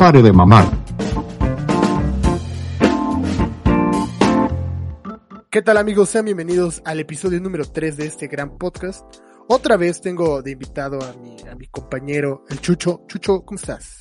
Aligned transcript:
pare 0.00 0.22
de 0.22 0.32
mamar. 0.32 0.64
¿Qué 5.50 5.60
tal 5.60 5.76
amigos? 5.76 6.08
Sean 6.08 6.24
bienvenidos 6.24 6.80
al 6.86 7.00
episodio 7.00 7.38
número 7.38 7.66
3 7.66 7.98
de 7.98 8.06
este 8.06 8.26
gran 8.26 8.56
podcast. 8.56 9.04
Otra 9.46 9.76
vez 9.76 10.00
tengo 10.00 10.40
de 10.40 10.52
invitado 10.52 11.00
a 11.02 11.12
mi, 11.20 11.36
a 11.46 11.54
mi 11.54 11.66
compañero, 11.66 12.46
el 12.48 12.62
Chucho. 12.62 13.02
Chucho, 13.08 13.44
¿cómo 13.44 13.60
estás? 13.60 13.98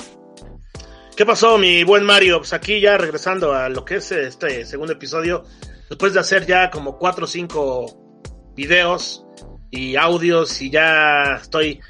¿Qué 1.18 1.26
pasó, 1.26 1.58
mi 1.58 1.84
buen 1.84 2.06
Mario? 2.06 2.38
Pues 2.38 2.54
aquí 2.54 2.80
ya 2.80 2.98
regresando 2.98 3.54
a 3.54 3.68
lo 3.68 3.84
que 3.84 3.98
es 3.98 4.10
este 4.14 4.66
segundo 4.66 4.94
episodio, 4.94 5.44
después 5.90 6.14
de 6.14 6.22
hacer 6.22 6.46
ya 6.46 6.72
como 6.72 6.98
cuatro 6.98 7.26
o 7.26 7.28
cinco 7.28 8.54
videos 8.56 9.26
y 9.70 9.98
audios 9.98 10.62
y 10.62 10.70
ya 10.70 11.40
estoy, 11.42 11.82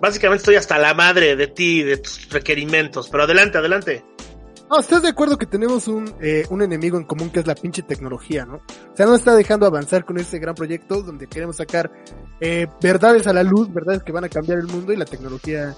básicamente 0.00 0.42
estoy 0.42 0.56
hasta 0.56 0.78
la 0.78 0.94
madre 0.94 1.36
de 1.36 1.46
ti, 1.48 1.82
de 1.82 1.98
tus 1.98 2.28
requerimientos, 2.30 3.08
pero 3.08 3.24
adelante, 3.24 3.58
adelante. 3.58 4.04
No, 4.70 4.78
¿estás 4.78 5.02
de 5.02 5.08
acuerdo 5.08 5.38
que 5.38 5.46
tenemos 5.46 5.88
un, 5.88 6.14
eh, 6.20 6.44
un 6.50 6.60
enemigo 6.60 6.98
en 6.98 7.04
común 7.04 7.30
que 7.30 7.40
es 7.40 7.46
la 7.46 7.54
pinche 7.54 7.82
tecnología, 7.82 8.44
no? 8.44 8.56
O 8.56 8.96
sea, 8.96 9.06
no 9.06 9.14
está 9.14 9.34
dejando 9.34 9.64
avanzar 9.64 10.04
con 10.04 10.18
este 10.18 10.38
gran 10.38 10.54
proyecto 10.54 11.02
donde 11.02 11.26
queremos 11.26 11.56
sacar 11.56 11.90
eh, 12.40 12.66
verdades 12.82 13.26
a 13.26 13.32
la 13.32 13.42
luz, 13.42 13.72
verdades 13.72 14.02
que 14.02 14.12
van 14.12 14.24
a 14.24 14.28
cambiar 14.28 14.58
el 14.58 14.66
mundo 14.66 14.92
y 14.92 14.96
la 14.96 15.06
tecnología, 15.06 15.74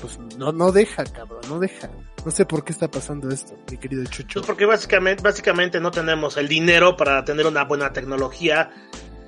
pues 0.00 0.18
no, 0.38 0.50
no 0.50 0.72
deja, 0.72 1.04
cabrón, 1.04 1.42
no 1.48 1.60
deja. 1.60 1.88
No 2.24 2.32
sé 2.32 2.44
por 2.44 2.64
qué 2.64 2.72
está 2.72 2.90
pasando 2.90 3.28
esto, 3.28 3.56
mi 3.70 3.78
querido 3.78 4.04
Chucho. 4.06 4.40
Pues 4.40 4.46
porque 4.46 4.66
básicamente, 4.66 5.22
básicamente 5.22 5.80
no 5.80 5.92
tenemos 5.92 6.36
el 6.36 6.48
dinero 6.48 6.96
para 6.96 7.24
tener 7.24 7.46
una 7.46 7.62
buena 7.64 7.92
tecnología. 7.92 8.70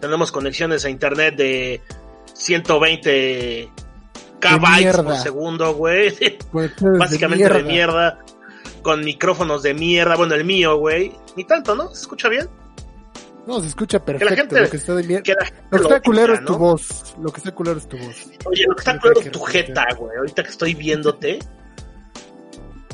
Tenemos 0.01 0.33
conexiones 0.33 0.84
a 0.84 0.91
internet 0.91 1.37
de 1.37 1.83
120 2.33 3.70
kbytes 4.48 4.97
por 4.98 5.16
segundo, 5.16 5.75
güey. 5.75 6.15
Pues, 6.53 6.73
básicamente 6.80 7.48
de 7.48 7.62
mierda. 7.62 8.19
Con 8.83 9.05
micrófonos 9.05 9.62
de 9.62 9.75
mierda. 9.75 10.17
Bueno, 10.17 10.34
el 10.34 10.45
mío, 10.45 10.77
güey. 10.77 11.12
Ni 11.37 11.45
tanto, 11.45 11.75
¿no? 11.75 11.89
¿Se 11.95 12.03
escucha 12.03 12.28
bien? 12.28 12.48
No, 13.47 13.61
se 13.61 13.69
escucha 13.69 14.03
perfecto. 14.03 14.27
Que 14.27 14.31
la 14.31 14.37
gente, 14.37 14.61
lo 14.61 14.70
que 14.70 14.77
está 14.77 14.95
de 14.95 15.03
mierda. 15.05 15.22
que 15.22 15.34
Lo 15.70 15.78
que 15.78 15.83
está 15.83 16.00
culero 16.00 16.34
es 16.34 16.45
tu 16.45 16.56
voz. 16.56 17.15
Lo 17.20 17.31
que 17.31 17.39
está 17.39 17.53
culero 17.53 17.78
es 17.78 17.89
tu 17.89 17.97
voz. 17.98 18.31
Oye, 18.45 18.65
lo 18.67 18.75
que 18.75 18.81
está 18.81 18.98
creo 18.98 19.20
es 19.20 19.31
tu 19.31 19.41
jeta, 19.41 19.87
güey. 19.98 20.17
Ahorita 20.17 20.42
que 20.42 20.50
estoy 20.50 20.75
viéndote. 20.75 21.39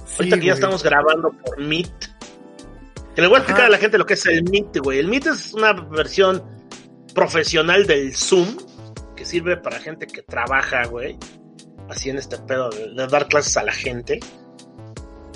Sí, 0.07 0.17
Ahorita 0.19 0.39
que 0.39 0.47
ya 0.47 0.55
estamos 0.55 0.83
grabando 0.83 1.31
por 1.33 1.61
Meet. 1.61 1.93
Que 3.15 3.23
le 3.23 3.29
voy 3.29 3.37
a 3.37 3.39
explicar 3.39 3.63
Ajá. 3.63 3.67
a 3.69 3.71
la 3.71 3.79
gente 3.79 3.99
lo 3.99 4.07
que 4.07 4.15
es 4.15 4.27
el 4.27 4.43
Meet, 4.45 4.79
güey. 4.79 4.99
El 4.99 5.09
Meet 5.09 5.27
es 5.27 5.53
una 5.55 5.73
versión 5.73 6.43
profesional 7.15 7.87
del 7.87 8.15
Zoom 8.15 8.57
que 9.17 9.25
sirve 9.25 9.57
para 9.57 9.79
gente 9.79 10.07
que 10.07 10.23
trabaja, 10.23 10.85
güey. 10.87 11.19
Así 11.91 12.09
en 12.09 12.19
este 12.19 12.39
pedo 12.39 12.71
de, 12.71 12.95
de 12.95 13.07
dar 13.07 13.27
clases 13.29 13.57
a 13.57 13.65
la 13.65 13.73
gente. 13.73 14.21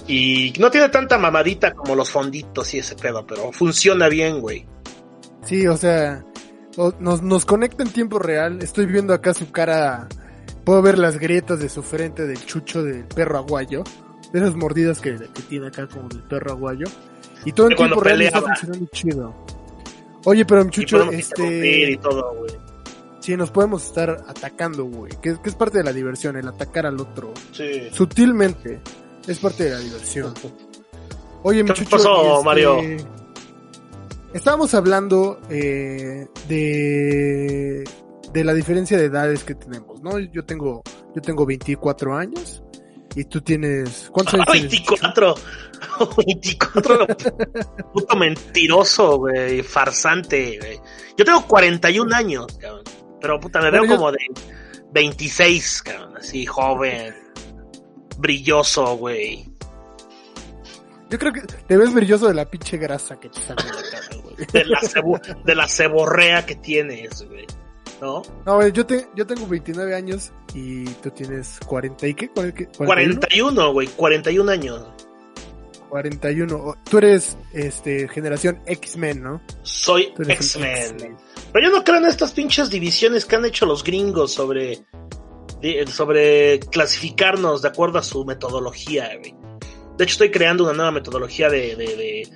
Y 0.07 0.53
no 0.59 0.71
tiene 0.71 0.89
tanta 0.89 1.19
mamadita 1.19 1.73
como 1.73 1.95
los 1.95 2.11
fonditos 2.11 2.73
y 2.75 2.79
ese 2.79 2.95
pedo, 2.95 3.27
pero 3.27 3.53
funciona 3.53 4.09
bien, 4.09 4.41
güey. 4.41 4.67
Sí, 5.45 5.67
o 5.67 5.77
sea, 5.77 6.25
nos, 6.99 7.23
nos 7.23 7.45
conecta 7.45 7.83
en 7.83 7.91
tiempo 7.91 8.19
real. 8.19 8.63
Estoy 8.63 8.87
viendo 8.87 9.15
acá 9.15 9.35
su 9.35 9.51
cara. 9.51 10.09
Puedo 10.65 10.81
ver 10.83 10.99
las 10.99 11.19
grietas 11.19 11.59
de 11.59 11.69
su 11.69 11.83
frente 11.83 12.27
del 12.27 12.45
chucho 12.45 12.83
del 12.83 13.05
perro 13.05 13.39
aguayo. 13.39 13.85
De 14.33 14.41
esas 14.41 14.57
mordidas 14.57 15.01
que, 15.01 15.17
que 15.17 15.43
tiene 15.43 15.69
acá 15.69 15.87
como 15.87 16.09
del 16.09 16.23
perro 16.23 16.53
aguayo. 16.53 16.87
Y 17.45 17.53
todo 17.53 17.71
en 17.71 17.77
tiempo 17.77 18.01
real 18.01 18.23
está 18.23 18.41
funcionando 18.41 18.87
chido. 18.93 19.35
Oye, 20.25 20.45
pero 20.45 20.65
Y 20.65 20.71
Chucho, 20.71 21.13
y 21.13 21.17
este, 21.17 21.99
todo, 22.03 22.35
güey. 22.35 22.64
Sí, 23.25 23.37
nos 23.39 23.51
podemos 23.51 23.85
estar 23.85 24.11
atacando, 24.29 24.85
güey. 24.85 25.13
Que, 25.23 25.41
que 25.41 25.49
es 25.49 25.55
parte 25.55 25.79
de 25.79 25.85
la 25.85 25.95
diversión, 25.95 26.37
el 26.37 26.47
atacar 26.47 26.85
al 26.85 27.01
otro. 27.01 27.33
Sí. 27.53 27.89
Sutilmente. 27.91 28.83
Es 29.27 29.39
parte 29.39 29.65
de 29.65 29.71
la 29.71 29.79
diversión. 29.79 30.35
Oye, 31.43 31.63
mi 31.63 31.71
¿Qué 31.71 31.77
Chucho, 31.77 31.91
pasó, 31.91 32.35
este, 32.35 32.45
Mario? 32.45 32.77
Estábamos 34.35 34.75
hablando 34.75 35.41
eh, 35.49 36.27
de 36.49 37.85
de 38.33 38.45
la 38.45 38.53
diferencia 38.53 38.99
de 38.99 39.05
edades 39.05 39.45
que 39.45 39.55
tenemos, 39.55 40.03
¿no? 40.03 40.19
Yo 40.19 40.45
tengo 40.45 40.83
yo 41.15 41.23
tengo 41.23 41.47
24 41.47 42.17
años 42.17 42.63
y 43.15 43.25
tú 43.25 43.41
tienes 43.41 44.11
¿cuántos 44.13 44.35
años 44.35 44.47
tienes? 44.51 44.71
24. 44.71 45.35
24. 46.27 47.07
Puto 47.95 48.17
mentiroso, 48.17 49.19
güey. 49.19 49.63
Farsante, 49.63 50.59
güey. 50.59 50.81
Yo 51.17 51.25
tengo 51.25 51.47
41 51.47 52.15
años, 52.15 52.47
cabrón. 52.61 52.85
Pero 53.25 53.41
puta, 53.41 53.59
me 53.63 53.71
veo 53.71 53.87
como 53.87 54.13
de 54.13 54.19
26, 54.93 55.83
cabrón. 55.83 56.19
Así, 56.19 56.45
joven. 56.45 57.15
Brilloso, 58.19 58.99
güey. 58.99 59.49
Yo 61.09 61.19
creo 61.19 61.33
que 61.33 61.41
te 61.41 61.77
ves 61.79 61.95
brilloso 61.95 62.29
de 62.29 62.35
la 62.35 62.45
pinche 62.45 62.77
grasa 62.77 63.19
que 63.19 63.31
te 63.31 63.41
sale 63.41 63.63
de 63.63 63.71
la 63.71 63.83
cara, 63.91 64.17
güey. 64.23 64.37
De 64.53 64.65
la, 64.67 64.81
cebo- 64.81 65.43
de 65.45 65.55
la 65.55 65.67
ceborrea 65.69 66.45
que 66.45 66.57
tienes, 66.57 67.27
güey. 67.27 67.47
¿No? 68.03 68.21
No, 68.45 68.57
güey, 68.57 68.73
yo 68.73 68.85
te 68.85 69.07
yo 69.15 69.27
tengo 69.27 69.47
29 69.47 69.95
años 69.95 70.31
y 70.53 70.85
tú 70.85 71.11
tienes 71.11 71.59
40 71.67 72.07
y 72.09 72.15
qué? 72.15 72.29
41? 72.29 72.87
41, 72.87 73.73
güey. 73.73 73.87
41 73.89 74.51
años. 74.53 74.85
41. 75.95 76.57
O- 76.57 76.77
Tú 76.91 76.99
eres 76.99 77.39
este 77.53 78.09
generación 78.09 78.59
X-Men, 78.67 79.23
¿no? 79.23 79.41
Soy 79.63 80.13
X-Men. 80.19 81.17
Pero 81.53 81.67
yo 81.67 81.71
no 81.71 81.85
creo 81.85 81.99
en 81.99 82.07
estas 82.07 82.33
pinches 82.33 82.69
divisiones 82.69 83.25
que 83.25 83.37
han 83.37 83.45
hecho 83.45 83.65
los 83.65 83.85
gringos 83.85 84.33
sobre, 84.35 84.85
sobre 85.87 86.59
clasificarnos 86.59 87.63
de 87.63 87.69
acuerdo 87.69 88.01
a 88.01 88.03
su 88.03 88.25
metodología, 88.25 89.09
güey. 89.21 89.37
De 89.97 90.03
hecho, 90.03 90.15
estoy 90.15 90.33
creando 90.33 90.65
una 90.65 90.73
nueva 90.73 90.91
metodología 90.91 91.49
de, 91.49 91.77
de, 91.77 91.87
de, 91.97 92.29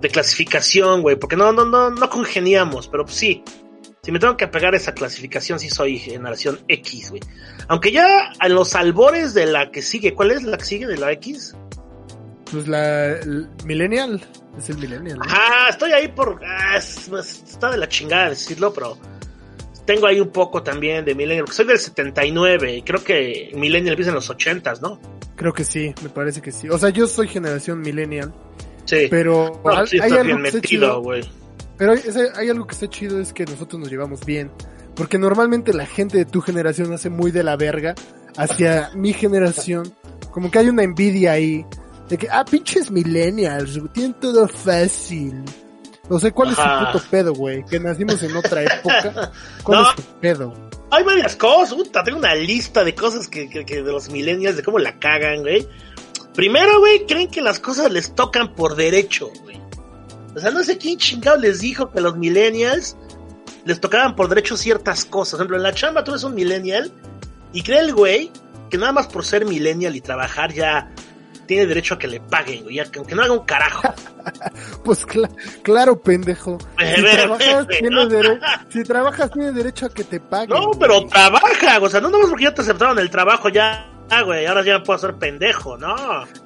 de 0.00 0.08
clasificación, 0.08 1.02
güey, 1.02 1.16
porque 1.16 1.36
no, 1.36 1.52
no, 1.52 1.66
no, 1.66 1.90
no 1.90 2.08
congeniamos, 2.08 2.88
pero 2.88 3.04
pues 3.04 3.16
sí. 3.16 3.44
Si 4.02 4.12
me 4.12 4.18
tengo 4.18 4.38
que 4.38 4.48
pegar 4.48 4.74
esa 4.74 4.94
clasificación, 4.94 5.58
sí 5.60 5.68
soy 5.68 5.98
generación 5.98 6.58
X, 6.68 7.10
güey. 7.10 7.20
Aunque 7.68 7.92
ya 7.92 8.32
a 8.38 8.48
los 8.48 8.74
albores 8.74 9.34
de 9.34 9.44
la 9.44 9.70
que 9.70 9.82
sigue, 9.82 10.14
¿cuál 10.14 10.30
es 10.30 10.42
la 10.42 10.56
que 10.56 10.64
sigue 10.64 10.86
de 10.86 10.96
la 10.96 11.12
X? 11.12 11.54
Pues 12.54 12.68
la 12.68 13.06
el 13.12 13.48
millennial, 13.66 14.22
es 14.56 14.70
el 14.70 14.78
millennial. 14.78 15.18
¿no? 15.18 15.24
Ajá, 15.24 15.68
estoy 15.70 15.92
ahí 15.92 16.08
por. 16.08 16.40
ah, 16.46 16.76
es- 16.76 17.08
es- 17.08 17.42
está 17.50 17.70
de 17.70 17.78
la 17.78 17.88
chingada 17.88 18.30
decirlo, 18.30 18.72
pero 18.72 18.96
tengo 19.84 20.06
ahí 20.06 20.20
un 20.20 20.30
poco 20.30 20.62
también 20.62 21.04
de 21.04 21.14
Millennial. 21.14 21.44
porque 21.44 21.56
Soy 21.56 21.66
del 21.66 21.78
79 21.78 22.76
y 22.76 22.82
creo 22.82 23.02
que 23.04 23.50
Millennial 23.54 23.92
empieza 23.94 24.10
en 24.10 24.14
los 24.14 24.30
80, 24.30 24.72
¿no? 24.80 24.98
Creo 25.36 25.52
que 25.52 25.64
sí, 25.64 25.92
me 26.02 26.08
parece 26.08 26.40
que 26.40 26.52
sí. 26.52 26.68
O 26.68 26.78
sea, 26.78 26.88
yo 26.90 27.06
soy 27.06 27.26
generación 27.28 27.80
millennial, 27.80 28.32
Sí. 28.84 29.08
pero 29.10 29.60
No, 29.64 29.76
hay, 29.78 29.86
sí, 29.88 29.98
hay 30.00 30.12
algo 30.12 30.24
que 30.24 30.34
metido, 30.42 30.60
chido. 30.62 31.00
güey. 31.02 31.24
Pero 31.76 31.92
hay, 31.92 32.00
hay 32.36 32.48
algo 32.50 32.66
que 32.68 32.74
está 32.74 32.88
chido 32.88 33.20
es 33.20 33.32
que 33.32 33.44
nosotros 33.44 33.80
nos 33.80 33.90
llevamos 33.90 34.24
bien. 34.24 34.50
Porque 34.94 35.18
normalmente 35.18 35.74
la 35.74 35.86
gente 35.86 36.18
de 36.18 36.24
tu 36.24 36.40
generación 36.40 36.92
hace 36.92 37.10
muy 37.10 37.32
de 37.32 37.42
la 37.42 37.56
verga 37.56 37.96
hacia 38.36 38.90
mi 38.94 39.12
generación. 39.12 39.92
Como 40.30 40.50
que 40.52 40.60
hay 40.60 40.68
una 40.68 40.84
envidia 40.84 41.32
ahí. 41.32 41.66
De 42.08 42.18
que, 42.18 42.28
ah, 42.30 42.44
pinches 42.44 42.90
millennials, 42.90 43.78
tienen 43.92 44.14
todo 44.14 44.46
fácil. 44.48 45.42
No 46.10 46.18
sé 46.18 46.32
cuál 46.32 46.50
es 46.50 46.56
su 46.56 46.62
puto 46.62 47.04
pedo, 47.10 47.32
güey. 47.32 47.64
Que 47.64 47.80
nacimos 47.80 48.22
en 48.22 48.36
otra 48.36 48.62
época. 48.64 49.32
¿Cuál 49.62 49.82
No. 49.82 49.88
es 49.90 49.96
tu 49.96 50.02
pedo? 50.20 50.52
Hay 50.90 51.02
varias 51.02 51.34
cosas, 51.34 51.74
puta, 51.74 52.04
tengo 52.04 52.18
una 52.18 52.34
lista 52.34 52.84
de 52.84 52.94
cosas 52.94 53.26
que, 53.26 53.48
que- 53.48 53.64
que 53.64 53.82
de 53.82 53.90
los 53.90 54.10
millennials, 54.10 54.56
de 54.56 54.62
cómo 54.62 54.78
la 54.78 54.98
cagan, 54.98 55.40
güey. 55.40 55.66
Primero, 56.34 56.78
güey, 56.80 57.06
creen 57.06 57.30
que 57.30 57.40
las 57.40 57.58
cosas 57.58 57.90
les 57.90 58.14
tocan 58.14 58.54
por 58.54 58.76
derecho, 58.76 59.30
güey. 59.42 59.60
O 60.36 60.38
sea, 60.40 60.50
no 60.50 60.62
sé 60.62 60.76
quién 60.78 60.98
chingado 60.98 61.36
les 61.38 61.60
dijo 61.60 61.90
que 61.90 62.00
los 62.00 62.16
millennials 62.16 62.96
les 63.64 63.80
tocaban 63.80 64.14
por 64.14 64.28
derecho 64.28 64.56
ciertas 64.56 65.04
cosas. 65.04 65.32
Por 65.32 65.40
ejemplo, 65.40 65.56
en 65.56 65.62
la 65.62 65.72
chamba 65.74 66.04
tú 66.04 66.10
eres 66.10 66.24
un 66.24 66.34
millennial 66.34 66.92
y 67.52 67.62
cree 67.62 67.80
el 67.80 67.94
güey 67.94 68.30
que 68.68 68.76
nada 68.76 68.92
más 68.92 69.06
por 69.06 69.24
ser 69.24 69.46
millennial 69.46 69.94
y 69.96 70.00
trabajar 70.00 70.52
ya 70.52 70.90
tiene 71.46 71.66
derecho 71.66 71.94
a 71.94 71.98
que 71.98 72.06
le 72.08 72.20
paguen, 72.20 72.62
güey, 72.64 72.76
que 72.90 72.98
aunque 72.98 73.14
no 73.14 73.22
haga 73.22 73.32
un 73.32 73.44
carajo. 73.44 73.82
Pues 74.84 75.06
cla- 75.06 75.30
claro, 75.62 76.00
pendejo. 76.00 76.56
Si 76.78 77.02
trabajas, 77.02 77.66
tienes 77.68 78.08
dere- 78.08 78.40
si 78.70 78.82
trabajas, 78.82 79.30
tienes 79.30 79.54
derecho 79.54 79.86
a 79.86 79.90
que 79.90 80.04
te 80.04 80.18
paguen. 80.20 80.48
No, 80.58 80.66
güey. 80.68 80.78
pero 80.80 81.06
trabaja, 81.06 81.78
o 81.80 81.88
sea, 81.90 82.00
no 82.00 82.08
nomás 82.10 82.28
porque 82.30 82.44
ya 82.44 82.54
te 82.54 82.62
aceptaron 82.62 82.98
el 82.98 83.10
trabajo 83.10 83.48
ya, 83.50 83.86
ah, 84.10 84.22
güey, 84.22 84.46
ahora 84.46 84.64
ya 84.64 84.82
puedo 84.82 84.96
hacer 84.96 85.14
pendejo, 85.16 85.76
no. 85.76 85.94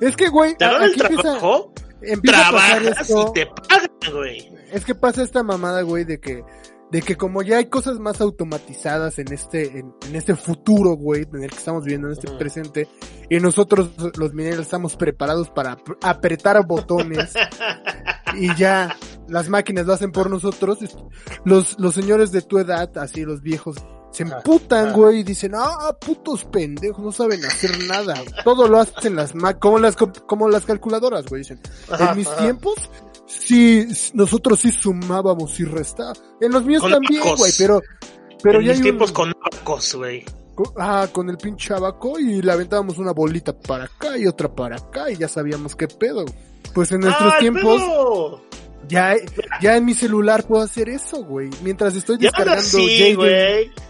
Es 0.01 0.17
que, 0.17 0.29
güey, 0.29 0.57
Te 0.57 0.65
dan 0.65 0.83
el 0.83 0.91
empieza, 1.01 1.23
trabajo, 1.23 1.73
empieza 2.03 2.49
a 2.49 2.53
pasar 2.53 2.83
trabajas 2.83 3.01
esto. 3.11 3.27
y 3.29 3.33
te 3.33 3.47
pagan, 3.47 3.91
güey. 4.13 4.53
Es 4.73 4.85
que 4.85 4.95
pasa 4.97 5.23
esta 5.23 5.43
mamada, 5.45 5.83
güey, 5.83 6.05
de 6.05 6.19
que, 6.21 6.43
de 6.91 7.03
que 7.03 7.17
como 7.17 7.43
ya 7.43 7.59
hay 7.59 7.67
cosas 7.67 7.99
más 7.99 8.21
automatizadas 8.21 9.19
en 9.19 9.33
este, 9.33 9.79
en, 9.79 9.95
en 10.07 10.17
este 10.17 10.35
futuro, 10.37 10.93
güey, 10.97 11.27
en 11.33 11.43
el 11.45 11.51
que 11.51 11.57
estamos 11.57 11.85
viviendo, 11.85 12.09
en 12.09 12.15
este 12.15 12.31
presente, 12.33 12.89
y 13.29 13.39
nosotros, 13.41 13.91
los 14.17 14.33
mineros, 14.33 14.61
estamos 14.61 14.97
preparados 14.97 15.51
para 15.51 15.73
ap- 15.73 16.03
apretar 16.03 16.67
botones, 16.67 17.33
y 18.37 18.55
ya 18.57 18.97
las 19.29 19.49
máquinas 19.49 19.87
lo 19.87 19.93
hacen 19.93 20.13
por 20.13 20.31
nosotros, 20.31 20.79
los, 21.45 21.79
los 21.79 21.95
señores 21.95 22.33
de 22.33 22.43
tu 22.43 22.59
edad, 22.59 22.97
así 22.99 23.25
los 23.25 23.43
viejos, 23.43 23.77
se 24.11 24.23
emputan, 24.23 24.95
güey, 24.95 25.19
y 25.21 25.23
dicen, 25.23 25.53
ah, 25.55 25.95
putos 26.01 26.47
pendejos, 26.47 27.05
no 27.05 27.13
saben 27.13 27.45
hacer 27.45 27.71
nada. 27.87 28.15
Todo 28.43 28.67
lo 28.67 28.81
hacen 28.81 29.15
las 29.15 29.35
como 29.61 29.79
las, 29.79 29.97
como 29.97 30.49
las 30.49 30.65
calculadoras, 30.65 31.27
güey, 31.27 31.43
dicen. 31.43 31.61
en 32.01 32.17
mis 32.17 32.35
tiempos, 32.37 32.91
sí, 33.29 33.87
nosotros 34.15 34.59
sí 34.61 34.73
sumábamos 34.73 35.59
y 35.61 35.65
restábamos. 35.65 36.23
En 36.41 36.53
los 36.53 36.65
míos 36.65 36.83
también, 36.89 37.23
güey, 37.37 37.53
pero, 37.57 37.81
pero 38.43 38.59
en 38.61 38.65
ya 38.67 38.71
mis 38.73 38.79
hay 38.79 38.83
tiempos 38.83 39.11
un- 39.11 39.15
con 39.15 39.35
abacos, 39.53 39.95
güey. 39.95 40.25
Ah, 40.77 41.07
con 41.13 41.31
el 41.31 41.37
pinche 41.37 41.73
abaco 41.73 42.19
y 42.19 42.43
le 42.43 42.51
aventábamos 42.51 42.99
una 42.99 43.13
bolita 43.13 43.53
para 43.57 43.85
acá 43.85 44.19
y 44.19 44.27
otra 44.27 44.53
para 44.53 44.75
acá 44.77 45.09
y 45.09 45.17
ya 45.17 45.29
sabíamos 45.29 45.77
qué 45.77 45.87
pedo. 45.87 46.25
Pues 46.75 46.91
en 46.91 47.01
nuestros 47.01 47.33
¡Ah, 47.33 47.39
tiempos, 47.39 47.81
pedo! 47.81 48.43
ya, 48.89 49.15
ya 49.61 49.77
en 49.77 49.85
mi 49.85 49.95
celular 49.95 50.45
puedo 50.49 50.63
hacer 50.65 50.89
eso, 50.89 51.23
güey. 51.25 51.49
Mientras 51.63 51.95
estoy 51.95 52.17
descargando 52.19 52.61
sí, 52.61 53.15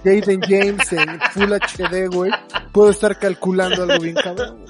Jaden, 0.05 0.41
James 0.43 0.93
en 0.93 1.21
Full 1.33 1.53
HD, 1.55 2.07
güey, 2.15 2.31
puedo 2.73 2.91
estar 2.91 3.19
calculando 3.19 3.85
algo 3.85 3.99
bien 4.03 4.15
cabrón. 4.15 4.67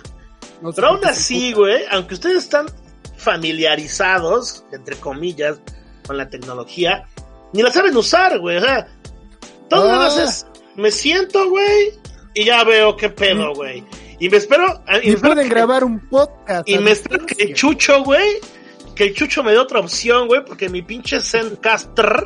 No 0.62 0.72
Pero 0.72 0.88
aún 0.88 1.04
así, 1.04 1.52
güey, 1.52 1.82
aunque 1.90 2.14
ustedes 2.14 2.44
están 2.44 2.66
familiarizados, 3.18 4.64
entre 4.72 4.96
comillas, 4.96 5.58
con 6.06 6.16
la 6.16 6.28
tecnología, 6.28 7.04
ni 7.52 7.62
la 7.62 7.70
saben 7.72 7.96
usar, 7.96 8.38
güey. 8.38 8.56
O 8.56 8.60
sea, 8.60 8.88
todo 9.68 9.90
Ah. 9.90 10.26
me 10.76 10.90
siento, 10.90 11.48
güey, 11.50 11.92
y 12.34 12.44
ya 12.44 12.64
veo 12.64 12.96
qué 12.96 13.10
pedo, 13.10 13.52
güey. 13.54 13.84
Y 14.20 14.28
me 14.28 14.36
espero, 14.38 14.82
y 14.88 14.90
me 14.92 15.04
Y 15.04 15.08
espero 15.10 15.34
pueden 15.34 15.48
que- 15.48 15.54
grabar 15.54 15.84
un 15.84 16.00
podcast. 16.08 16.68
y 16.68 16.78
me 16.78 16.90
espero 16.92 17.24
que 17.26 17.34
el. 17.42 17.54
Chucho, 17.54 18.02
güey, 18.02 18.38
que 18.94 19.04
el 19.04 19.14
Chucho 19.14 19.42
me 19.42 19.52
dé 19.52 19.58
otra 19.58 19.80
opción, 19.80 20.26
güey, 20.26 20.44
porque 20.44 20.68
mi 20.68 20.82
pinche 20.82 21.20
Zencaster 21.20 22.24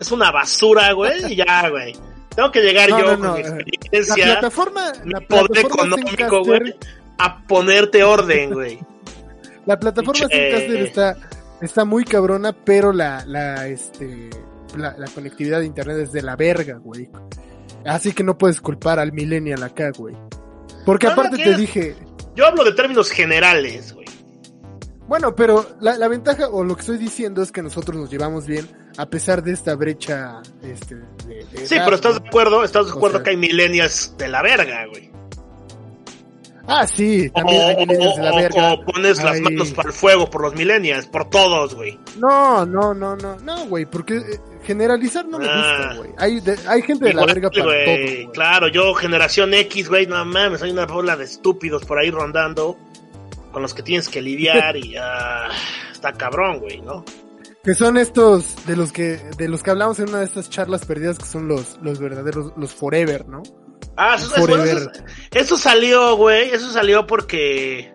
es 0.00 0.10
una 0.12 0.30
basura, 0.30 0.92
güey, 0.92 1.32
y 1.32 1.36
ya, 1.36 1.68
güey. 1.70 1.94
Tengo 2.34 2.50
que 2.50 2.60
llegar 2.62 2.88
No, 2.90 2.98
yo 2.98 3.16
no, 3.16 3.28
con 3.28 3.34
mi 3.36 3.42
La 3.42 3.48
experiencia, 3.48 4.14
plataforma, 4.24 4.92
mi 5.04 5.12
la 5.12 5.20
poder 5.20 5.46
plataforma 5.48 5.96
económico, 5.96 6.44
güey, 6.44 6.74
a 7.18 7.42
ponerte 7.46 8.02
orden, 8.02 8.52
güey. 8.54 8.78
La 9.66 9.78
plataforma 9.78 10.26
Pinche- 10.26 10.50
Zencaster 10.50 10.76
está, 10.82 11.16
está 11.60 11.84
muy 11.84 12.04
cabrona, 12.04 12.52
pero 12.52 12.92
la, 12.92 13.24
la, 13.26 13.66
este, 13.68 14.30
la, 14.76 14.96
la 14.98 15.06
conectividad 15.08 15.60
de 15.60 15.66
internet 15.66 15.98
es 15.98 16.12
de 16.12 16.22
la 16.22 16.36
verga, 16.36 16.78
güey. 16.78 17.08
Así 17.84 18.12
que 18.12 18.22
no 18.24 18.38
puedes 18.38 18.60
culpar 18.60 18.98
al 18.98 19.12
millennial 19.12 19.62
acá, 19.62 19.90
güey. 19.96 20.16
Porque 20.84 21.06
No, 21.06 21.12
aparte 21.12 21.36
te 21.42 21.56
dije, 21.56 21.96
Yo 22.34 22.46
hablo 22.46 22.64
de 22.64 22.72
términos 22.72 23.10
generales, 23.10 23.92
güey. 23.94 24.06
bueno, 25.08 25.34
pero 25.36 25.66
la, 25.80 25.96
la 25.98 26.08
ventaja 26.08 26.48
o 26.48 26.64
lo 26.64 26.74
que 26.74 26.80
estoy 26.80 26.98
diciendo 26.98 27.42
es 27.42 27.52
que 27.52 27.62
nosotros 27.62 27.96
nos 27.96 28.10
llevamos 28.10 28.46
bien 28.46 28.66
a 28.98 29.06
pesar 29.06 29.42
de 29.42 29.52
esta 29.52 29.74
brecha, 29.74 30.42
este, 30.62 30.96
de, 30.96 31.46
de 31.52 31.66
Sí, 31.66 31.74
edad, 31.76 31.84
pero 31.84 31.96
estás 31.96 32.20
de 32.20 32.28
acuerdo, 32.28 32.62
estás 32.64 32.86
de 32.86 32.92
acuerdo 32.92 33.18
sea- 33.18 33.24
que 33.24 33.30
hay 33.30 33.36
millennials 33.36 34.14
de 34.18 34.28
la 34.28 34.42
verga, 34.42 34.86
güey. 34.90 35.10
Ah, 36.74 36.86
sí, 36.86 37.28
O, 37.28 37.32
también 37.32 37.62
hay 37.62 37.76
millennials 37.86 38.16
de 38.16 38.22
la 38.22 38.32
o- 38.32 38.36
verga. 38.36 38.72
o 38.72 38.84
pones 38.84 39.22
las 39.22 39.40
manos 39.40 39.70
para 39.72 39.88
el 39.90 39.94
fuego 39.94 40.30
por 40.30 40.42
los 40.42 40.54
millennials, 40.54 41.06
por 41.06 41.28
todos, 41.28 41.74
güey. 41.74 41.98
No, 42.18 42.64
no, 42.64 42.94
no, 42.94 43.14
no, 43.16 43.36
no, 43.40 43.66
güey, 43.66 43.84
porque 43.86 44.16
eh, 44.16 44.40
generalizar 44.64 45.26
no 45.26 45.38
me 45.38 45.46
Ah. 45.48 45.54
gusta, 45.88 45.94
güey. 45.98 46.10
Hay, 46.18 46.40
de- 46.40 46.58
hay 46.68 46.82
gente 46.82 47.04
de 47.06 47.14
la 47.14 47.26
verga 47.26 47.50
para 47.50 47.64
güey, 47.64 48.22
todo. 48.24 48.32
Claro, 48.32 48.68
yo 48.68 48.94
generación 48.94 49.52
X, 49.54 49.88
güey, 49.88 50.06
no 50.06 50.24
mames, 50.24 50.62
hay 50.62 50.70
una 50.70 50.86
bola 50.86 51.16
de 51.16 51.24
estúpidos 51.24 51.84
por 51.84 51.98
ahí 51.98 52.10
rondando 52.10 52.76
con 53.52 53.60
los 53.62 53.74
que 53.74 53.82
tienes 53.82 54.08
que 54.08 54.22
lidiar 54.22 54.76
y 54.78 54.96
ah, 54.96 55.48
está 55.92 56.12
cabrón, 56.12 56.60
güey, 56.60 56.80
¿no? 56.80 57.04
Que 57.62 57.74
son 57.74 57.96
estos 57.96 58.66
de 58.66 58.74
los 58.76 58.92
que 58.92 59.18
de 59.36 59.46
los 59.48 59.62
que 59.62 59.70
hablamos 59.70 59.98
en 60.00 60.08
una 60.08 60.18
de 60.20 60.24
estas 60.24 60.50
charlas 60.50 60.84
perdidas 60.84 61.18
que 61.18 61.26
son 61.26 61.46
los 61.46 61.78
los 61.82 62.00
verdaderos 62.00 62.52
los 62.56 62.72
forever, 62.74 63.28
¿no? 63.28 63.42
Ah, 63.96 64.16
eso, 64.18 64.34
eso- 64.34 64.64
eso- 64.64 64.90
eso 65.32 65.56
salió, 65.58 66.16
güey, 66.16 66.50
eso 66.50 66.70
salió 66.70 67.06
porque 67.06 67.92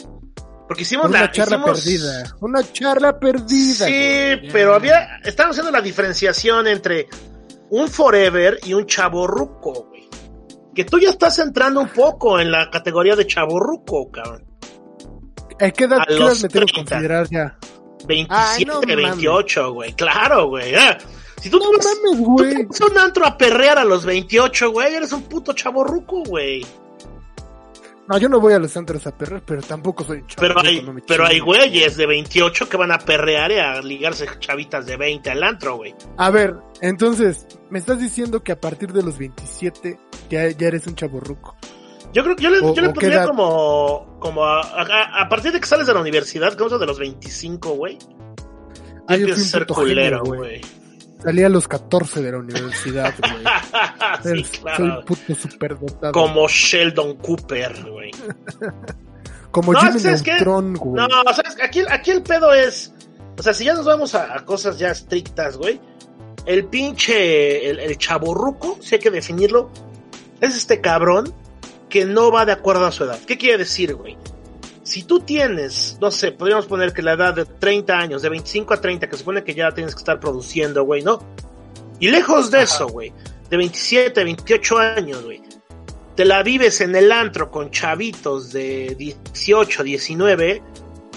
porque 0.67 0.83
hicimos 0.83 1.05
una 1.07 1.21
la 1.21 1.31
charla 1.31 1.57
hicimos- 1.57 1.79
perdida, 1.83 2.35
una 2.41 2.71
charla 2.73 3.19
perdida. 3.19 3.85
Sí, 3.85 4.37
güey. 4.39 4.51
Pero 4.51 4.75
había 4.75 5.17
estábamos 5.23 5.55
haciendo 5.57 5.71
la 5.71 5.81
diferenciación 5.81 6.67
entre 6.67 7.07
un 7.69 7.87
forever 7.87 8.59
y 8.65 8.73
un 8.73 8.85
chaborruco, 8.85 9.87
güey. 9.89 10.07
Que 10.75 10.83
tú 10.85 10.99
ya 10.99 11.09
estás 11.09 11.39
entrando 11.39 11.79
un 11.79 11.87
poco 11.89 12.39
en 12.39 12.51
la 12.51 12.69
categoría 12.69 13.15
de 13.15 13.25
chaborruco, 13.25 14.11
cabrón. 14.11 14.45
¿A 15.59 15.71
qué 15.71 15.85
edad, 15.85 15.99
me 16.07 16.15
tengo 16.15 16.35
que 16.35 16.47
30. 16.49 16.73
considerar 16.75 17.27
ya? 17.31 17.57
27, 18.05 18.29
Ay, 18.59 18.65
no 18.65 18.73
mames. 18.81 18.95
28, 18.95 19.73
güey. 19.73 19.93
Claro, 19.93 20.49
güey. 20.49 20.73
Si 21.41 21.49
tú 21.49 21.59
No 21.59 21.69
te 21.71 21.77
mames, 21.77 22.23
tú 22.23 22.33
güey. 22.33 22.55
te 22.55 22.63
vas 22.65 22.81
a 22.81 22.85
un 22.87 22.97
antro 22.97 23.25
a 23.25 23.37
perrear 23.37 23.77
a 23.77 23.83
los 23.85 24.05
28, 24.05 24.71
güey, 24.71 24.95
eres 24.95 25.11
un 25.13 25.23
puto 25.23 25.53
chaborruco, 25.53 26.23
güey. 26.23 26.65
No, 28.09 28.17
yo 28.17 28.29
no 28.29 28.39
voy 28.39 28.53
a 28.53 28.59
los 28.59 28.75
antros 28.77 29.05
a 29.05 29.11
perrer, 29.15 29.43
pero 29.45 29.61
tampoco 29.61 30.03
soy 30.05 30.23
chavo. 30.25 30.47
Pero 30.47 30.59
hay, 30.61 30.81
no 30.81 30.95
pero 31.05 31.25
hay 31.27 31.39
güeyes 31.41 31.97
de 31.97 32.05
28 32.05 32.69
que 32.69 32.77
van 32.77 32.93
a 32.93 32.99
perrear 32.99 33.51
y 33.51 33.55
a 33.59 33.81
ligarse 33.81 34.25
chavitas 34.39 34.85
de 34.85 34.95
20 34.95 35.29
al 35.29 35.43
antro, 35.43 35.75
güey. 35.75 35.93
A 36.17 36.29
ver, 36.31 36.55
entonces, 36.81 37.45
me 37.69 37.79
estás 37.79 37.99
diciendo 37.99 38.41
que 38.41 38.53
a 38.53 38.59
partir 38.61 38.93
de 38.93 39.03
los 39.03 39.17
27 39.17 39.99
ya, 40.29 40.47
ya 40.49 40.67
eres 40.69 40.87
un 40.87 40.95
chaborruco. 40.95 41.57
Yo 42.13 42.23
creo 42.23 42.37
que 42.37 42.43
yo 42.43 42.49
le, 42.49 42.59
O- 42.59 42.73
yo 42.73 42.81
le 42.81 42.87
o 42.87 42.93
qué 42.93 42.99
pondría 43.01 43.25
como, 43.25 44.17
como 44.21 44.45
a, 44.45 44.61
a- 44.61 45.21
a 45.23 45.27
partir 45.29 45.51
de 45.51 45.59
que 45.59 45.67
sales 45.67 45.85
de 45.85 45.93
la 45.93 45.99
universidad, 45.99 46.53
como 46.53 46.77
de 46.79 46.85
los 46.85 46.97
25, 46.97 47.71
güey. 47.71 47.97
Fui 49.05 49.23
un 49.23 49.35
ser 49.37 49.67
culero, 49.67 50.23
güey. 50.23 50.61
Salí 51.23 51.43
a 51.43 51.49
los 51.49 51.67
14 51.67 52.21
de 52.21 52.31
la 52.31 52.37
universidad, 52.37 53.13
güey. 54.23 54.43
sí, 54.43 54.51
Soy 54.75 54.91
puto 55.05 55.35
superdotado. 55.35 56.13
Como 56.13 56.47
Sheldon 56.47 57.15
Cooper, 57.17 57.85
güey. 57.89 58.11
Como 59.51 59.73
No, 59.73 59.79
Jimmy 59.79 59.99
¿sabes 59.99 60.23
güey. 60.23 60.39
No, 60.95 61.07
o 61.25 61.33
sea, 61.33 61.43
aquí, 61.63 61.81
aquí 61.89 62.11
el 62.11 62.21
pedo 62.21 62.53
es. 62.53 62.93
O 63.37 63.43
sea, 63.43 63.53
si 63.53 63.65
ya 63.65 63.73
nos 63.73 63.85
vamos 63.85 64.13
a, 64.13 64.35
a 64.35 64.45
cosas 64.45 64.77
ya 64.77 64.91
estrictas, 64.91 65.57
güey. 65.57 65.79
El 66.45 66.65
pinche. 66.65 67.69
El, 67.69 67.79
el 67.79 67.97
chaborruco, 67.97 68.77
si 68.81 68.95
hay 68.95 68.99
que 69.01 69.09
definirlo. 69.11 69.71
Es 70.41 70.55
este 70.55 70.81
cabrón 70.81 71.33
que 71.89 72.05
no 72.05 72.31
va 72.31 72.45
de 72.45 72.51
acuerdo 72.51 72.85
a 72.85 72.91
su 72.91 73.05
edad. 73.05 73.19
¿Qué 73.25 73.37
quiere 73.37 73.57
decir, 73.57 73.95
güey? 73.95 74.17
Si 74.87 75.03
tú 75.03 75.19
tienes, 75.19 75.97
no 75.99 76.11
sé, 76.11 76.31
podríamos 76.31 76.65
poner 76.65 76.93
que 76.93 77.01
la 77.01 77.11
edad 77.11 77.33
de 77.33 77.43
30 77.43 77.93
años, 77.93 78.21
de 78.21 78.29
25 78.29 78.73
a 78.73 78.79
30, 78.79 79.09
que 79.09 79.17
se 79.17 79.19
supone 79.19 79.43
que 79.43 79.53
ya 79.53 79.69
tienes 79.73 79.93
que 79.93 79.99
estar 79.99 80.17
produciendo, 80.17 80.85
güey, 80.85 81.01
¿no? 81.01 81.19
Y 81.99 82.07
lejos 82.07 82.51
de 82.51 82.59
Ajá. 82.59 82.63
eso, 82.63 82.87
güey, 82.87 83.11
de 83.49 83.57
27, 83.57 84.23
28 84.23 84.77
años, 84.77 85.25
güey, 85.25 85.41
te 86.15 86.23
la 86.23 86.41
vives 86.41 86.79
en 86.79 86.95
el 86.95 87.11
antro 87.11 87.51
con 87.51 87.69
chavitos 87.69 88.53
de 88.53 88.95
18, 88.97 89.83
19, 89.83 90.63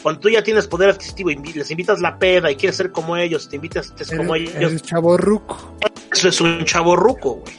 cuando 0.03 0.21
tú 0.21 0.29
ya 0.31 0.43
tienes 0.43 0.67
poder 0.67 0.91
adquisitivo 0.91 1.31
y 1.31 1.37
les 1.37 1.71
invitas 1.71 2.01
la 2.01 2.19
peda 2.19 2.51
y 2.51 2.57
quieres 2.57 2.77
ser 2.77 2.91
como 2.91 3.17
ellos, 3.17 3.49
te 3.49 3.55
invitas 3.55 3.95
es 3.97 4.11
como 4.11 4.35
ellos, 4.35 4.53
eres 4.53 4.83
chaborruco. 4.83 5.77
eso 6.13 6.29
es 6.29 6.41
un 6.41 6.65
chavo 6.65 6.97
ruco, 6.97 7.35
güey. 7.35 7.55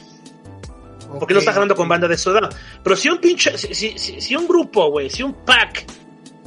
Porque 1.18 1.32
no 1.32 1.40
está 1.40 1.54
jalando 1.54 1.74
con 1.74 1.88
banda 1.88 2.06
de 2.06 2.18
su 2.18 2.30
edad. 2.30 2.54
Pero 2.82 2.96
si 2.96 3.08
un 3.08 3.18
pinche, 3.18 3.56
si, 3.56 3.74
si, 3.74 3.98
si, 3.98 4.20
si 4.20 4.36
un 4.36 4.46
grupo, 4.46 4.90
güey, 4.90 5.08
si 5.08 5.22
un 5.22 5.32
pack 5.32 5.86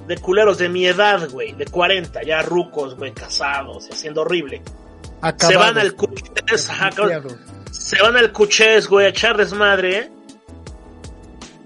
de 0.07 0.17
culeros 0.17 0.57
de 0.57 0.69
mi 0.69 0.85
edad, 0.85 1.29
güey, 1.29 1.53
de 1.53 1.65
40, 1.65 2.23
ya 2.23 2.41
rucos, 2.41 2.95
güey, 2.95 3.11
casados 3.13 3.87
haciendo 3.91 4.21
horrible, 4.21 4.61
se 5.37 5.55
van 5.57 5.77
al 5.77 5.93
cuchés, 5.95 6.69
se 7.71 8.01
van 8.01 8.15
al 8.17 8.31
cuchés, 8.31 8.87
güey, 8.87 9.05
a 9.07 9.09
echar 9.09 9.35
desmadre, 9.37 9.97
¿eh? 9.99 10.11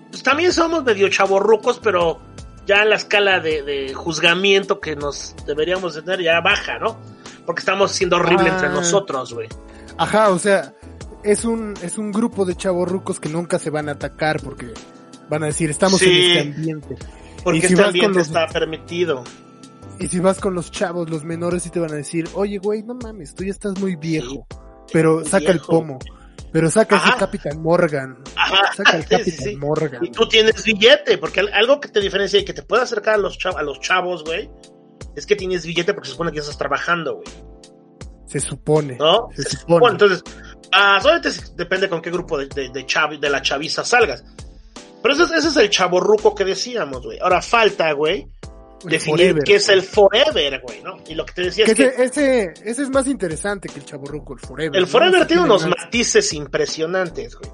Pues 0.10 0.24
también 0.24 0.52
somos 0.54 0.84
medio 0.84 1.08
chavorrucos, 1.10 1.80
pero 1.80 2.20
ya 2.66 2.84
la 2.86 2.96
escala 2.96 3.40
de, 3.40 3.64
de 3.64 3.94
juzgamiento 3.94 4.80
que 4.80 4.96
nos 4.96 5.36
deberíamos 5.46 5.96
de 5.96 6.02
tener 6.02 6.22
ya 6.22 6.42
baja, 6.42 6.80
¿no? 6.80 6.98
Porque 7.46 7.60
estamos 7.62 7.92
siendo 7.92 8.18
horrible 8.18 8.50
Ah. 8.50 8.54
entre 8.54 8.70
nosotros, 8.70 9.34
güey. 9.34 9.48
Ajá, 9.98 10.30
o 10.30 10.40
sea, 10.40 10.74
es 11.24 11.46
un, 11.46 11.74
es 11.82 11.98
un 11.98 12.12
grupo 12.12 12.46
de 12.46 12.56
chavorrucos 12.56 13.20
que 13.20 13.30
nunca 13.30 13.60
se 13.60 13.70
van 13.70 13.90
a 13.90 13.94
atacar 13.94 14.40
porque 14.42 14.74
van 15.30 15.44
a 15.44 15.48
decir, 15.48 15.70
estamos 15.70 16.00
Sí. 16.00 16.06
en 16.10 16.38
este 16.38 16.40
ambiente. 16.56 16.96
Porque 17.44 17.62
si 17.62 17.74
este 17.74 17.84
ambiente 17.84 18.20
los- 18.20 18.28
está 18.28 18.48
permitido. 18.48 19.24
Y 20.00 20.08
si 20.08 20.20
vas 20.20 20.40
con 20.40 20.54
los 20.56 20.72
chavos, 20.72 21.10
los 21.10 21.24
menores, 21.26 21.64
sí 21.64 21.70
te 21.70 21.80
van 21.80 21.92
a 21.92 21.96
decir, 21.96 22.28
oye, 22.34 22.58
güey, 22.58 22.84
no 22.84 22.96
mames, 22.96 23.36
tú 23.36 23.44
ya 23.44 23.52
estás 23.52 23.78
muy 23.80 23.96
viejo. 23.96 24.46
pero 24.92 25.16
muy 25.18 25.26
saca 25.26 25.52
el 25.52 25.60
pomo. 25.60 26.00
Pero 26.52 26.72
saca 26.72 26.96
Ajá. 26.96 27.10
ese 27.10 27.20
Capitán 27.20 27.62
Morgan. 27.62 28.18
Ajá, 28.36 28.74
Saca 28.76 28.98
el 28.98 29.04
sí, 29.04 29.10
Capitán 29.10 29.46
sí. 29.50 29.56
Morgan. 29.58 30.04
Y 30.04 30.10
tú 30.12 30.28
tienes 30.28 30.64
billete, 30.64 31.20
porque 31.20 31.42
al- 31.42 31.54
algo 31.54 31.80
que 31.80 31.90
te 31.90 32.00
diferencia 32.00 32.40
y 32.40 32.44
que 32.46 32.54
te 32.54 32.64
puede 32.64 32.82
acercar 32.82 33.14
a 33.16 33.18
los, 33.20 33.38
chav- 33.38 33.56
a 33.58 33.62
los 33.62 33.80
chavos, 33.82 34.24
güey, 34.24 34.50
es 35.16 35.28
que 35.28 35.36
tienes 35.36 35.64
billete 35.66 35.94
porque 35.94 36.08
se 36.08 36.14
supone 36.14 36.32
que 36.32 36.38
ya 36.38 36.42
estás 36.42 36.58
trabajando, 36.58 37.18
güey. 37.18 37.28
Se 38.26 38.40
supone. 38.40 38.98
¿No? 38.98 39.28
Se 39.36 39.44
Se 39.44 39.58
supone. 39.58 39.80
Bueno, 39.80 39.94
entonces, 39.94 40.24
ah, 40.72 40.98
solamente 41.02 41.30
depende 41.56 41.88
con 41.88 42.02
qué 42.02 42.10
grupo 42.10 42.38
de, 42.40 42.48
de, 42.48 42.70
de, 42.70 43.18
de 43.20 43.30
la 43.30 43.42
chaviza 43.44 43.84
salgas. 43.86 44.24
Pero 45.02 45.14
ese, 45.14 45.24
es- 45.24 45.32
ese 45.32 45.48
es 45.50 45.58
el 45.58 45.70
chaborruco 45.70 46.36
que 46.36 46.46
decíamos, 46.46 47.04
güey. 47.04 47.20
Ahora 47.20 47.42
falta, 47.42 47.92
güey, 47.94 48.28
definir 48.84 49.18
forever, 49.20 49.44
qué 49.44 49.56
es 49.56 49.70
el 49.70 49.82
forever, 49.82 50.62
güey, 50.62 50.82
¿no? 50.82 50.98
Y 51.08 51.16
lo 51.16 51.26
que 51.26 51.34
te 51.34 51.42
decía 51.44 51.66
Que 51.66 51.72
es 51.72 51.78
que 51.78 51.86
ese, 51.88 52.04
ese, 52.04 52.54
ese 52.66 52.82
es 52.84 52.90
más 52.90 53.08
interesante 53.08 53.70
que 53.70 53.80
el 53.80 53.86
chaborruco, 53.86 54.34
el 54.34 54.40
Forever. 54.40 54.78
el 54.80 54.88
forever 54.88 55.26
tiene 55.28 55.44
unos 55.44 55.66
matices 55.68 56.34
impresionantes, 56.34 57.36
güey. 57.36 57.52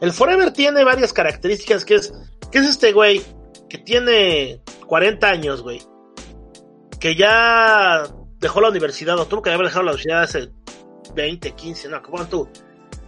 El 0.00 0.12
Forever 0.12 0.52
tiene 0.52 0.84
varias 0.84 1.12
características, 1.12 1.84
que 1.84 1.96
es, 1.96 2.12
que 2.52 2.58
es 2.58 2.66
este 2.68 2.92
güey 2.92 3.20
que 3.68 3.78
tiene 3.78 4.62
40 4.86 5.28
años, 5.28 5.62
güey. 5.62 5.82
Que 7.00 7.14
ya 7.16 8.04
dejó 8.40 8.60
la 8.60 8.68
universidad, 8.70 9.18
o 9.18 9.26
tuvo 9.26 9.42
que 9.42 9.50
haber 9.50 9.66
dejado 9.66 9.82
la 9.84 9.92
universidad 9.92 10.22
hace 10.22 10.50
20, 11.14 11.50
15, 11.52 11.88
no, 11.88 12.02
¿cómo 12.02 12.24
tú? 12.26 12.48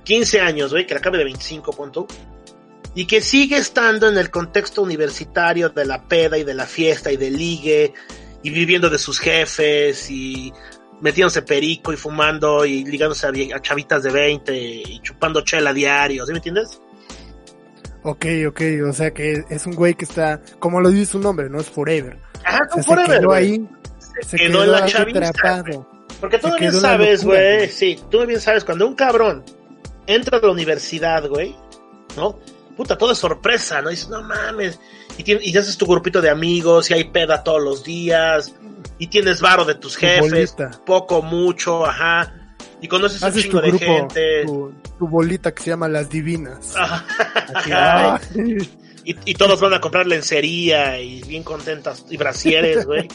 15 0.04 0.40
años, 0.40 0.73
güey, 0.73 0.87
que 0.87 0.94
le 0.94 0.99
acabe 0.99 1.18
de 1.18 1.25
25, 1.25 1.73
punto. 1.73 2.06
Y 2.94 3.06
que 3.06 3.20
sigue 3.20 3.56
estando 3.56 4.09
en 4.09 4.18
el 4.18 4.30
contexto 4.30 4.82
universitario 4.82 5.68
de 5.68 5.85
la 5.85 6.09
peda 6.09 6.37
y 6.38 6.44
de 6.44 6.54
la 6.54 6.66
fiesta 6.66 7.12
y 7.12 7.16
del 7.16 7.37
ligue 7.37 7.94
y 8.42 8.50
viviendo 8.50 8.90
de 8.90 8.99
sus 8.99 9.20
jefes 9.20 10.11
y 10.11 10.52
metiéndose 11.00 11.42
perico 11.42 11.92
y 11.92 11.97
fumando 11.97 12.64
y 12.64 12.85
ligándose 12.85 13.26
a, 13.26 13.61
chavitas 13.61 14.02
de 14.02 14.11
20 14.11 14.56
y 14.56 15.00
chupando 15.02 15.42
chela 15.42 15.73
diario, 15.73 16.26
¿sí 16.26 16.32
me 16.32 16.38
entiendes? 16.38 16.80
Ok, 18.02 18.26
ok, 18.49 18.61
o 18.88 18.92
sea 18.92 19.12
que 19.12 19.42
es 19.50 19.66
un 19.66 19.75
güey 19.75 19.94
que 19.94 20.04
está, 20.04 20.40
como 20.59 20.80
lo 20.80 20.90
dice 20.90 21.12
su 21.12 21.18
nombre, 21.18 21.50
no 21.50 21.61
es 21.61 21.68
forever. 21.68 22.18
Ajá, 22.44 22.66
o 22.73 22.82
forever. 22.82 23.11
Se 23.11 23.20
quedó 23.20 23.32
ahí, 23.32 23.68
se, 24.20 24.37
quedó, 24.37 24.64
en 24.64 24.73
la 24.73 24.87
chavita. 24.87 25.32
Porque 26.18 26.38
tú 26.38 26.49
bien 26.59 26.73
sabes, 26.73 27.25
güey, 27.25 27.68
sí, 27.68 27.99
tú 28.11 28.26
bien 28.26 28.40
sabes, 28.40 28.64
cuando 28.64 28.87
un 28.87 28.94
cabrón 28.94 29.44
entra 30.06 30.38
a 30.38 30.40
la 30.40 30.50
universidad, 30.50 31.28
güey, 31.28 31.54
¿no? 32.16 32.38
Puta, 32.80 32.96
todo 32.96 33.12
es 33.12 33.18
sorpresa, 33.18 33.82
¿no? 33.82 33.90
Dices, 33.90 34.08
no 34.08 34.22
mames. 34.22 34.80
Y, 35.18 35.50
y 35.50 35.54
haces 35.54 35.76
tu 35.76 35.84
grupito 35.84 36.22
de 36.22 36.30
amigos 36.30 36.90
y 36.90 36.94
hay 36.94 37.04
peda 37.04 37.44
todos 37.44 37.62
los 37.62 37.84
días 37.84 38.54
y 38.96 39.08
tienes 39.08 39.42
varo 39.42 39.66
de 39.66 39.75
tus 39.75 39.99
jefes, 39.99 40.56
poco, 40.87 41.20
mucho, 41.20 41.84
ajá. 41.84 42.54
Y 42.80 42.88
conoces 42.88 43.20
un 43.20 43.34
chingo 43.34 43.60
de 43.60 43.78
gente. 43.78 44.46
Tu, 44.46 44.72
bolita 44.99 45.52
que 45.52 45.62
se 45.62 45.68
llama 45.68 45.88
Las 45.88 46.08
Divinas. 46.08 46.75
Ajá. 46.75 48.18
y, 49.04 49.34
todos 49.34 49.60
van 49.60 49.75
a 49.75 49.80
comprar 49.82 50.06
lencería 50.06 50.99
y 51.00 51.22
bien 51.25 51.42
contentas 51.42 52.06
y 52.08 52.16
brasieres, 52.16 52.87
güey. 52.87 53.08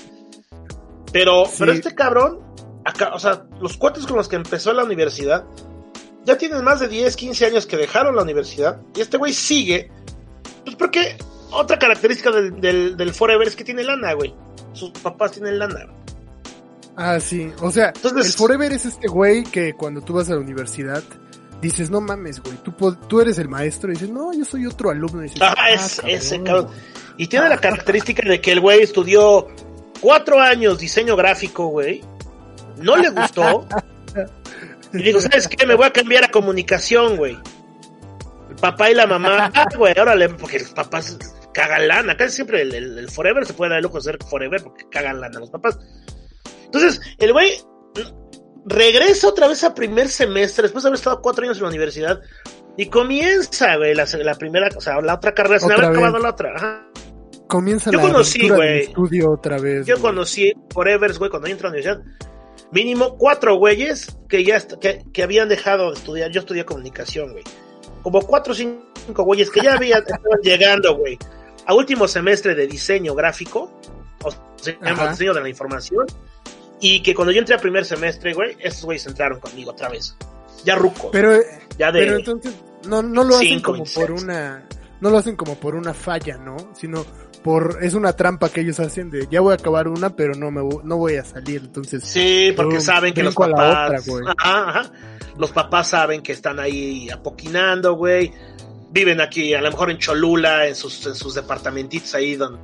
Pero, 1.11 1.49
pero 1.57 1.71
este 1.71 1.95
cabrón, 1.95 2.39
acá, 2.85 3.15
o 3.15 3.19
sea, 3.19 3.47
los 3.59 3.77
cuates 3.77 4.05
con 4.05 4.17
los 4.17 4.27
que 4.27 4.35
empezó 4.35 4.73
la 4.73 4.83
universidad, 4.83 5.43
ya 6.25 6.37
tienen 6.37 6.63
más 6.63 6.79
de 6.79 6.87
10, 6.87 7.15
15 7.15 7.45
años 7.45 7.65
que 7.65 7.77
dejaron 7.77 8.15
la 8.15 8.23
universidad. 8.23 8.81
Y 8.95 9.01
este 9.01 9.17
güey 9.17 9.33
sigue. 9.33 9.89
Pues 10.63 10.75
porque 10.75 11.17
otra 11.51 11.79
característica 11.79 12.31
del, 12.31 12.59
del, 12.59 12.97
del 12.97 13.13
Forever 13.13 13.47
es 13.47 13.55
que 13.55 13.63
tiene 13.63 13.83
lana, 13.83 14.13
güey 14.13 14.33
sus 14.75 14.91
papás 14.91 15.31
tienen 15.31 15.57
lana. 15.57 15.87
Ah, 16.95 17.19
sí. 17.19 17.51
O 17.61 17.71
sea, 17.71 17.93
el 18.03 18.23
Forever 18.25 18.71
es 18.71 18.85
este 18.85 19.07
güey 19.07 19.43
que 19.43 19.73
cuando 19.73 20.01
tú 20.01 20.13
vas 20.13 20.29
a 20.29 20.33
la 20.33 20.39
universidad 20.39 21.03
dices, 21.61 21.89
no 21.89 21.99
mames, 21.99 22.41
güey, 22.41 22.57
tú, 22.57 22.71
tú 23.07 23.21
eres 23.21 23.39
el 23.39 23.49
maestro. 23.49 23.89
Y 23.89 23.93
dices, 23.93 24.09
no, 24.09 24.33
yo 24.33 24.45
soy 24.45 24.65
otro 24.65 24.91
alumno. 24.91 25.25
Y 25.25 25.31
ah, 25.41 25.71
es, 25.71 26.01
ese 26.05 26.41
cabrón. 26.43 26.69
Y 27.17 27.27
tiene 27.27 27.49
la 27.49 27.57
característica 27.57 28.27
de 28.27 28.39
que 28.39 28.51
el 28.51 28.59
güey 28.59 28.81
estudió 28.81 29.47
cuatro 30.01 30.39
años 30.39 30.77
diseño 30.77 31.15
gráfico, 31.15 31.67
güey. 31.67 32.01
No 32.77 32.95
le 32.97 33.09
gustó. 33.09 33.67
y 34.99 35.03
digo, 35.03 35.21
¿sabes 35.21 35.47
qué? 35.47 35.65
Me 35.65 35.75
voy 35.75 35.85
a 35.85 35.91
cambiar 35.91 36.23
a 36.23 36.27
comunicación, 36.29 37.17
güey. 37.17 37.37
El 38.49 38.55
papá 38.55 38.89
y 38.89 38.93
la 38.93 39.07
mamá, 39.07 39.51
ah, 39.53 39.65
güey, 39.77 39.93
órale, 39.99 40.29
porque 40.29 40.59
los 40.59 40.69
papás 40.69 41.17
cagan 41.53 41.87
lana. 41.87 42.17
Casi 42.17 42.35
siempre 42.35 42.61
el, 42.61 43.09
Forever 43.09 43.45
se 43.45 43.53
puede 43.53 43.69
dar 43.69 43.79
el 43.79 43.83
lujo 43.83 43.97
de 43.97 44.03
ser 44.03 44.17
Forever 44.29 44.61
porque 44.63 44.85
cagan 44.89 45.21
lana 45.21 45.39
los 45.39 45.49
papás. 45.49 45.79
Entonces, 46.65 47.01
el 47.19 47.31
güey 47.31 47.61
regresa 48.65 49.27
otra 49.27 49.47
vez 49.47 49.63
a 49.63 49.73
primer 49.73 50.09
semestre, 50.09 50.63
después 50.63 50.83
de 50.83 50.89
haber 50.89 50.97
estado 50.97 51.21
cuatro 51.21 51.45
años 51.45 51.57
en 51.57 51.63
la 51.63 51.69
universidad, 51.69 52.21
y 52.77 52.87
comienza, 52.87 53.77
güey, 53.77 53.95
la, 53.95 54.35
primera, 54.35 54.69
o 54.75 54.81
sea, 54.81 54.99
la 55.01 55.15
otra 55.15 55.33
carrera, 55.33 55.59
sin 55.59 55.71
haber 55.71 55.85
acabado 55.85 56.19
la 56.19 56.29
otra. 56.29 56.53
Ajá. 56.55 56.87
Comienza 57.47 57.91
yo 57.91 57.99
la 57.99 58.03
conocí, 58.03 58.49
güey. 58.49 58.81
estudio 58.83 59.31
otra 59.31 59.57
vez. 59.59 59.85
Yo 59.85 59.99
conocí 59.99 60.51
Forevers, 60.71 61.19
güey, 61.19 61.29
cuando 61.29 61.47
entré 61.47 61.67
a 61.67 61.71
la 61.71 61.77
universidad. 61.77 62.03
Mínimo 62.75 63.17
cuatro 63.17 63.55
güeyes 63.55 64.15
que 64.29 64.43
ya 64.43 64.59
que, 64.59 65.03
que 65.11 65.23
habían 65.23 65.49
dejado 65.49 65.89
de 65.89 65.97
estudiar. 65.97 66.29
Yo 66.29 66.41
estudié 66.41 66.63
comunicación, 66.63 67.31
güey. 67.31 67.43
Como 68.03 68.21
cuatro 68.21 68.53
o 68.53 68.55
cinco 68.55 69.23
güeyes 69.23 69.49
que 69.49 69.61
ya 69.61 69.73
habían 69.73 69.99
estaban 70.07 70.39
llegando, 70.43 70.95
güey 70.95 71.17
a 71.65 71.73
último 71.73 72.07
semestre 72.07 72.55
de 72.55 72.67
diseño 72.67 73.15
gráfico, 73.15 73.71
o 74.23 74.31
sea, 74.61 75.09
diseño 75.09 75.33
de 75.33 75.41
la 75.41 75.49
información, 75.49 76.05
y 76.79 77.01
que 77.01 77.15
cuando 77.15 77.31
yo 77.31 77.39
entré 77.39 77.55
a 77.55 77.59
primer 77.59 77.85
semestre, 77.85 78.33
güey, 78.33 78.55
esos 78.59 78.85
güeyes 78.85 79.05
entraron 79.07 79.39
conmigo 79.39 79.71
otra 79.71 79.89
vez. 79.89 80.15
Ya 80.63 80.75
ruco. 80.75 81.09
Pero, 81.11 81.39
ya 81.77 81.91
de 81.91 81.99
pero 81.99 82.17
entonces 82.17 82.53
no, 82.87 83.01
no 83.01 83.23
lo 83.23 83.35
hacen 83.35 83.61
como 83.61 83.83
por 83.83 84.11
una, 84.11 84.67
no 85.01 85.09
lo 85.09 85.17
hacen 85.17 85.35
como 85.35 85.55
por 85.55 85.75
una 85.75 85.93
falla, 85.93 86.37
¿no? 86.37 86.57
Sino 86.73 87.05
por, 87.45 87.77
es 87.83 87.93
una 87.93 88.13
trampa 88.13 88.49
que 88.49 88.61
ellos 88.61 88.79
hacen 88.79 89.11
de, 89.11 89.27
ya 89.29 89.39
voy 89.39 89.51
a 89.51 89.55
acabar 89.55 89.87
una, 89.87 90.15
pero 90.15 90.33
no 90.33 90.49
me 90.49 90.61
no 90.83 90.97
voy 90.97 91.17
a 91.17 91.23
salir, 91.23 91.61
entonces. 91.63 92.03
Sí, 92.03 92.51
porque 92.55 92.81
saben 92.81 93.13
que 93.13 93.21
los 93.21 93.35
papás, 93.35 94.03
ajá, 94.37 94.91
los 95.37 95.51
papás 95.51 95.89
saben 95.89 96.23
que 96.23 96.31
están 96.31 96.59
ahí 96.59 97.07
apoquinando, 97.11 97.93
güey 97.93 98.33
viven 98.89 99.21
aquí, 99.21 99.53
a 99.53 99.61
lo 99.61 99.69
mejor 99.69 99.91
en 99.91 99.97
Cholula, 99.99 100.67
en 100.67 100.73
sus, 100.73 101.05
en 101.05 101.13
sus 101.13 101.35
departamentitos 101.35 102.15
ahí 102.15 102.35
donde, 102.35 102.59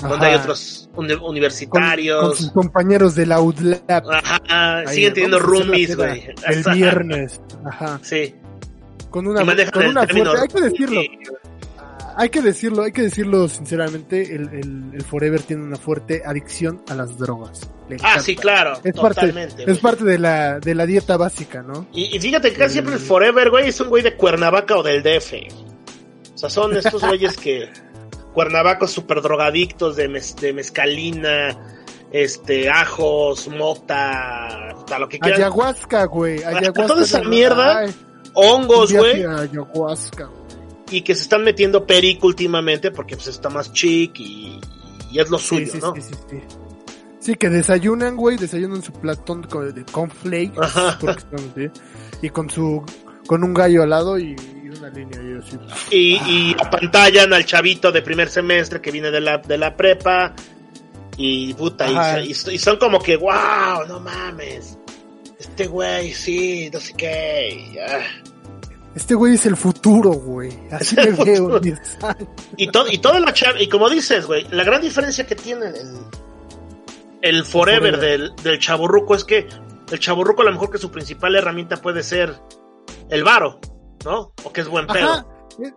donde 0.00 0.26
hay 0.26 0.34
otros 0.34 0.90
universitarios. 0.94 2.20
Con, 2.20 2.36
sus 2.36 2.50
compañeros 2.50 3.14
de 3.14 3.24
la 3.24 3.40
UDLAP. 3.40 4.04
Ajá, 4.10 4.86
siguen 4.88 5.14
teniendo 5.14 5.38
roomies, 5.38 5.96
güey. 5.96 6.34
El 6.46 6.64
viernes. 6.74 7.40
Ajá. 7.64 8.00
Sí. 8.02 8.34
Con 9.10 9.28
una, 9.28 9.40
con 9.70 9.86
una 9.86 10.06
fuerte, 10.06 10.40
hay 10.42 10.48
que 10.48 10.60
decirlo. 10.60 11.00
Hay 12.18 12.30
que 12.30 12.40
decirlo, 12.40 12.82
hay 12.82 12.92
que 12.92 13.02
decirlo 13.02 13.46
sinceramente, 13.46 14.34
el, 14.34 14.48
el, 14.48 14.90
el, 14.94 15.02
Forever 15.02 15.42
tiene 15.42 15.64
una 15.64 15.76
fuerte 15.76 16.22
adicción 16.24 16.82
a 16.88 16.94
las 16.94 17.18
drogas. 17.18 17.70
ah, 18.02 18.18
sí, 18.20 18.34
claro, 18.34 18.78
es 18.82 18.94
totalmente. 18.94 19.56
Parte, 19.56 19.70
es 19.70 19.78
parte 19.78 20.04
de 20.04 20.18
la, 20.18 20.58
de 20.58 20.74
la 20.74 20.86
dieta 20.86 21.18
básica, 21.18 21.62
¿no? 21.62 21.86
Y, 21.92 22.16
y 22.16 22.18
fíjate 22.18 22.52
que 22.52 22.58
casi 22.58 22.74
siempre 22.74 22.94
el 22.94 23.00
Forever, 23.00 23.50
güey, 23.50 23.68
es 23.68 23.78
un 23.80 23.90
güey 23.90 24.02
de 24.02 24.16
Cuernavaca 24.16 24.78
o 24.78 24.82
del 24.82 25.02
DF. 25.02 25.34
O 26.34 26.38
sea, 26.38 26.48
son 26.48 26.74
estos 26.76 27.02
güeyes 27.02 27.36
que 27.36 27.68
cuernavacos 28.34 28.90
super 28.90 29.22
drogadictos 29.22 29.96
de, 29.96 30.08
de 30.40 30.52
mezcalina, 30.52 31.58
este, 32.12 32.70
ajos, 32.70 33.48
mota, 33.48 34.68
hasta 34.70 34.98
lo 34.98 35.08
que 35.08 35.18
quieran. 35.18 35.40
Ayahuasca, 35.40 36.04
güey. 36.04 36.42
Ayahuasca. 36.42 36.86
Toda 36.86 37.02
esa 37.02 37.22
mierda, 37.22 37.86
hongos, 38.34 38.92
güey. 38.92 39.24
Ayahuasca, 39.24 40.28
Y 40.90 41.02
que 41.02 41.14
se 41.14 41.22
están 41.22 41.42
metiendo 41.42 41.86
perico 41.86 42.26
últimamente 42.26 42.90
porque 42.90 43.16
pues 43.16 43.28
está 43.28 43.48
más 43.50 43.72
chic 43.72 44.18
y, 44.20 44.60
y 45.10 45.18
es 45.18 45.28
lo 45.30 45.38
suyo, 45.38 45.72
sí, 45.72 45.78
¿no? 45.80 45.94
Sí, 45.94 46.02
sí, 46.02 46.14
sí. 46.30 46.38
Sí, 47.18 47.34
que 47.34 47.48
desayunan, 47.48 48.14
güey, 48.14 48.36
desayunan 48.36 48.82
su 48.82 48.92
platón 48.92 49.42
de 49.42 49.84
cornflakes, 49.84 50.60
y 52.22 52.30
con 52.30 52.48
su, 52.48 52.84
con 53.26 53.42
un 53.42 53.52
gallo 53.52 53.82
al 53.82 53.90
lado 53.90 54.16
y 54.16 54.36
y, 55.90 56.14
y 56.14 56.56
apantallan 56.58 57.32
al 57.32 57.44
chavito 57.44 57.92
de 57.92 58.02
primer 58.02 58.28
semestre 58.28 58.80
que 58.80 58.90
viene 58.90 59.10
de 59.10 59.20
la, 59.20 59.38
de 59.38 59.58
la 59.58 59.76
prepa. 59.76 60.34
Y 61.16 61.54
puta, 61.54 62.20
y, 62.22 62.34
son 62.34 62.76
como 62.78 63.00
que, 63.00 63.16
wow, 63.16 63.86
no 63.88 64.00
mames. 64.00 64.78
Este 65.38 65.66
güey, 65.66 66.12
sí, 66.12 66.70
no 66.72 66.78
sé 66.78 66.94
qué. 66.94 67.76
Este 68.96 69.14
güey 69.14 69.34
es 69.34 69.46
el 69.46 69.56
futuro, 69.56 70.10
güey. 70.10 70.50
Así 70.72 70.96
me 70.96 71.10
veo. 71.12 71.60
y, 72.56 72.68
todo, 72.68 72.90
y 72.90 72.98
toda 72.98 73.20
la 73.20 73.32
chava, 73.32 73.60
y 73.60 73.68
como 73.68 73.88
dices, 73.88 74.26
güey, 74.26 74.46
la 74.50 74.64
gran 74.64 74.80
diferencia 74.80 75.26
que 75.26 75.36
tiene 75.36 75.66
el, 75.66 75.98
el 77.22 77.44
forever, 77.44 78.00
del, 78.00 78.34
del 78.42 78.58
chaburruco 78.58 79.14
es 79.14 79.24
que 79.24 79.46
el 79.92 80.00
chaburruco 80.00 80.42
a 80.42 80.46
lo 80.46 80.52
mejor 80.52 80.70
que 80.70 80.78
su 80.78 80.90
principal 80.90 81.36
herramienta 81.36 81.76
puede 81.76 82.02
ser 82.02 82.34
el 83.10 83.22
varo. 83.22 83.60
¿no? 84.06 84.32
O 84.44 84.52
que 84.52 84.62
es 84.62 84.68
buen 84.68 84.86
pedo. 84.86 85.26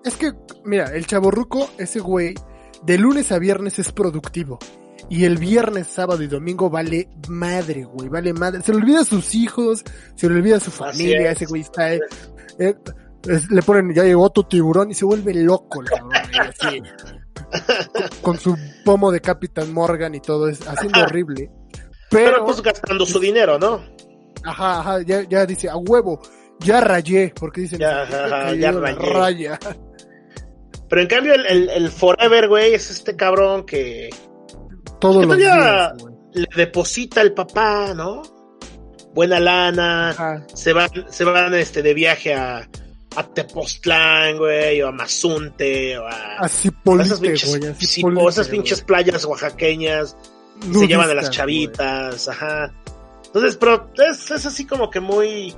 Es 0.04 0.16
que, 0.16 0.32
mira, 0.64 0.94
el 0.94 1.06
chaborruco, 1.06 1.70
ese 1.78 2.00
güey, 2.00 2.36
de 2.84 2.98
lunes 2.98 3.32
a 3.32 3.40
viernes 3.40 3.80
es 3.80 3.92
productivo. 3.92 4.60
Y 5.10 5.26
el 5.26 5.38
viernes, 5.38 5.88
sábado 5.88 6.22
y 6.22 6.28
domingo 6.28 6.70
vale 6.70 7.10
madre, 7.28 7.84
güey, 7.84 8.10
vale 8.10 8.34
madre. 8.34 8.62
Se 8.62 8.72
le 8.72 8.78
olvida 8.78 9.02
a 9.02 9.06
sus 9.06 9.34
hijos, 9.34 9.84
se 10.16 10.30
le 10.30 10.36
olvida 10.36 10.58
a 10.58 10.60
su 10.60 10.72
familia, 10.72 11.32
ese 11.32 11.46
güey 11.46 11.64
está... 11.64 11.94
Eh, 11.94 12.02
le 13.24 13.62
ponen, 13.62 13.94
ya 13.94 14.04
llegó 14.04 14.30
tu 14.30 14.44
tiburón 14.44 14.92
y 14.92 14.94
se 14.94 15.06
vuelve 15.06 15.34
loco, 15.34 15.82
así, 16.40 16.82
con, 18.22 18.38
su 18.38 18.58
pomo 18.86 19.12
de 19.12 19.20
Capitán 19.20 19.74
Morgan 19.74 20.16
y 20.16 20.22
todo, 20.22 20.48
es 20.48 20.66
haciendo 20.68 21.02
horrible. 21.02 21.52
Pero, 22.10 22.46
pues 22.46 22.62
gastando 22.62 23.06
su 23.06 23.20
dinero, 23.20 23.60
¿no? 23.60 23.84
Ajá, 24.44 24.80
ajá, 24.80 25.02
ya, 25.02 25.24
ya 25.28 25.46
dice, 25.46 25.70
a 25.70 25.76
huevo, 25.76 26.22
ya 26.60 26.82
rayé, 26.82 27.34
porque 27.38 27.62
dicen, 27.62 27.80
ya, 27.80 28.08
ya 28.56 28.72
raya. 28.72 29.60
Pero 30.90 31.02
en 31.02 31.08
cambio 31.08 31.34
el, 31.36 31.70
el, 31.70 31.90
Forever, 31.90 32.48
güey, 32.48 32.74
es 32.74 32.90
este 32.90 33.16
cabrón 33.16 33.66
que... 33.66 34.10
Todo 35.00 35.36
días, 35.36 35.94
le 36.34 36.48
deposita 36.56 37.22
el 37.22 37.34
papá, 37.34 37.94
¿no? 37.94 38.24
Buena 39.14 39.40
lana, 39.40 40.46
se 40.54 40.74
van, 40.74 40.90
se 41.10 41.24
van 41.24 41.54
este 41.54 41.82
de 41.84 41.94
viaje 41.94 42.34
a, 42.34 42.68
a 43.16 43.24
Tepoztlán, 43.24 44.38
güey, 44.38 44.82
o 44.82 44.88
a 44.90 44.92
Mazunte, 44.92 45.98
o 45.98 46.06
a... 46.08 46.38
A 46.40 46.48
Cipolite, 46.50 47.08
esas 47.08 47.20
pinches, 47.20 47.58
güey. 47.58 47.72
a 47.72 47.76
Cipolite, 47.76 48.30
esas 48.30 48.48
pinches 48.48 48.82
playas 48.82 49.26
oaxaqueñas, 49.26 50.16
se 50.74 50.88
llevan 50.88 51.10
a 51.10 51.14
las 51.14 51.26
güey. 51.26 51.36
chavitas, 51.38 52.28
ajá. 52.28 52.72
Entonces, 53.26 53.56
pero 53.58 53.90
es, 54.10 54.30
es 54.32 54.46
así 54.46 54.66
como 54.66 54.90
que 54.90 55.00
muy... 55.00 55.56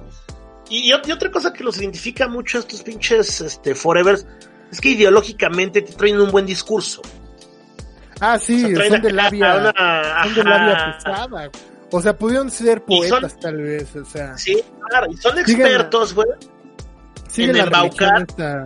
Y, 0.70 0.90
y 0.90 0.92
ot- 0.94 1.06
y 1.08 1.12
otra 1.12 1.30
cosa 1.32 1.52
que 1.52 1.64
los 1.66 1.78
identifica 1.78 2.28
mucho 2.30 2.58
a 2.58 2.62
estos 2.62 2.82
pinches 2.84 3.42
este, 3.42 3.76
Forevers 3.76 4.26
es 4.72 4.80
que 4.80 4.90
ideológicamente 4.90 5.82
te 5.82 5.92
traen 5.94 6.20
un 6.22 6.32
buen 6.32 6.46
discurso. 6.46 7.02
Ah, 8.22 8.38
sí, 8.40 8.74
O 8.74 8.78
sea, 8.78 8.88
son 8.90 9.02
de 9.02 9.12
labia, 9.12 9.56
una- 9.58 10.24
son 10.24 10.36
de 10.36 10.44
labia 10.46 10.96
pesada. 10.98 11.52
O 11.92 12.02
sea, 12.02 12.18
pudieron 12.18 12.50
ser 12.50 12.78
son- 12.78 12.86
poetas 12.86 13.38
tal 13.40 13.58
vez, 13.62 13.94
o 13.98 14.06
sea, 14.06 14.38
Sí, 14.38 14.64
claro, 14.90 15.12
y 15.12 15.18
son 15.18 15.38
expertos, 15.40 16.14
güey. 16.14 16.28
Siguen 17.32 17.52
en 17.52 17.58
la 17.58 17.64
embaucar. 17.64 18.14
religión 18.14 18.26
esta, 18.30 18.64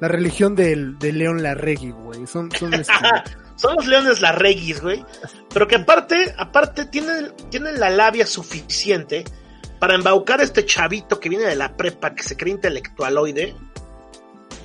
la 0.00 0.08
religión 0.08 0.54
del, 0.54 0.98
de 0.98 1.12
León 1.12 1.42
Larregui, 1.42 1.90
güey. 1.90 2.26
Son, 2.26 2.50
son 2.52 2.74
este, 2.74 2.92
Son 3.58 3.74
los 3.74 3.86
leones 3.86 4.20
larreguis, 4.20 4.80
güey. 4.80 5.04
Pero 5.52 5.66
que 5.66 5.74
aparte, 5.74 6.32
aparte 6.38 6.86
tienen, 6.86 7.32
tienen 7.50 7.80
la 7.80 7.90
labia 7.90 8.24
suficiente 8.24 9.24
para 9.80 9.96
embaucar 9.96 10.40
a 10.40 10.44
este 10.44 10.64
chavito 10.64 11.18
que 11.18 11.28
viene 11.28 11.44
de 11.44 11.56
la 11.56 11.76
prepa, 11.76 12.14
que 12.14 12.22
se 12.22 12.36
cree 12.36 12.54
intelectualoide. 12.54 13.56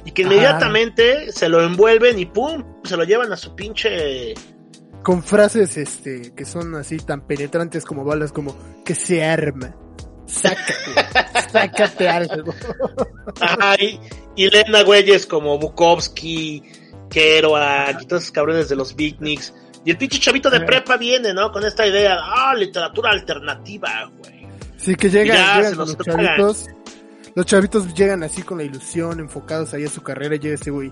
Y 0.06 0.12
que 0.12 0.22
inmediatamente 0.22 1.32
se 1.32 1.50
lo 1.50 1.64
envuelven 1.64 2.20
y 2.20 2.26
pum, 2.26 2.64
se 2.84 2.96
lo 2.96 3.04
llevan 3.04 3.32
a 3.32 3.38
su 3.38 3.56
pinche... 3.56 4.34
con 5.02 5.24
frases 5.24 5.78
este 5.78 6.34
que 6.36 6.44
son 6.44 6.76
así 6.76 6.98
tan 6.98 7.26
penetrantes 7.26 7.86
como 7.86 8.04
balas 8.04 8.32
como 8.32 8.56
que 8.84 8.96
se 8.96 9.24
arma. 9.24 9.76
Sácate, 10.34 11.50
sácate 11.52 12.10
algo. 12.10 12.54
Ajá, 13.40 13.76
y, 13.80 14.00
y 14.36 14.50
leen 14.50 14.76
a 14.76 14.84
güeyes 14.84 15.26
como 15.26 15.58
Bukowski, 15.60 16.64
Kerouac 17.10 18.02
y 18.02 18.06
todos 18.06 18.24
esos 18.24 18.32
cabrones 18.32 18.70
de 18.70 18.76
los 18.76 18.96
beatniks. 18.96 19.54
Y 19.86 19.92
el 19.92 19.98
pinche 19.98 20.20
chavito 20.20 20.50
de 20.50 20.62
prepa 20.62 20.98
viene, 20.98 21.34
¿no? 21.34 21.52
Con 21.52 21.66
esta 21.66 21.86
idea, 21.86 22.18
ah, 22.22 22.54
literatura 22.56 23.12
alternativa, 23.12 24.10
güey. 24.18 24.48
Sí, 24.78 24.96
que 24.96 25.10
llegan, 25.10 25.38
Ya, 25.38 25.70
los 25.72 25.78
los 25.90 25.98
tragan. 25.98 26.26
chavitos. 26.26 26.66
Los 27.36 27.46
chavitos 27.46 27.94
llegan 27.94 28.24
así 28.24 28.44
con 28.44 28.60
la 28.60 28.64
ilusión, 28.64 29.20
enfocados 29.20 29.74
ahí 29.74 29.86
a 29.86 29.90
su 29.90 30.02
carrera. 30.02 30.36
Y 30.36 30.40
llega 30.40 30.56
ese 30.56 30.72
güey. 30.72 30.92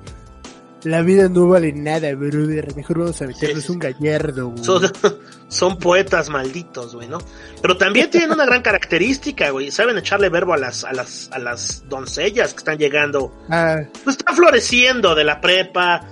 La 0.84 1.02
vida 1.02 1.30
no 1.30 1.48
vale 1.48 1.72
nada, 1.74 2.14
brother. 2.16 2.76
Mejor 2.76 3.00
vamos 3.00 3.22
a 3.22 3.28
meternos 3.28 3.66
Sí. 3.66 3.72
un 3.72 3.80
gallardo, 3.80 4.48
güey. 4.50 4.64
Son, 4.64 4.82
son 5.48 5.78
poetas 5.78 6.30
malditos, 6.30 6.96
güey, 6.96 7.08
¿no? 7.08 7.20
Pero 7.62 7.78
también 7.78 8.10
tienen 8.10 8.32
una 8.32 8.46
gran 8.46 8.62
característica, 8.64 9.52
güey. 9.52 9.70
Saben 9.72 9.98
echarle 9.98 10.30
verbo 10.30 10.54
a 10.54 10.58
las, 10.58 10.84
a 10.84 10.92
las, 10.94 11.30
a 11.32 11.40
las 11.40 11.88
doncellas 11.88 12.54
que 12.54 12.58
están 12.58 12.78
llegando. 12.80 13.32
Ah, 13.50 13.78
Pues 14.04 14.18
están 14.18 14.36
floreciendo 14.36 15.14
de 15.14 15.24
la 15.24 15.40
prepa. 15.40 16.08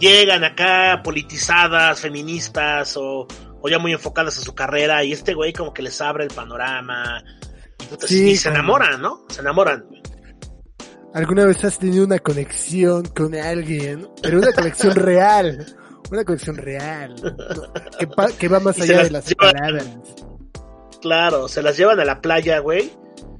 Llegan 0.00 0.44
acá 0.44 1.00
politizadas, 1.04 2.00
feministas 2.00 2.96
o, 2.96 3.26
o 3.60 3.68
ya 3.68 3.78
muy 3.78 3.92
enfocadas 3.92 4.38
a 4.38 4.40
su 4.40 4.54
carrera. 4.54 5.04
Y 5.04 5.12
este 5.12 5.34
güey 5.34 5.52
como 5.52 5.74
que 5.74 5.82
les 5.82 6.00
abre 6.00 6.24
el 6.24 6.30
panorama. 6.30 7.22
Y, 8.02 8.06
Sí, 8.06 8.30
y 8.30 8.36
se 8.36 8.48
enamoran, 8.48 9.00
¿no? 9.02 9.24
Se 9.28 9.40
enamoran. 9.42 9.84
¿Alguna 11.14 11.46
vez 11.46 11.64
has 11.64 11.78
tenido 11.78 12.04
una 12.04 12.18
conexión 12.18 13.04
con 13.06 13.34
alguien? 13.34 14.08
Pero 14.22 14.38
una 14.38 14.52
conexión 14.52 14.94
real. 14.96 15.66
Una 16.10 16.24
conexión 16.24 16.56
real. 16.56 17.14
Que, 17.98 18.06
pa- 18.06 18.32
que 18.32 18.48
va 18.48 18.60
más 18.60 18.80
allá 18.80 19.02
de 19.04 19.10
las 19.10 19.26
lleva- 19.26 19.52
palabras. 19.52 19.88
Claro, 21.00 21.48
se 21.48 21.62
las 21.62 21.76
llevan 21.76 22.00
a 22.00 22.04
la 22.04 22.20
playa, 22.20 22.58
güey. 22.58 22.92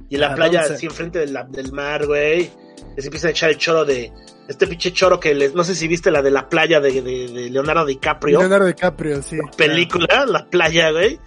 Y 0.09 0.15
en 0.17 0.21
la 0.21 0.35
playa, 0.35 0.61
así 0.63 0.87
enfrente 0.87 1.19
de 1.21 1.27
la- 1.29 1.45
del 1.45 1.73
mar, 1.73 2.07
güey. 2.07 2.51
Les 2.97 3.05
empiezan 3.05 3.29
a 3.29 3.31
echar 3.33 3.51
el 3.51 3.59
choro 3.59 3.85
de. 3.85 4.13
Este 4.49 4.67
pinche 4.67 4.93
choro 4.93 5.19
que 5.21 5.35
les. 5.35 5.55
No 5.55 5.65
sé 5.65 5.75
si 5.75 5.87
viste 5.89 6.11
la 6.11 6.23
de 6.23 6.31
la 6.31 6.49
playa 6.49 6.81
de, 6.81 7.03
de- 7.03 7.29
de 7.29 7.51
Leonardo 7.51 7.85
DiCaprio. 7.85 8.39
Leonardo 8.39 8.67
DiCaprio, 8.67 9.23
sí. 9.23 9.37
película, 9.57 10.25
la 10.27 10.49
playa, 10.49 10.91
güey. 10.93 11.19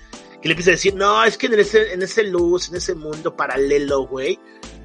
Que 0.41 0.47
le 0.47 0.53
empieza 0.53 0.71
a 0.71 0.73
decir, 0.73 0.95
no, 0.95 1.23
es 1.25 1.37
que 1.37 1.47
en 1.47 1.59
ese, 1.59 1.93
en 1.93 2.01
ese 2.01 2.23
luz, 2.23 2.69
en 2.69 2.77
ese 2.77 2.95
mundo 2.95 3.35
paralelo, 3.35 4.07
güey. 4.07 4.39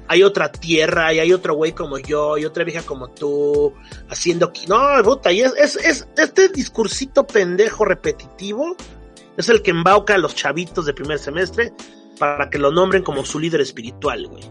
Hay 0.07 0.21
otra 0.23 0.51
tierra 0.51 1.13
y 1.13 1.19
hay 1.19 1.33
otro 1.33 1.55
güey 1.55 1.71
como 1.71 1.97
yo 1.97 2.37
y 2.37 2.45
otra 2.45 2.63
vieja 2.63 2.83
como 2.83 3.09
tú 3.09 3.73
haciendo... 4.09 4.51
qui- 4.53 4.67
No, 4.67 5.03
puta, 5.03 5.31
y 5.31 5.41
es, 5.41 5.53
es, 5.57 5.75
es 5.77 6.07
este 6.17 6.49
discursito 6.49 7.25
pendejo 7.25 7.85
repetitivo 7.85 8.75
es 9.37 9.49
el 9.49 9.61
que 9.61 9.71
embauca 9.71 10.15
a 10.15 10.17
los 10.17 10.35
chavitos 10.35 10.85
de 10.85 10.93
primer 10.93 11.19
semestre 11.19 11.73
para 12.19 12.49
que 12.49 12.57
lo 12.57 12.71
nombren 12.71 13.03
como 13.03 13.25
su 13.25 13.39
líder 13.39 13.61
espiritual, 13.61 14.27
güey. 14.27 14.43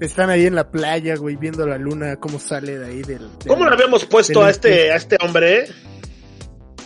Están 0.00 0.30
ahí 0.30 0.46
en 0.46 0.54
la 0.54 0.70
playa, 0.70 1.16
güey, 1.16 1.36
viendo 1.36 1.66
la 1.66 1.76
luna, 1.78 2.16
cómo 2.16 2.38
sale 2.38 2.78
de 2.78 2.86
ahí 2.86 3.02
del... 3.02 3.18
del- 3.38 3.48
¿Cómo 3.48 3.64
le 3.66 3.74
habíamos 3.74 4.04
puesto 4.06 4.38
del- 4.40 4.48
a 4.48 4.50
este, 4.50 4.92
a 4.92 4.96
este 4.96 5.16
hombre? 5.20 5.58
eh? 5.60 5.66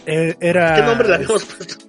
Eh, 0.07 0.37
Era... 0.41 0.75
¿Qué 0.75 0.83
nombre 0.83 1.09
le 1.09 1.15
habíamos 1.17 1.45
puesto? 1.45 1.88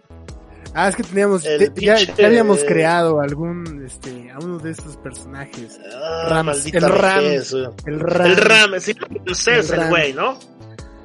Ah, 0.82 0.88
es 0.88 0.96
que 0.96 1.04
teníamos... 1.04 1.44
Te- 1.44 1.74
ya, 1.76 1.98
habíamos 2.26 2.64
creado 2.64 3.20
algún, 3.20 3.84
este, 3.86 4.32
a 4.32 4.40
uno 4.40 4.60
de 4.60 4.72
estos 4.72 4.96
personajes. 4.96 5.78
Ah, 5.94 6.54
el 6.72 6.82
Ram. 6.82 7.26
El 7.26 8.00
Ram. 8.00 8.26
El 8.26 8.38
Ram, 8.38 8.72
sí, 8.80 8.94
Ramsés, 8.94 9.72
El 9.72 9.90
güey, 9.90 10.14
¿no? 10.14 10.40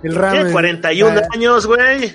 El 0.04 0.14
Ram. 0.14 0.32
Tiene 0.34 0.52
41 0.52 1.18
ah, 1.20 1.28
años, 1.34 1.66
güey. 1.66 2.14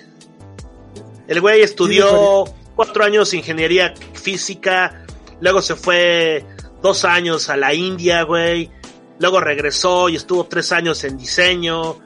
El 1.28 1.42
güey 1.42 1.62
estudió 1.62 2.46
cuatro 2.78 3.04
años 3.04 3.34
ingeniería 3.34 3.94
física, 4.14 5.04
luego 5.42 5.62
se 5.62 5.76
fue 5.76 6.46
dos 6.82 7.04
años 7.04 7.50
a 7.50 7.58
la 7.58 7.74
India, 7.74 8.24
güey. 8.24 8.72
Luego 9.20 9.42
regresó 9.42 10.08
y 10.08 10.16
estuvo 10.16 10.46
tres 10.46 10.72
años 10.72 11.04
en 11.04 11.18
diseño. 11.18 11.98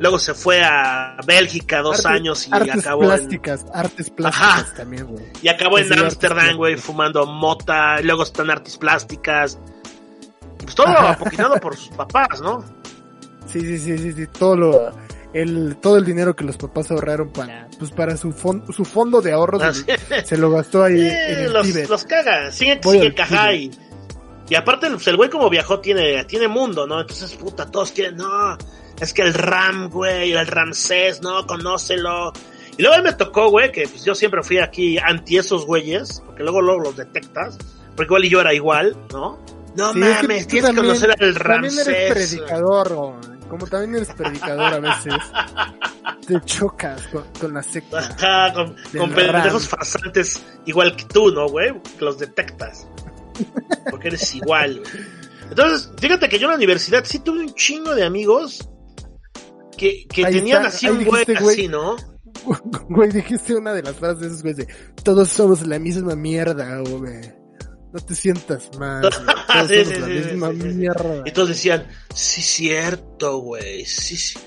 Luego 0.00 0.18
se 0.18 0.34
fue 0.34 0.62
a 0.64 1.16
Bélgica 1.26 1.82
dos 1.82 2.04
años 2.06 2.48
y 2.48 2.50
artes 2.54 2.78
acabó 2.86 3.02
en, 3.02 3.08
plásticas, 3.10 3.66
artes 3.72 4.10
plásticas 4.10 4.48
Ajá. 4.64 4.74
también, 4.74 5.06
güey. 5.06 5.24
y 5.42 5.48
acabó 5.48 5.78
en 5.78 5.92
Ámsterdam, 5.92 6.56
güey, 6.56 6.76
fumando 6.76 7.24
mota. 7.26 8.00
Luego 8.00 8.22
está 8.24 8.42
en 8.42 8.50
artes 8.50 8.76
plásticas. 8.78 9.58
Pues 10.58 10.74
todo 10.74 10.88
apoquinado 10.88 11.56
por 11.60 11.76
sus 11.76 11.88
papás, 11.90 12.40
¿no? 12.42 12.64
Sí, 13.46 13.60
sí, 13.60 13.78
sí, 13.78 13.98
sí, 13.98 14.12
sí, 14.12 14.26
todo 14.26 14.56
lo, 14.56 14.92
el, 15.34 15.76
todo 15.82 15.96
el 15.98 16.04
dinero 16.04 16.34
que 16.36 16.44
los 16.44 16.56
papás 16.56 16.90
ahorraron 16.90 17.30
para, 17.30 17.68
pues 17.78 17.90
para 17.90 18.16
su 18.16 18.32
fondo, 18.32 18.72
su 18.72 18.84
fondo 18.84 19.20
de 19.20 19.32
ahorros, 19.32 19.62
Así. 19.62 19.84
se 20.24 20.36
lo 20.38 20.50
gastó 20.50 20.84
ahí 20.84 21.00
Eh, 21.00 21.32
en 21.32 21.38
el 21.46 21.52
los, 21.52 21.66
Tíbet. 21.66 21.88
los 21.88 22.04
caga, 22.04 22.50
sigue, 22.52 22.80
Voy 22.82 22.96
sigue 22.96 23.06
al 23.08 23.14
caja 23.14 23.48
Tíbet. 23.50 23.74
y, 24.48 24.52
y 24.52 24.54
aparte 24.54 24.88
pues, 24.90 25.06
el 25.08 25.16
güey 25.16 25.28
como 25.30 25.50
viajó 25.50 25.80
tiene, 25.80 26.24
tiene 26.24 26.46
mundo, 26.48 26.86
¿no? 26.86 27.00
Entonces, 27.00 27.34
puta, 27.34 27.66
todos 27.66 27.90
quieren, 27.92 28.16
no, 28.16 28.56
es 29.00 29.14
que 29.14 29.22
el 29.22 29.34
Ram, 29.34 29.88
güey, 29.90 30.32
el 30.32 30.46
Ramsés, 30.46 31.22
no, 31.22 31.46
conócelo. 31.46 32.32
Y 32.76 32.82
luego 32.82 32.94
a 32.96 32.98
mí 32.98 33.04
me 33.04 33.12
tocó, 33.14 33.50
güey, 33.50 33.72
que 33.72 33.86
pues 33.88 34.04
yo 34.04 34.14
siempre 34.14 34.42
fui 34.42 34.58
aquí 34.58 34.98
anti 34.98 35.38
esos 35.38 35.66
güeyes, 35.66 36.22
porque 36.24 36.42
luego 36.42 36.62
luego 36.62 36.80
los 36.80 36.96
detectas, 36.96 37.58
porque 37.96 38.04
igual 38.04 38.24
y 38.24 38.28
yo 38.30 38.40
era 38.40 38.54
igual, 38.54 38.96
¿no? 39.12 39.38
No 39.76 39.92
Sí, 39.92 40.02
es 40.02 40.16
que 40.18 40.22
mames, 40.22 40.46
tienes 40.48 40.70
que 40.70 40.76
conocer 40.76 41.10
al 41.10 41.34
También 41.34 41.72
eres 41.78 41.86
Ramsés. 41.86 42.12
predicador, 42.12 42.94
güey. 42.94 43.38
como 43.48 43.66
también 43.66 43.94
eres 43.96 44.12
predicador 44.14 44.74
a 44.74 44.80
veces, 44.80 45.14
te 46.26 46.40
chocas 46.44 47.06
con, 47.08 47.24
con 47.40 47.54
la 47.54 47.62
secta. 47.62 47.98
Ajá, 47.98 48.52
con, 48.52 48.76
con 48.96 49.10
pendejos 49.12 49.68
farsantes 49.68 50.42
igual 50.66 50.96
que 50.96 51.04
tú, 51.04 51.30
¿no, 51.30 51.48
güey? 51.48 51.72
Que 51.98 52.04
los 52.04 52.18
detectas. 52.18 52.86
Porque 53.90 54.08
eres 54.08 54.34
igual, 54.34 54.80
güey. 54.80 55.04
Entonces, 55.50 55.90
fíjate 56.00 56.28
que 56.28 56.38
yo 56.38 56.46
en 56.46 56.50
la 56.50 56.56
universidad 56.56 57.04
sí 57.04 57.18
tuve 57.20 57.40
un 57.40 57.54
chingo 57.54 57.94
de 57.94 58.04
amigos 58.04 58.68
que, 59.80 60.06
tenían 60.24 60.64
está, 60.64 60.68
así 60.68 60.88
un 60.88 61.04
güey. 61.04 61.24
así, 61.36 61.68
¿no? 61.68 61.96
Güey, 62.88 63.10
dijiste 63.10 63.54
una 63.54 63.72
de 63.72 63.82
las 63.82 63.96
frases 63.96 64.20
de 64.20 64.26
esos 64.28 64.42
güeyes 64.42 64.58
de 64.58 64.68
todos 65.02 65.28
somos 65.28 65.66
la 65.66 65.78
misma 65.78 66.14
mierda, 66.14 66.78
güey. 66.80 67.20
No 67.92 67.98
te 67.98 68.14
sientas 68.14 68.70
güey. 68.76 69.00
Todos 69.52 69.68
Sí, 69.68 69.84
somos 69.84 69.94
sí, 69.94 70.00
la 70.00 70.06
sí, 70.06 70.12
misma 70.12 70.52
mierda. 70.52 71.22
Y 71.24 71.32
todos 71.32 71.48
decían, 71.48 71.88
sí, 72.14 72.40
cierto, 72.40 73.38
güey. 73.38 73.84
Sí, 73.84 74.16
sí, 74.16 74.38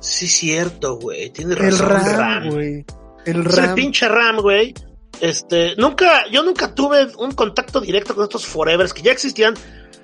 sí, 0.00 0.28
cierto, 0.28 0.98
güey. 0.98 1.30
Tienes 1.30 1.56
El 1.58 1.78
razón, 1.78 2.16
RAM, 2.18 2.50
güey. 2.50 2.84
El 3.24 3.36
Entonces, 3.36 3.58
el 3.58 3.66
RAM. 3.66 3.74
pinche 3.74 4.08
Ram, 4.08 4.36
güey. 4.40 4.74
Este, 5.20 5.74
nunca, 5.76 6.28
yo 6.30 6.42
nunca 6.42 6.74
tuve 6.74 7.08
un 7.16 7.32
contacto 7.32 7.80
directo 7.80 8.14
con 8.14 8.24
estos 8.24 8.44
forevers 8.46 8.92
que 8.92 9.02
ya 9.02 9.12
existían. 9.12 9.54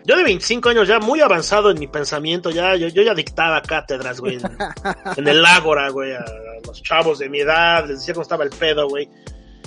Yo 0.07 0.17
de 0.17 0.23
25 0.25 0.69
años 0.69 0.87
ya 0.87 0.99
muy 0.99 1.21
avanzado 1.21 1.71
en 1.71 1.79
mi 1.79 1.87
pensamiento, 1.87 2.51
ya, 2.51 2.77
yo, 2.77 2.89
yo 2.89 3.03
ya 3.03 3.15
dictaba 3.15 3.63
cátedras, 3.63 4.21
güey, 4.21 4.37
en, 4.37 4.43
en 5.17 5.29
el 5.29 5.45
Ágora, 5.47 5.89
güey, 5.89 6.13
a, 6.13 6.19
a 6.21 6.67
los 6.67 6.83
chavos 6.83 7.19
de 7.19 7.29
mi 7.31 7.41
edad, 7.41 7.87
les 7.87 8.01
decía 8.01 8.13
cómo 8.15 8.23
estaba 8.23 8.45
el 8.45 8.51
pedo, 8.51 8.89
güey. 8.89 9.09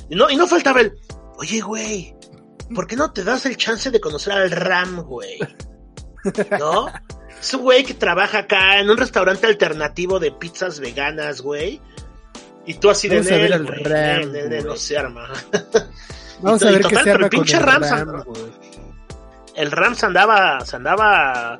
Y 0.09 0.15
no, 0.15 0.29
y 0.29 0.35
no 0.35 0.47
faltaba 0.47 0.81
el, 0.81 0.93
oye, 1.37 1.59
güey, 1.61 2.15
¿por 2.75 2.85
qué 2.85 2.95
no 2.95 3.11
te 3.11 3.23
das 3.23 3.45
el 3.47 3.57
chance 3.57 3.89
de 3.89 3.99
conocer 3.99 4.33
al 4.33 4.51
Ram, 4.51 5.01
güey? 5.01 5.39
¿No? 6.59 6.87
Es 7.39 7.53
un 7.53 7.61
güey 7.61 7.83
que 7.83 7.93
trabaja 7.93 8.39
acá 8.39 8.79
en 8.79 8.89
un 8.89 8.97
restaurante 8.97 9.47
alternativo 9.47 10.19
de 10.19 10.31
pizzas 10.31 10.79
veganas, 10.79 11.41
güey. 11.41 11.81
Y 12.65 12.73
tú 12.75 12.89
así 12.89 13.07
de 13.07 13.17
Vamos 13.17 13.31
a 13.31 13.35
ver 13.35 13.49
"Nel, 13.49 13.53
al 13.53 13.65
güey, 13.65 13.83
Ram, 13.83 14.19
nel, 14.19 14.31
nel, 14.31 14.49
nel, 14.49 14.61
güey. 14.61 14.63
no 14.63 14.75
se 14.75 14.97
arma. 14.97 15.29
Vamos 16.41 16.61
Y 16.61 16.67
a 16.67 16.71
ver 16.71 16.81
y 16.81 16.83
qué 16.89 16.97
pero 17.03 17.23
el 17.23 17.29
pinche 17.29 17.59
Ram, 17.59 17.81
RAM, 17.81 18.23
güey. 18.25 18.66
El 19.57 19.71
Ram 19.71 19.95
se 19.95 20.05
andaba, 20.05 20.63
se 20.65 20.75
andaba 20.77 21.59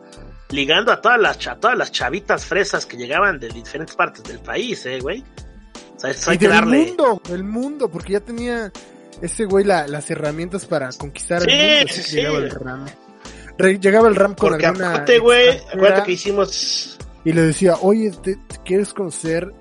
ligando 0.50 0.92
a 0.92 1.02
todas 1.02 1.20
las, 1.20 1.46
a 1.48 1.56
todas 1.56 1.78
las 1.78 1.92
chavitas 1.92 2.46
fresas 2.46 2.86
que 2.86 2.96
llegaban 2.96 3.40
de 3.40 3.50
diferentes 3.50 3.96
partes 3.96 4.24
del 4.24 4.40
país, 4.40 4.86
eh, 4.86 5.00
güey. 5.02 5.24
O 5.96 6.00
sea, 6.00 6.12
eso 6.12 6.30
hay 6.32 6.36
Y 6.36 6.40
que 6.40 6.48
del 6.48 6.58
darle. 6.58 6.78
mundo, 6.86 7.22
del 7.28 7.44
mundo, 7.44 7.90
porque 7.90 8.14
ya 8.14 8.20
tenía 8.22 8.72
ese 9.22 9.46
güey 9.46 9.66
la- 9.66 9.88
las 9.88 10.10
herramientas 10.12 10.66
para 10.66 10.90
conquistar 10.94 11.42
Sí, 11.42 11.50
el 11.50 11.58
mundo. 11.78 11.94
sí, 11.94 12.00
así 12.00 12.10
sí. 12.12 12.16
Llegaba 12.18 12.38
el 12.38 12.50
RAM. 12.52 12.86
Re- 13.58 13.80
llegaba 13.80 14.08
el 14.08 14.16
RAM 14.16 14.36
con 14.36 14.50
Porque 14.52 14.66
alguna 14.68 14.90
aparte, 14.92 15.18
güey, 15.20 15.58
acuérdate 15.58 16.04
que 16.04 16.12
hicimos. 16.12 16.98
y 17.26 17.34
le 17.34 17.42
decía, 17.42 17.76
oye, 17.82 18.12
¿te, 18.22 18.38
¿quieres 18.64 18.94
conocer 18.94 19.52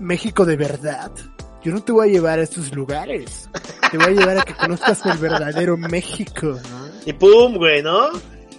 México 0.00 0.44
de 0.44 0.56
verdad? 0.56 1.12
Yo 1.62 1.72
no 1.72 1.82
te 1.82 1.92
voy 1.92 2.08
a 2.08 2.12
llevar 2.12 2.38
a 2.40 2.42
estos 2.42 2.74
lugares. 2.74 3.48
Te 3.90 3.96
voy 3.98 4.08
a 4.08 4.10
llevar 4.10 4.38
a 4.38 4.42
que 4.42 4.54
conozcas 4.54 5.04
el 5.06 5.18
verdadero 5.18 5.76
México, 5.76 6.46
¿no? 6.48 6.85
Y 7.06 7.12
pum, 7.14 7.56
güey, 7.56 7.82
¿no? 7.82 8.08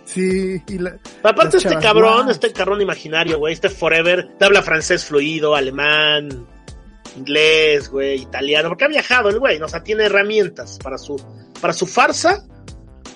Sí, 0.06 0.62
y 0.68 0.78
la, 0.80 0.98
Aparte, 1.22 1.58
este 1.58 1.78
cabrón, 1.80 2.30
este 2.32 2.52
cabrón 2.54 2.82
imaginario, 2.82 3.38
güey, 3.40 3.54
este 3.54 3.70
Forever, 3.70 4.30
te 4.40 4.46
habla 4.46 4.64
francés 4.64 5.04
fluido, 5.06 5.54
alemán, 5.54 6.48
inglés, 7.18 7.90
güey, 7.90 8.22
italiano, 8.22 8.70
porque 8.70 8.86
ha 8.86 8.88
viajado 8.88 9.30
el 9.30 9.40
güey, 9.40 9.60
¿no? 9.60 9.66
o 9.66 9.70
sea, 9.70 9.84
tiene 9.84 10.06
herramientas 10.06 10.80
para 10.82 10.98
su, 10.98 11.22
para 11.62 11.74
su 11.74 11.86
farsa. 11.86 12.46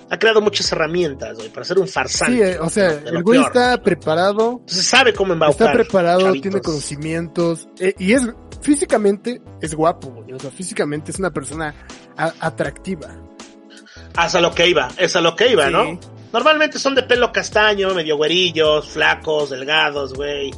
Ha 0.10 0.20
creado 0.20 0.42
muchas 0.42 0.70
herramientas, 0.74 1.38
güey, 1.38 1.48
para 1.48 1.64
ser 1.66 1.80
un 1.80 1.88
farsante. 1.88 2.34
sí, 2.34 2.42
eh, 2.42 2.60
o 2.60 2.70
sea, 2.70 2.92
el 2.92 3.24
güey 3.24 3.40
peor. 3.40 3.48
está 3.56 3.82
preparado, 3.82 4.58
Entonces 4.60 4.86
sabe 4.86 5.14
cómo 5.14 5.32
embaucar. 5.32 5.68
está 5.68 5.72
preparado, 5.72 6.20
chavitos. 6.24 6.42
tiene 6.42 6.60
conocimientos, 6.62 7.70
eh, 7.80 7.96
y 7.98 8.12
es, 8.12 8.24
físicamente, 8.62 9.42
es 9.62 9.74
guapo, 9.74 10.10
güey. 10.10 10.34
O 10.34 10.40
sea, 10.40 10.52
físicamente 10.52 11.12
es 11.12 11.20
una 11.20 11.32
persona 11.32 11.74
a- 12.18 12.34
atractiva. 12.42 13.08
Hasta 14.16 14.42
lo 14.42 14.54
que 14.54 14.68
iba, 14.68 14.90
es 14.98 15.16
a 15.16 15.22
lo 15.22 15.36
que 15.36 15.50
iba, 15.52 15.68
Sí. 15.68 15.72
¿no? 15.72 16.00
Normalmente 16.34 16.80
son 16.80 16.96
de 16.96 17.04
pelo 17.04 17.32
castaño, 17.32 17.94
medio 17.94 18.16
güerillos, 18.18 18.88
flacos, 18.90 19.50
delgados, 19.50 20.14
güey. 20.14 20.52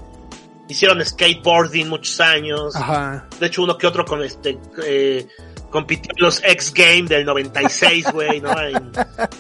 Hicieron 0.68 1.04
skateboarding 1.04 1.90
muchos 1.90 2.20
años. 2.22 2.76
Ajá. 2.76 3.26
De 3.40 3.48
hecho, 3.48 3.64
uno 3.64 3.78
que 3.78 3.88
otro 3.88 4.06
con 4.06 4.24
este 4.24 4.58
eh, 4.86 5.28
compitió 5.72 6.12
en 6.16 6.24
los 6.24 6.42
X 6.44 6.72
Games 6.76 7.10
del 7.10 7.26
96, 7.26 8.12
güey, 8.14 8.40
¿no? 8.40 8.52
En, 8.62 8.92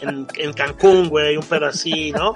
en, 0.02 0.28
en 0.36 0.54
Cancún, 0.54 1.08
güey, 1.10 1.38
un 1.38 1.46
pedo 1.46 1.68
así, 1.68 2.12
¿no? 2.12 2.34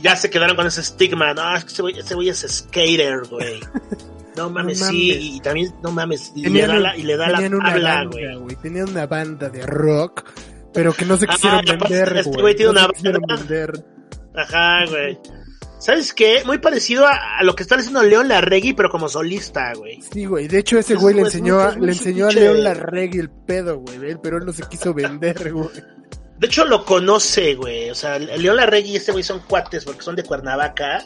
Ya 0.00 0.16
se 0.16 0.30
quedaron 0.30 0.56
con 0.56 0.66
ese 0.66 0.80
estigma, 0.80 1.34
no, 1.34 1.54
es 1.54 1.64
que 1.64 1.72
ese 1.72 1.82
güey, 1.82 1.98
ese 1.98 2.14
güey 2.14 2.30
es 2.30 2.40
skater, 2.48 3.26
güey. 3.30 3.60
No 4.36 4.48
mames, 4.50 4.80
mames. 4.80 4.94
sí, 4.94 5.34
y 5.36 5.40
también, 5.40 5.74
no 5.82 5.90
mames, 5.92 6.32
y 6.34 6.48
le 6.48 6.66
da 6.66 6.76
la, 6.76 6.96
y 6.96 7.02
le 7.02 7.16
da 7.16 7.28
la 7.28 7.38
habla, 7.38 8.04
güey. 8.04 8.56
Tenían 8.62 8.88
una 8.88 9.06
banda 9.06 9.48
de 9.48 9.66
rock, 9.66 10.24
pero 10.78 10.94
que 10.94 11.04
no 11.04 11.16
se 11.16 11.26
Ah, 11.28 11.32
quisieron 11.34 11.58
aparte 11.58 11.84
vender, 11.88 12.16
este 12.18 12.30
güey. 12.30 12.40
güey 12.42 12.54
tiene 12.54 12.72
No 12.72 12.78
una 12.80 12.88
quisieron 12.92 13.22
vender. 13.26 13.84
Ajá, 14.36 14.84
güey. 14.88 15.18
¿Sabes 15.80 16.12
qué? 16.14 16.42
Muy 16.46 16.58
parecido 16.58 17.04
a, 17.06 17.38
a 17.38 17.42
lo 17.42 17.54
que 17.56 17.62
está 17.64 17.74
haciendo 17.74 18.02
León 18.02 18.28
Larregui, 18.28 18.74
pero 18.74 18.88
como 18.90 19.08
solista, 19.08 19.72
güey. 19.74 20.00
Sí, 20.02 20.24
güey. 20.24 20.46
De 20.46 20.58
hecho, 20.60 20.78
ese 20.78 20.94
güey 20.94 21.14
le 21.14 21.20
güey 21.22 21.28
es 21.28 21.34
enseñó, 21.34 21.60
a, 21.60 21.76
le 21.76 21.92
enseñó 21.92 22.28
a 22.28 22.30
León 22.30 22.62
Larregui 22.62 23.18
el 23.18 23.30
pedo, 23.30 23.78
güey. 23.80 24.16
Pero 24.22 24.38
él 24.38 24.44
no 24.46 24.52
se 24.52 24.62
quiso 24.68 24.94
vender, 24.94 25.52
güey. 25.52 25.68
De 26.38 26.46
hecho, 26.46 26.64
lo 26.64 26.84
conoce, 26.84 27.54
güey. 27.56 27.90
O 27.90 27.94
sea, 27.96 28.18
León 28.20 28.56
Larregui 28.56 28.90
y 28.92 28.96
este 28.96 29.10
güey 29.12 29.24
son 29.24 29.40
cuates 29.40 29.84
porque 29.84 30.02
son 30.02 30.14
de 30.14 30.22
Cuernavaca 30.22 31.04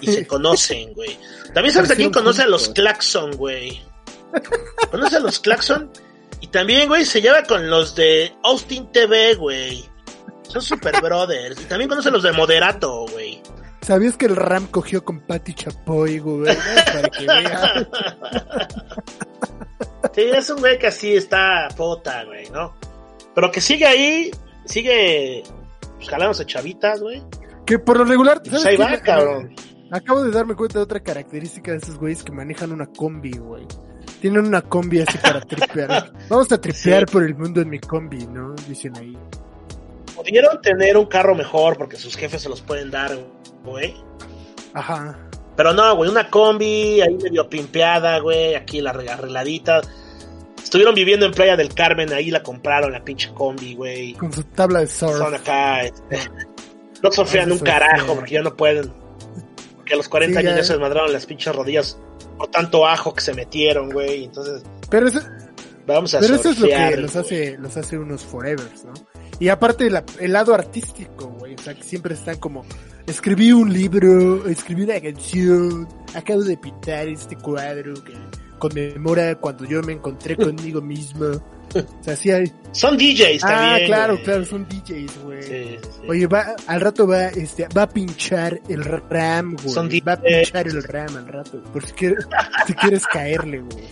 y 0.00 0.06
se 0.12 0.26
conocen, 0.28 0.92
güey. 0.94 1.16
También 1.54 1.72
sabes 1.72 1.90
a 1.92 1.94
quién 1.94 2.10
conoce 2.10 2.42
a 2.42 2.46
los. 2.48 2.68
Claxon, 2.70 3.36
güey. 3.36 3.80
Conoce 4.90 5.16
a 5.16 5.20
los 5.20 5.38
Claxon 5.38 5.90
y 6.40 6.46
también, 6.48 6.88
güey, 6.88 7.04
se 7.04 7.20
lleva 7.20 7.42
con 7.42 7.68
los 7.68 7.94
de 7.94 8.32
Austin 8.44 8.90
TV, 8.92 9.34
güey. 9.34 9.84
Son 10.42 10.62
super 10.62 11.00
brothers. 11.02 11.60
Y 11.60 11.64
también 11.64 11.88
conoce 11.88 12.08
a 12.08 12.12
los 12.12 12.22
de 12.22 12.32
Moderato, 12.32 13.06
güey. 13.12 13.42
¿Sabías 13.82 14.16
que 14.16 14.26
el 14.26 14.36
Ram 14.36 14.66
cogió 14.66 15.04
con 15.04 15.20
Patty 15.20 15.54
Chapoy, 15.54 16.18
güey? 16.18 16.56
Para 16.92 17.08
que 17.08 17.26
veas. 17.26 17.86
Sí, 20.14 20.22
es 20.22 20.50
un 20.50 20.60
güey 20.60 20.78
que 20.78 20.88
así 20.88 21.16
está 21.16 21.68
pota, 21.76 22.24
güey, 22.24 22.50
¿no? 22.50 22.74
Pero 23.34 23.50
que 23.50 23.60
sigue 23.60 23.86
ahí, 23.86 24.30
sigue 24.64 25.42
pues, 25.96 26.08
jalándose 26.08 26.44
chavitas, 26.44 27.00
güey. 27.00 27.22
Que 27.64 27.78
por 27.78 27.98
lo 27.98 28.04
regular, 28.04 28.42
Pues 28.42 28.62
¿sabes 28.62 28.66
ahí 28.66 28.76
va, 28.76 29.00
cabrón. 29.00 29.54
Acabo 29.90 30.22
de 30.22 30.30
darme 30.30 30.54
cuenta 30.54 30.78
de 30.78 30.84
otra 30.84 31.00
característica 31.00 31.70
de 31.70 31.78
esos 31.78 31.98
güeyes 31.98 32.22
que 32.22 32.32
manejan 32.32 32.72
una 32.72 32.86
combi, 32.86 33.32
güey. 33.32 33.66
Tienen 34.20 34.46
una 34.46 34.62
combi 34.62 35.00
así 35.00 35.16
para 35.18 35.40
tripear. 35.40 36.12
Vamos 36.28 36.50
a 36.52 36.60
tripear 36.60 37.04
Sí. 37.06 37.12
por 37.12 37.22
el 37.24 37.34
mundo 37.34 37.60
en 37.60 37.68
mi 37.70 37.78
combi, 37.78 38.26
¿no? 38.26 38.54
Dicen 38.68 38.96
ahí. 38.96 39.16
Pudieron 40.16 40.60
tener 40.60 40.96
un 40.96 41.06
carro 41.06 41.34
mejor 41.34 41.76
porque 41.78 41.96
sus 41.96 42.16
jefes 42.16 42.42
se 42.42 42.48
los 42.48 42.60
pueden 42.60 42.90
dar, 42.90 43.16
güey. 43.64 43.94
Ajá. 44.74 45.16
Pero 45.56 45.72
no, 45.72 45.94
güey, 45.96 46.10
una 46.10 46.28
combi 46.30 47.00
ahí 47.00 47.14
medio 47.22 47.48
pimpeada, 47.48 48.18
güey, 48.18 48.54
aquí 48.54 48.80
la 48.80 48.92
reg- 48.92 49.10
arregladita. 49.10 49.80
Estuvieron 50.62 50.94
viviendo 50.94 51.24
en 51.24 51.32
Playa 51.32 51.56
del 51.56 51.72
Carmen, 51.72 52.12
ahí 52.12 52.30
la 52.30 52.42
compraron, 52.42 52.92
la 52.92 53.02
pinche 53.04 53.32
combi, 53.32 53.74
güey. 53.74 54.14
Con 54.14 54.32
su 54.32 54.42
tabla 54.44 54.80
de 54.80 54.86
surf. 54.88 55.16
Son 55.18 55.34
acá, 55.34 55.82
este, 55.82 56.18
no 57.02 57.10
surfean 57.12 57.52
un 57.52 57.58
carajo 57.60 58.14
porque 58.16 58.34
ya 58.34 58.42
no 58.42 58.54
pueden. 58.56 58.92
Porque 59.88 59.94
a 59.94 59.96
los 59.96 60.08
40 60.10 60.38
Sí, 60.40 60.46
años 60.46 60.54
ya. 60.56 60.60
ya 60.60 60.64
se 60.66 60.72
desmadraron 60.74 61.12
las 61.14 61.24
pinches 61.24 61.54
rodillas 61.56 61.96
por 62.36 62.48
tanto 62.50 62.86
ajo 62.86 63.14
que 63.14 63.22
se 63.22 63.32
metieron, 63.32 63.88
güey. 63.90 64.24
Entonces, 64.24 64.62
Pero 64.90 65.08
eso, 65.08 65.20
vamos 65.86 66.14
a 66.14 66.20
pero 66.20 66.34
eso 66.34 66.50
es 66.50 66.58
lo 66.58 66.66
que 66.68 66.96
los 66.98 67.16
hace, 67.16 67.56
los 67.58 67.74
hace 67.76 67.96
unos 67.98 68.22
forevers, 68.22 68.84
¿no? 68.84 68.92
Y 69.40 69.48
aparte 69.48 69.88
la- 69.88 70.04
el 70.20 70.32
lado 70.34 70.52
artístico, 70.52 71.28
güey. 71.38 71.54
O 71.54 71.58
sea, 71.62 71.72
que 71.74 71.82
siempre 71.84 72.12
están 72.14 72.36
como, 72.36 72.66
escribí 73.06 73.50
un 73.52 73.72
libro, 73.72 74.46
escribí 74.46 74.82
una 74.82 75.00
canción, 75.00 75.88
acabo 76.14 76.42
de 76.42 76.58
pintar 76.58 77.08
este 77.08 77.36
cuadro 77.36 77.94
que 78.04 78.12
conmemora 78.58 79.36
cuando 79.36 79.64
yo 79.64 79.80
me 79.82 79.94
encontré 79.94 80.36
conmigo 80.36 80.82
mismo. 80.82 81.40
O 82.00 82.04
sea, 82.04 82.16
sí 82.16 82.30
hay... 82.30 82.52
Son 82.72 82.96
DJs 82.96 83.42
Ah, 83.44 83.48
también. 83.48 83.86
claro, 83.86 84.12
güey. 84.14 84.24
claro, 84.24 84.44
son 84.44 84.66
DJs, 84.68 85.22
güey. 85.24 85.42
Sí, 85.42 85.78
sí. 85.80 86.06
Oye, 86.08 86.26
va, 86.26 86.54
al 86.66 86.80
rato 86.80 87.06
va, 87.06 87.26
este, 87.28 87.66
va 87.76 87.82
a 87.82 87.88
pinchar 87.88 88.60
el 88.68 88.84
RAM, 88.84 89.56
güey. 89.56 89.68
Son 89.74 89.88
va 90.06 90.12
a 90.12 90.20
pinchar 90.20 90.68
el 90.68 90.82
RAM 90.82 91.16
al 91.16 91.26
rato, 91.28 91.62
por 91.72 91.84
si 91.86 91.92
quieres, 91.92 92.26
si 92.66 92.74
quieres 92.74 93.06
caerle, 93.06 93.60
güey. 93.60 93.84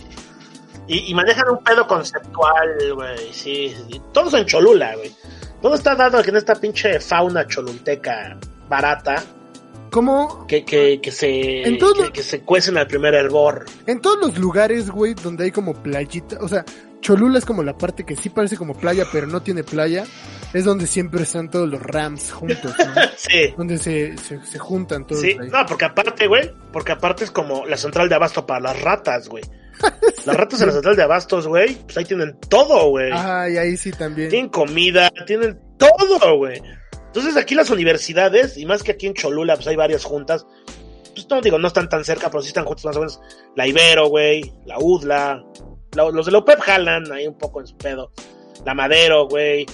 Y, 0.87 1.11
y 1.11 1.13
manejan 1.13 1.49
un 1.49 1.63
pedo 1.63 1.85
conceptual, 1.87 2.93
güey. 2.95 3.33
Sí. 3.33 3.75
Todos 4.13 4.33
en 4.35 4.45
Cholula, 4.45 4.95
güey. 4.95 5.11
Todo 5.61 5.75
está 5.75 5.95
dado 5.95 6.23
en 6.23 6.35
esta 6.35 6.55
pinche 6.55 6.99
fauna 6.99 7.45
cholulteca 7.47 8.37
barata 8.69 9.23
Como 9.91 10.45
que, 10.45 10.63
que, 10.63 11.01
que 11.01 11.11
se 11.11 11.63
En 11.67 11.77
que, 11.77 12.11
que 12.13 12.21
se 12.23 12.41
cuecen 12.41 12.77
al 12.77 12.87
primer 12.87 13.15
hervor. 13.15 13.65
en 13.87 13.99
todos 13.99 14.19
los 14.19 14.37
lugares, 14.37 14.89
güey, 14.91 15.13
donde 15.15 15.45
hay 15.45 15.51
como 15.51 15.73
playita, 15.73 16.37
o 16.41 16.47
sea, 16.47 16.63
Cholula 17.01 17.37
es 17.37 17.45
como 17.45 17.63
la 17.63 17.77
parte 17.77 18.05
que 18.05 18.15
sí 18.15 18.29
parece 18.29 18.57
como 18.57 18.73
playa, 18.73 19.05
pero 19.11 19.27
no 19.27 19.41
tiene 19.41 19.63
playa, 19.63 20.05
es 20.53 20.65
donde 20.65 20.87
siempre 20.87 21.23
están 21.23 21.49
todos 21.49 21.69
los 21.69 21.81
Rams 21.81 22.31
juntos, 22.31 22.73
¿no? 22.77 23.01
Sí. 23.17 23.53
donde 23.57 23.77
se, 23.77 24.17
se, 24.17 24.43
se 24.43 24.59
juntan 24.59 25.05
todos 25.07 25.21
Sí, 25.21 25.29
ahí. 25.39 25.49
no, 25.49 25.65
porque 25.67 25.85
aparte, 25.85 26.27
güey, 26.27 26.51
porque 26.73 26.91
aparte 26.93 27.23
es 27.23 27.31
como 27.31 27.65
la 27.65 27.77
central 27.77 28.09
de 28.09 28.15
abasto 28.15 28.45
para 28.45 28.59
las 28.59 28.81
ratas, 28.81 29.27
güey. 29.29 29.43
Las 30.25 30.35
ratas 30.35 30.59
en 30.61 30.67
la 30.67 30.73
central 30.73 30.95
de 30.95 31.03
abastos, 31.03 31.47
güey, 31.47 31.75
pues 31.85 31.95
ahí 31.97 32.03
tienen 32.05 32.35
todo, 32.49 32.89
güey. 32.89 33.11
Ah, 33.13 33.47
y 33.47 33.57
ahí 33.57 33.77
sí 33.77 33.91
también. 33.91 34.27
Tienen 34.29 34.49
comida, 34.49 35.09
tienen 35.27 35.57
todo, 35.77 36.35
güey. 36.37 36.61
Entonces 37.05 37.37
aquí 37.37 37.53
las 37.55 37.69
universidades, 37.69 38.57
y 38.57 38.65
más 38.65 38.81
que 38.83 38.91
aquí 38.93 39.05
en 39.07 39.13
Cholula, 39.13 39.55
pues 39.55 39.67
hay 39.67 39.75
varias 39.75 40.03
juntas. 40.03 40.45
Pues 41.13 41.27
no 41.29 41.39
digo, 41.41 41.57
no 41.59 41.67
están 41.67 41.87
tan 41.89 42.03
cerca, 42.03 42.29
pero 42.29 42.41
sí 42.41 42.47
están 42.49 42.65
juntas 42.65 42.85
más 42.85 42.97
o 42.97 42.99
menos. 42.99 43.19
La 43.55 43.67
Ibero, 43.67 44.07
güey, 44.09 44.51
la 44.65 44.77
UDLA, 44.79 45.35
la- 45.35 45.43
los 46.11 46.25
de 46.25 46.31
la 46.31 46.39
UPEP 46.39 46.59
jalan 46.59 47.11
ahí 47.11 47.27
un 47.27 47.37
poco 47.37 47.61
en 47.61 47.67
su 47.67 47.77
pedo. 47.77 48.11
La 48.65 48.73
Madero, 48.73 49.27
güey. 49.27 49.65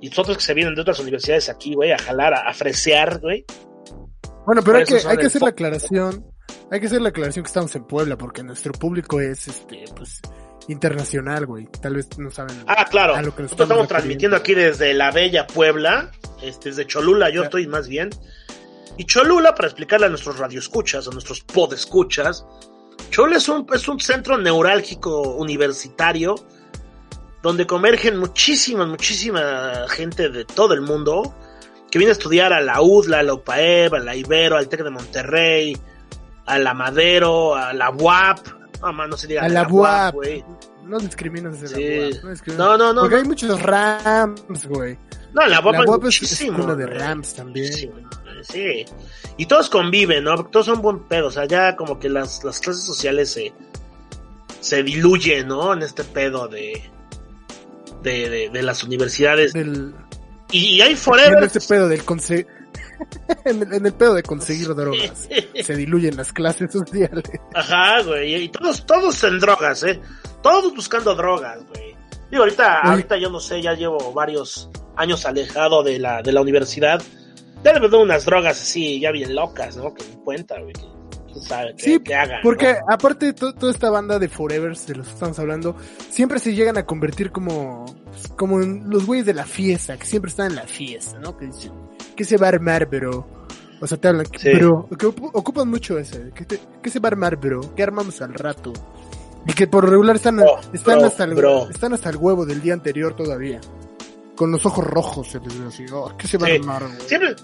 Y 0.00 0.08
otros 0.08 0.36
que 0.36 0.42
se 0.42 0.54
vienen 0.54 0.74
de 0.74 0.80
otras 0.80 1.00
universidades 1.00 1.48
aquí, 1.48 1.74
güey, 1.74 1.92
a 1.92 1.98
jalar, 1.98 2.34
a, 2.34 2.48
a 2.48 2.54
fresear, 2.54 3.20
güey. 3.20 3.44
Bueno, 4.46 4.62
pero 4.64 4.78
hay 4.78 4.84
que, 4.84 5.00
hay 5.06 5.16
que 5.16 5.26
hacer 5.26 5.42
la 5.42 5.48
aclaración, 5.48 6.24
hay 6.70 6.80
que 6.80 6.86
hacer 6.86 7.02
la 7.02 7.10
aclaración 7.10 7.42
que 7.42 7.48
estamos 7.48 7.74
en 7.76 7.84
Puebla, 7.84 8.16
porque 8.16 8.42
nuestro 8.42 8.72
público 8.72 9.20
es, 9.20 9.46
este, 9.48 9.84
pues, 9.94 10.22
internacional, 10.68 11.46
güey. 11.46 11.66
Tal 11.82 11.96
vez 11.96 12.08
no 12.18 12.30
saben. 12.30 12.56
Ah, 12.66 12.86
claro. 12.88 13.20
Lo 13.20 13.34
que 13.34 13.42
Nosotros 13.42 13.68
estamos 13.68 13.88
transmitiendo 13.88 14.36
aquí 14.36 14.54
desde 14.54 14.94
la 14.94 15.10
bella 15.10 15.46
Puebla, 15.46 16.10
este, 16.42 16.70
desde 16.70 16.86
Cholula, 16.86 17.30
yo 17.30 17.44
estoy 17.44 17.66
más 17.66 17.88
bien. 17.88 18.10
Y 18.96 19.04
Cholula, 19.04 19.54
para 19.54 19.68
explicarle 19.68 20.06
a 20.06 20.08
nuestros 20.08 20.38
radioescuchas, 20.38 21.08
a 21.08 21.10
nuestros 21.10 21.40
podescuchas, 21.40 22.44
Cholula 23.10 23.38
es 23.38 23.48
un, 23.48 23.66
es 23.72 23.88
un 23.88 23.98
centro 24.00 24.36
neurálgico 24.38 25.34
universitario 25.36 26.34
donde 27.42 27.66
convergen 27.66 28.18
muchísima, 28.18 28.84
muchísima 28.86 29.86
gente 29.88 30.28
de 30.28 30.44
todo 30.44 30.74
el 30.74 30.80
mundo 30.80 31.34
que 31.90 31.98
viene 31.98 32.10
a 32.10 32.12
estudiar 32.12 32.52
a 32.52 32.60
la 32.60 32.82
UDLA, 32.82 33.20
a 33.20 33.22
la 33.22 33.34
UPAEB, 33.34 33.94
a 33.94 33.98
la 34.00 34.14
Ibero, 34.14 34.56
al 34.56 34.68
TEC 34.68 34.82
de 34.84 34.90
Monterrey, 34.90 35.76
a 36.46 36.58
la 36.58 36.74
Madero, 36.74 37.54
a 37.54 37.72
la 37.72 37.90
UAP, 37.90 38.38
No, 38.82 39.16
se 39.16 39.26
diga 39.26 39.44
A 39.44 39.48
de 39.48 39.54
la 39.54 39.66
UAP, 39.68 40.14
güey. 40.14 40.44
No 40.84 40.98
discriminas 40.98 41.58
Sí. 41.58 41.66
la 41.66 41.78
UAP. 41.78 42.22
No, 42.24 42.30
discriminas. 42.30 42.58
No, 42.66 42.76
no, 42.78 42.92
no. 42.92 43.00
Porque 43.02 43.16
no. 43.16 43.22
hay 43.22 43.28
muchos 43.28 43.62
Rams, 43.62 44.66
güey. 44.68 44.98
No, 45.32 45.46
la 45.46 45.60
UAP 45.60 45.74
La 45.74 45.80
es 45.82 46.02
muchísimo, 46.02 46.58
escuela 46.58 46.74
de. 46.74 46.86
Rams 46.86 47.34
también. 47.34 47.66
Muchísimo, 47.66 47.94
Sí. 48.44 48.84
Y 49.36 49.46
todos 49.46 49.68
conviven, 49.70 50.24
¿no? 50.24 50.44
Todos 50.46 50.66
son 50.66 50.82
buen 50.82 51.00
pedo. 51.04 51.28
O 51.28 51.30
sea, 51.30 51.44
ya 51.46 51.76
como 51.76 51.98
que 51.98 52.08
las, 52.08 52.44
las 52.44 52.60
clases 52.60 52.84
sociales 52.84 53.32
se, 53.32 53.52
se 54.60 54.82
diluyen, 54.82 55.48
¿no? 55.48 55.72
En 55.72 55.82
este 55.82 56.04
pedo 56.04 56.48
de, 56.48 56.82
de, 58.02 58.28
de, 58.30 58.48
de 58.50 58.62
las 58.62 58.82
universidades. 58.84 59.52
Del, 59.52 59.94
Y, 60.50 60.80
hay 60.80 60.92
en 60.92 60.96
forever. 60.96 61.42
este 61.44 61.60
pedo 61.60 61.88
del 61.88 62.04
conse 62.04 62.46
en, 63.44 63.62
el, 63.62 63.72
en 63.74 63.86
el 63.86 63.92
pedo 63.92 64.14
de 64.14 64.22
conseguir 64.22 64.74
drogas. 64.74 65.28
Se 65.62 65.76
diluyen 65.76 66.16
las 66.16 66.32
clases 66.32 66.72
sociales. 66.72 67.24
Ajá, 67.54 68.02
güey. 68.02 68.34
Y 68.44 68.48
todos, 68.48 68.84
todos 68.86 69.22
en 69.24 69.38
drogas, 69.38 69.82
¿eh? 69.84 70.00
Todos 70.42 70.74
buscando 70.74 71.14
drogas, 71.14 71.58
güey. 71.68 71.96
Digo, 72.30 72.42
ahorita, 72.42 72.80
ahorita 72.80 73.16
yo 73.16 73.30
no 73.30 73.40
sé, 73.40 73.62
ya 73.62 73.72
llevo 73.72 74.12
varios 74.12 74.68
años 74.96 75.24
alejado 75.24 75.82
de 75.82 75.98
la, 75.98 76.20
de 76.22 76.30
la 76.32 76.42
universidad. 76.42 77.00
Ya 77.64 77.72
le 77.72 77.88
veo 77.88 78.00
unas 78.02 78.24
drogas 78.24 78.60
así, 78.60 79.00
ya 79.00 79.10
bien 79.10 79.34
locas, 79.34 79.76
¿no? 79.76 79.92
Que 79.94 80.04
me 80.04 80.16
cuenta, 80.22 80.60
güey. 80.60 80.72
Que, 80.72 81.40
sabe 81.40 81.74
qué, 81.76 81.82
Sí, 82.04 82.12
hagan. 82.12 82.40
Porque 82.42 82.72
¿no? 82.74 82.78
aparte 82.94 83.32
to- 83.32 83.52
toda 83.54 83.70
esta 83.72 83.90
banda 83.90 84.18
de 84.18 84.28
Forevers 84.28 84.86
de 84.86 84.94
los 84.96 85.06
que 85.08 85.12
estamos 85.14 85.38
hablando, 85.38 85.76
siempre 86.10 86.38
se 86.38 86.54
llegan 86.54 86.78
a 86.78 86.86
convertir 86.86 87.30
como, 87.30 87.84
como 88.36 88.60
en 88.62 88.88
los 88.88 89.06
güeyes 89.06 89.26
de 89.26 89.34
la 89.34 89.44
fiesta, 89.44 89.96
que 89.96 90.06
siempre 90.06 90.30
están 90.30 90.46
en 90.50 90.56
la 90.56 90.62
fiesta, 90.66 91.18
¿no? 91.18 91.36
Que 91.36 91.46
dicen, 91.46 91.72
¿qué 92.16 92.24
se 92.24 92.36
va 92.38 92.46
a 92.46 92.50
armar, 92.50 92.86
bro? 92.86 93.26
O 93.80 93.86
sea, 93.86 93.98
te 93.98 94.08
hablan, 94.08 94.26
Sí. 94.36 94.50
bro, 94.54 94.88
que 94.98 95.06
ocu- 95.06 95.30
ocupan 95.32 95.68
mucho 95.68 95.98
ese, 95.98 96.30
¿qué, 96.34 96.44
te- 96.44 96.60
qué 96.82 96.90
se 96.90 96.98
va 96.98 97.08
a 97.08 97.12
armar, 97.12 97.36
bro? 97.36 97.60
¿Qué 97.76 97.82
armamos 97.82 98.20
al 98.22 98.34
rato? 98.34 98.72
Y 99.46 99.52
que 99.52 99.66
por 99.68 99.88
regular 99.88 100.16
están, 100.16 100.40
Oh, 100.40 100.58
están, 100.72 100.98
bro, 100.98 101.06
hasta 101.06 101.24
el, 101.24 101.34
bro. 101.34 101.70
están 101.70 101.92
hasta 101.92 102.10
el 102.10 102.16
huevo 102.16 102.44
del 102.46 102.60
día 102.60 102.72
anterior 102.74 103.14
todavía. 103.14 103.60
Con 104.38 104.52
los 104.52 104.64
ojos 104.64 104.84
rojos, 104.84 105.26
se 105.26 105.40
les 105.40 105.58
ve 105.60 105.66
así, 105.66 105.84
oh, 105.92 106.16
¿qué 106.16 106.28
se 106.28 106.38
va 106.38 106.46
Sí. 106.46 106.52
a 106.52 106.54
armar? 106.56 106.82
Siempre, 107.06 107.34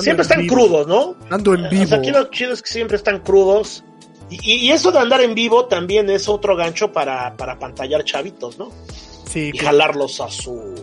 siempre 0.00 0.22
están 0.22 0.40
vivo, 0.42 0.54
crudos, 0.54 0.86
¿no? 0.86 1.16
Ando 1.30 1.54
en 1.54 1.70
vivo. 1.70 1.84
O 1.84 1.86
sea, 1.86 1.98
aquí 1.98 2.10
lo 2.10 2.24
chido 2.30 2.52
es 2.52 2.60
que 2.62 2.68
siempre 2.68 2.96
están 2.98 3.20
crudos. 3.20 3.82
Y, 4.30 4.70
eso 4.70 4.92
de 4.92 4.98
andar 4.98 5.20
en 5.22 5.34
vivo 5.34 5.66
también 5.66 6.08
es 6.10 6.28
otro 6.28 6.54
gancho 6.56 6.92
para, 6.92 7.36
para 7.36 7.58
pantallar 7.58 8.04
chavitos, 8.04 8.58
¿no? 8.58 8.70
sí, 9.26 9.48
Y 9.48 9.52
que- 9.52 9.64
jalarlos 9.64 10.20
a 10.20 10.30
su 10.30 10.74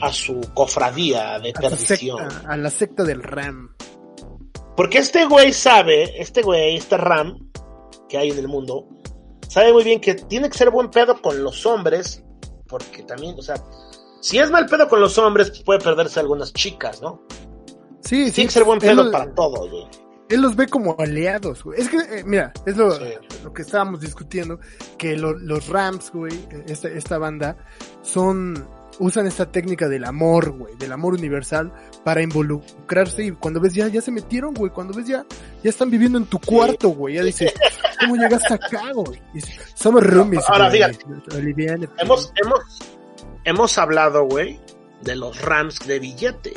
a 0.00 0.12
su 0.12 0.40
cofradía 0.54 1.38
de 1.40 1.50
a, 1.50 1.60
la 1.60 1.70
perdición. 1.70 2.18
secta, 2.30 2.52
a 2.52 2.56
la 2.56 2.70
secta 2.70 3.02
del 3.04 3.22
RAM. 3.22 3.74
Porque 4.76 4.98
este 4.98 5.24
güey 5.24 5.52
sabe, 5.52 6.20
este 6.22 6.42
güey, 6.42 6.76
este 6.76 6.96
Ram 6.96 7.50
que 8.08 8.16
hay 8.16 8.30
en 8.30 8.38
el 8.38 8.46
mundo, 8.48 8.86
sabe 9.48 9.72
muy 9.72 9.82
bien 9.82 10.00
que 10.00 10.14
tiene 10.14 10.48
que 10.50 10.56
ser 10.56 10.70
buen 10.70 10.88
pedo 10.90 11.20
con 11.20 11.42
los 11.42 11.66
hombres, 11.66 12.22
porque 12.68 13.02
también, 13.02 13.34
o 13.38 13.42
sea, 13.42 13.56
si 14.20 14.38
es 14.38 14.50
mal 14.50 14.66
pedo 14.66 14.88
con 14.88 15.00
los 15.00 15.16
hombres, 15.18 15.50
pues 15.50 15.62
puede 15.62 15.80
perderse 15.80 16.20
algunas 16.20 16.52
chicas, 16.52 17.00
¿no? 17.02 17.22
Sí, 18.00 18.26
sí. 18.26 18.32
Tiene 18.32 18.48
que 18.48 18.52
ser 18.54 18.64
buen 18.64 18.78
pedo 18.78 19.10
para 19.10 19.32
todo, 19.34 19.68
güey. 19.68 19.86
Él 20.28 20.42
los 20.42 20.56
ve 20.56 20.66
como 20.66 20.94
aliados, 20.98 21.64
güey. 21.64 21.80
Es 21.80 21.88
que, 21.88 21.96
eh, 21.96 22.22
mira, 22.24 22.52
es 22.66 22.76
lo, 22.76 22.92
Sí. 22.92 23.04
lo 23.44 23.52
que 23.54 23.62
estábamos 23.62 24.00
discutiendo, 24.00 24.58
que 24.98 25.16
lo- 25.16 25.38
los 25.38 25.68
Rams, 25.68 26.10
güey, 26.12 26.32
esta, 26.66 26.88
esta 26.88 27.16
banda, 27.16 27.56
son, 28.02 28.68
usan 28.98 29.26
esta 29.26 29.50
técnica 29.50 29.88
del 29.88 30.04
amor, 30.04 30.50
güey, 30.50 30.74
del 30.76 30.92
amor 30.92 31.14
universal 31.14 31.72
para 32.04 32.20
involucrarse 32.22 33.24
y 33.24 33.30
cuando 33.32 33.58
ves 33.60 33.72
ya, 33.72 33.88
ya 33.88 34.02
se 34.02 34.10
metieron, 34.10 34.52
güey, 34.52 34.70
cuando 34.70 34.92
ves 34.92 35.06
ya, 35.06 35.24
ya 35.62 35.70
están 35.70 35.88
viviendo 35.90 36.18
en 36.18 36.26
tu 36.26 36.38
cuarto, 36.40 36.90
güey, 36.90 37.14
ya 37.14 37.22
dices, 37.24 37.54
¿cómo 38.00 38.16
llegaste 38.16 38.52
acá, 38.52 38.92
güey? 38.94 39.20
Somos 39.74 40.02
roomies, 40.02 40.44
Ahora, 40.48 40.68
güey. 40.68 40.82
fíjate. 40.82 41.06
Hemos, 41.98 42.32
hemos, 42.36 42.60
hemos 43.44 43.78
hablado, 43.78 44.24
güey, 44.24 44.60
de 45.02 45.16
los 45.16 45.40
Rams 45.42 45.80
de 45.86 45.98
billete. 45.98 46.52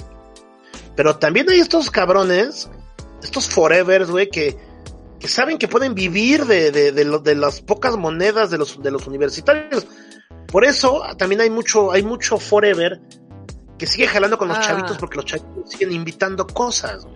Pero 0.95 1.17
también 1.17 1.49
hay 1.49 1.59
estos 1.59 1.89
cabrones, 1.89 2.69
estos 3.23 3.47
forevers, 3.49 4.09
güey, 4.11 4.29
que, 4.29 4.57
que 5.19 5.27
saben 5.27 5.57
que 5.57 5.67
pueden 5.67 5.95
vivir 5.95 6.45
de, 6.45 6.71
de, 6.71 6.91
de, 6.91 7.05
lo- 7.05 7.19
de 7.19 7.35
las 7.35 7.61
pocas 7.61 7.95
monedas 7.97 8.49
de 8.51 8.57
los, 8.57 8.81
de 8.81 8.91
los 8.91 9.07
universitarios. 9.07 9.87
Por 10.51 10.65
eso 10.65 11.01
también 11.17 11.41
hay 11.41 11.49
mucho, 11.49 11.91
hay 11.91 12.03
mucho 12.03 12.37
forever 12.37 12.99
que 13.77 13.87
sigue 13.87 14.05
jalando 14.07 14.37
con 14.37 14.47
los 14.49 14.57
Ah. 14.57 14.61
chavitos 14.61 14.97
porque 14.97 15.15
los 15.15 15.25
chavitos 15.25 15.69
siguen 15.71 15.91
invitando 15.93 16.45
cosas. 16.45 17.03
güey. 17.05 17.15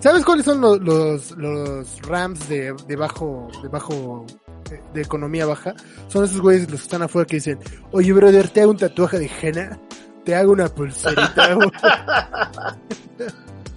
¿Sabes 0.00 0.24
cuáles 0.24 0.44
son 0.44 0.60
los, 0.60 0.78
los, 0.80 1.30
los 1.32 2.02
Rams 2.02 2.48
de, 2.48 2.72
de 2.86 2.94
bajo, 2.96 3.48
de 3.62 3.68
bajo, 3.68 4.24
de, 4.70 4.80
de 4.94 5.02
economía 5.02 5.46
baja? 5.46 5.74
Son 6.08 6.24
esos 6.24 6.40
güeyes 6.40 6.70
los 6.70 6.80
que 6.80 6.84
están 6.84 7.02
afuera 7.02 7.26
que 7.26 7.36
dicen, 7.36 7.58
oye 7.92 8.12
brother, 8.12 8.48
te 8.48 8.60
hago 8.62 8.70
un 8.72 8.76
tatuaje 8.78 9.18
de 9.18 9.30
henna, 9.42 9.78
te 10.24 10.34
hago 10.34 10.52
una 10.52 10.68
pulserita, 10.68 11.54
güey". 11.54 11.70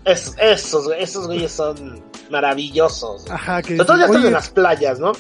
Es- 0.06 0.34
esos, 0.39 0.89
esos 0.98 1.28
güeyes 1.28 1.52
son 1.52 2.02
maravillosos. 2.32 3.30
ajá, 3.30 3.62
que 3.62 3.76
Sobre 3.78 3.86
todo 3.88 3.98
ya 3.98 4.06
están 4.06 4.26
en 4.26 4.34
las 4.34 4.50
playas, 4.50 5.00
¿no? 5.00 5.12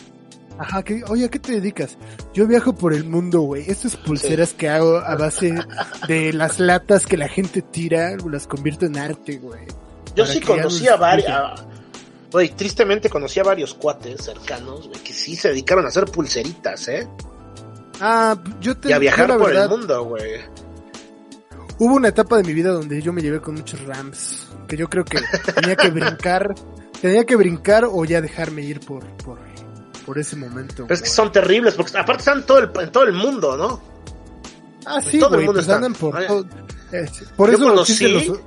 ajá, 0.57 0.83
que, 0.83 1.03
oye, 1.09 1.25
¿a 1.25 1.29
qué 1.29 1.39
te 1.39 1.53
dedicas? 1.53 1.97
Yo 2.33 2.47
viajo 2.47 2.73
por 2.73 2.93
el 2.93 3.03
mundo, 3.03 3.41
güey, 3.41 3.63
estas 3.69 3.95
pulseras 3.95 4.53
que 4.53 4.69
hago 4.69 4.97
a 4.97 5.15
base 5.15 5.55
de 6.07 6.33
las 6.33 6.59
latas 6.59 7.05
que 7.05 7.17
la 7.17 7.27
gente 7.27 7.61
tira, 7.61 8.15
las 8.29 8.47
convierto 8.47 8.85
en 8.85 8.97
arte, 8.97 9.37
güey. 9.37 9.61
Yo 10.15 10.25
sí 10.25 10.39
conocí 10.41 10.87
a 10.87 10.95
expliquen. 10.95 11.70
Güey, 12.31 12.49
tristemente 12.55 13.09
conocí 13.09 13.39
a 13.39 13.43
varios 13.43 13.73
cuates 13.73 14.23
cercanos, 14.23 14.87
güey, 14.87 15.01
que 15.01 15.13
sí 15.13 15.35
se 15.35 15.49
dedicaron 15.49 15.85
a 15.85 15.89
hacer 15.89 16.05
pulseritas, 16.05 16.87
¿eh? 16.87 17.07
Ah, 17.99 18.37
yo 18.61 18.77
te 18.77 18.89
Y 18.89 18.93
a 18.93 18.99
viajar 18.99 19.27
por 19.37 19.47
verdad, 19.47 19.65
el 19.65 19.69
mundo, 19.69 20.03
güey. 20.05 20.39
Hubo 21.77 21.95
una 21.95 22.09
etapa 22.09 22.37
de 22.37 22.43
mi 22.43 22.53
vida 22.53 22.71
donde 22.71 23.01
yo 23.01 23.11
me 23.11 23.21
llevé 23.21 23.41
con 23.41 23.55
muchos 23.55 23.81
rams, 23.85 24.47
que 24.67 24.77
yo 24.77 24.87
creo 24.89 25.03
que 25.03 25.19
tenía 25.55 25.75
que 25.75 25.89
brincar, 25.89 26.53
tenía 27.01 27.25
que 27.25 27.35
brincar 27.35 27.85
o 27.91 28.05
ya 28.05 28.21
dejarme 28.21 28.61
ir 28.61 28.79
por, 28.79 29.03
por, 29.17 29.39
por 30.05 30.17
ese 30.19 30.35
momento. 30.35 30.83
Pero 30.87 30.93
es 30.93 31.01
que 31.01 31.09
son 31.09 31.31
terribles, 31.31 31.73
porque 31.73 31.97
aparte 31.97 32.21
están 32.21 32.39
en 32.39 32.45
todo 32.45 32.59
el, 32.59 32.69
en 32.79 32.91
todo 32.91 33.03
el 33.03 33.13
mundo, 33.13 33.57
¿no? 33.57 33.81
ah, 34.85 35.01
sí, 35.01 35.19
todo 35.19 35.35
el 35.35 35.45
mundo 35.45 35.53
pues 35.61 35.69
andan 35.69 35.93
por 35.93 36.25
todo- 36.25 36.45
eh, 36.91 37.05
por 37.35 37.49
yo 37.51 37.55
eso 37.57 37.65
conocí- 37.75 38.07
los, 38.09 38.39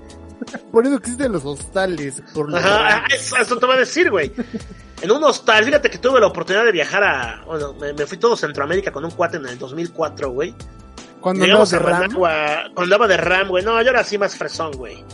por 0.73 0.87
eso 0.87 0.97
existen 0.97 1.33
los 1.33 1.45
hostales, 1.45 2.23
por 2.35 2.55
Ajá, 2.55 3.01
rams. 3.01 3.15
eso, 3.15 3.37
eso 3.37 3.57
te 3.59 3.67
voy 3.67 3.77
a 3.77 3.79
decir, 3.81 4.11
güey. 4.11 4.33
En 5.03 5.11
un 5.11 5.23
hostal, 5.25 5.65
fíjate 5.65 5.91
que 5.91 5.99
tuve 5.99 6.21
la 6.21 6.29
oportunidad 6.29 6.65
de 6.65 6.73
viajar 6.73 7.03
a. 7.05 7.43
Bueno, 7.45 7.75
me, 7.75 7.93
me 7.93 8.07
fui 8.07 8.17
todo 8.17 8.37
Centroamérica 8.37 8.91
con 8.93 9.05
un 9.05 9.11
cuate 9.11 9.37
en 9.37 9.47
el 9.47 9.59
2004, 9.59 10.31
güey. 10.31 10.55
Cuando 11.21 11.45
Llegamos 11.45 11.73
andabas 11.73 11.73
a 11.73 11.77
de 11.77 11.93
ram, 11.93 12.01
Managua, 12.23 12.63
cuando 12.75 12.83
andaba 12.83 13.09
de 13.09 13.17
Ram, 13.17 13.49
güey. 13.49 13.65
No, 13.65 13.81
yo 13.83 13.91
era 13.91 14.01
así 14.01 14.19
más 14.19 14.37
fresón, 14.37 14.73
güey. 14.73 15.05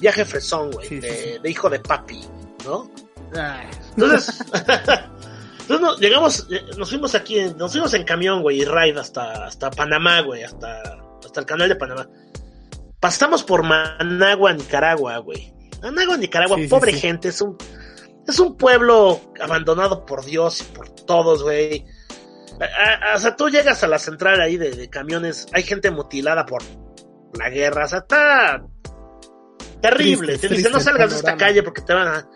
Viaje 0.00 0.24
fresón, 0.24 0.70
güey. 0.70 0.88
Sí, 0.88 1.00
de, 1.00 1.14
sí. 1.34 1.38
de 1.42 1.50
hijo 1.50 1.68
de 1.70 1.78
papi, 1.80 2.20
¿no? 2.64 2.90
ay, 3.34 3.66
Entonces, 3.90 4.40
entonces 4.52 5.80
no, 5.80 5.96
llegamos, 5.98 6.46
eh, 6.50 6.64
nos 6.76 6.88
fuimos 6.88 7.14
aquí, 7.14 7.40
nos 7.56 7.72
fuimos 7.72 7.92
en 7.94 8.04
camión, 8.04 8.42
güey, 8.42 8.60
y 8.60 8.64
ride 8.64 8.98
hasta, 9.00 9.46
hasta 9.46 9.70
Panamá, 9.70 10.20
güey, 10.22 10.42
hasta, 10.42 10.82
hasta 11.24 11.40
el 11.40 11.46
canal 11.46 11.68
de 11.68 11.76
Panamá. 11.76 12.08
Pasamos 13.00 13.42
por 13.44 13.62
Managua, 13.62 14.52
Nicaragua, 14.52 15.18
güey. 15.18 15.52
Managua, 15.82 16.16
Nicaragua, 16.16 16.56
Sí, 16.56 16.66
pobre 16.68 16.92
sí. 16.92 17.00
gente, 17.00 17.28
es 17.28 17.40
un, 17.40 17.56
es 18.26 18.38
un 18.40 18.56
pueblo 18.56 19.20
abandonado 19.40 20.04
por 20.06 20.24
Dios 20.24 20.60
y 20.60 20.64
por 20.74 20.88
todos, 20.90 21.42
güey. 21.42 21.84
O 23.14 23.18
sea, 23.18 23.36
tú 23.36 23.48
llegas 23.50 23.84
a 23.84 23.86
la 23.88 23.98
central 23.98 24.40
ahí 24.40 24.56
de, 24.56 24.70
de 24.70 24.88
camiones, 24.88 25.46
hay 25.52 25.62
gente 25.62 25.90
mutilada 25.90 26.46
por 26.46 26.62
la 27.38 27.50
guerra, 27.50 27.84
o 27.84 27.88
sea, 27.88 27.98
está 27.98 28.64
terrible. 29.82 30.28
Triste, 30.38 30.48
Te 30.48 30.54
dicen, 30.54 30.72
no 30.72 30.80
salgas 30.80 31.10
de 31.10 31.16
esta 31.16 31.36
calle 31.36 31.62
porque 31.62 31.82
te 31.82 31.92
van 31.92 32.08
a... 32.08 32.28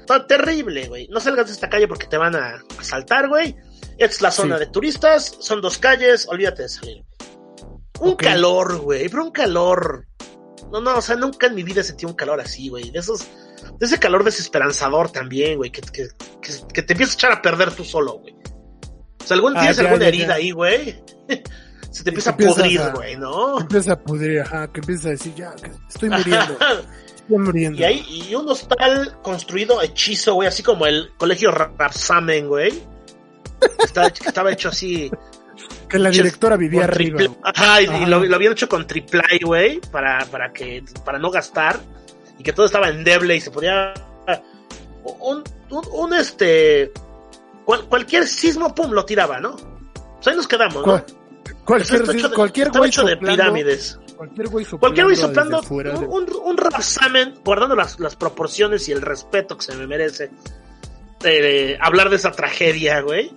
Está 0.00 0.26
terrible, 0.26 0.86
güey. 0.86 1.08
No 1.08 1.18
salgas 1.18 1.46
de 1.46 1.52
esta 1.54 1.68
calle 1.68 1.88
porque 1.88 2.06
te 2.06 2.16
van 2.18 2.36
a 2.36 2.62
asaltar, 2.78 3.28
güey. 3.28 3.56
Es 3.98 4.20
la 4.20 4.30
zona 4.30 4.58
de 4.58 4.66
turistas, 4.66 5.36
son 5.40 5.60
dos 5.60 5.78
calles, 5.78 6.28
olvídate 6.28 6.62
de 6.62 6.68
salir. 6.68 7.04
Un 8.04 8.16
calor, 8.16 8.78
güey, 8.78 9.08
pero 9.08 9.24
un 9.24 9.30
calor. 9.30 10.06
No, 10.70 10.80
no, 10.80 10.96
o 10.98 11.02
sea, 11.02 11.16
nunca 11.16 11.46
en 11.46 11.54
mi 11.54 11.62
vida 11.62 11.82
sentí 11.82 12.06
un 12.06 12.14
calor 12.14 12.40
así, 12.40 12.68
güey. 12.68 12.90
De 12.90 12.98
esos, 12.98 13.20
de 13.78 13.86
ese 13.86 13.98
calor 13.98 14.24
desesperanzador 14.24 15.10
también, 15.10 15.56
güey, 15.58 15.70
que, 15.70 15.80
que, 15.80 16.08
que, 16.40 16.52
que 16.72 16.82
te 16.82 16.92
empieza 16.94 17.12
a 17.12 17.14
echar 17.14 17.32
a 17.32 17.42
perder 17.42 17.72
tú 17.72 17.84
solo, 17.84 18.18
güey. 18.18 18.34
O 19.22 19.26
sea, 19.26 19.36
algún 19.36 19.56
Ah, 19.56 19.60
tienes 19.60 19.76
ya, 19.76 19.82
alguna 19.84 20.02
ya, 20.02 20.08
herida 20.08 20.26
ya. 20.28 20.34
ahí, 20.34 20.50
güey. 20.50 21.02
Se 21.90 22.02
te 22.02 22.10
empieza 22.10 22.30
a 22.30 22.32
empiezas 22.32 22.56
pudrir, 22.56 22.80
güey, 22.92 23.16
¿no? 23.16 23.60
empieza 23.60 23.92
a 23.92 24.00
pudrir, 24.00 24.40
ajá, 24.40 24.66
que 24.72 24.80
empieza 24.80 25.08
a 25.08 25.10
decir, 25.12 25.32
ya, 25.36 25.54
que 25.54 25.70
estoy 25.88 26.10
muriendo, 26.10 26.58
estoy 27.14 27.38
muriendo. 27.38 27.78
Y 27.78 27.84
ahí, 27.84 28.04
y 28.08 28.34
un 28.34 28.48
hostal 28.48 29.16
construido 29.22 29.80
hechizo, 29.80 30.34
güey, 30.34 30.48
así 30.48 30.64
como 30.64 30.86
el 30.86 31.12
colegio 31.16 31.52
Rapsamen, 31.52 32.48
güey. 32.48 32.82
Estaba 33.78 34.50
hecho 34.50 34.70
así. 34.70 35.08
Que 35.94 36.02
la 36.02 36.10
directora 36.10 36.56
vivía 36.56 36.84
arriba. 36.84 37.18
triple- 37.18 37.36
Ajá, 37.42 37.82
y, 37.82 37.86
Ajá. 37.86 38.06
lo, 38.06 38.24
lo 38.24 38.36
habían 38.36 38.52
hecho 38.52 38.68
con 38.68 38.86
triple, 38.86 39.22
güey, 39.42 39.80
para, 39.92 40.24
para 40.26 40.52
que, 40.52 40.84
para 41.04 41.18
no 41.18 41.30
gastar. 41.30 41.78
Y 42.38 42.42
que 42.42 42.52
todo 42.52 42.66
estaba 42.66 42.88
endeble 42.88 43.36
y 43.36 43.40
se 43.40 43.50
podía. 43.50 43.94
Un, 45.20 45.44
un, 45.70 45.82
un, 45.92 46.14
este. 46.14 46.92
cual- 47.64 47.84
cualquier 47.88 48.26
sismo, 48.26 48.74
pum, 48.74 48.90
lo 48.92 49.04
tiraba, 49.04 49.38
¿no? 49.40 49.56
Pues 50.16 50.26
ahí 50.28 50.36
nos 50.36 50.48
quedamos, 50.48 50.76
¿no? 50.76 50.82
Cual- 50.82 51.04
cualquier, 51.64 52.00
Está 52.02 52.12
hecho 52.12 52.28
de- 52.28 52.34
cualquier 52.34 52.70
güey 52.70 52.88
hecho 52.90 53.04
de 53.04 53.12
soplando- 53.14 53.36
pirámides. 53.42 53.98
Cualquier 54.16 54.48
güey 54.48 54.64
soplando. 54.64 54.80
Cualquier 54.80 55.06
güey 55.06 56.08
un, 56.08 56.32
un, 56.42 56.56
guardando 57.44 57.74
las, 57.76 57.98
las 58.00 58.16
proporciones 58.16 58.88
y 58.88 58.92
el 58.92 59.02
respeto 59.02 59.56
que 59.58 59.64
se 59.64 59.74
me 59.74 59.86
merece 59.86 60.30
eh, 61.24 61.76
hablar 61.80 62.10
de 62.10 62.16
esa 62.16 62.30
tragedia, 62.30 63.00
güey. 63.00 63.32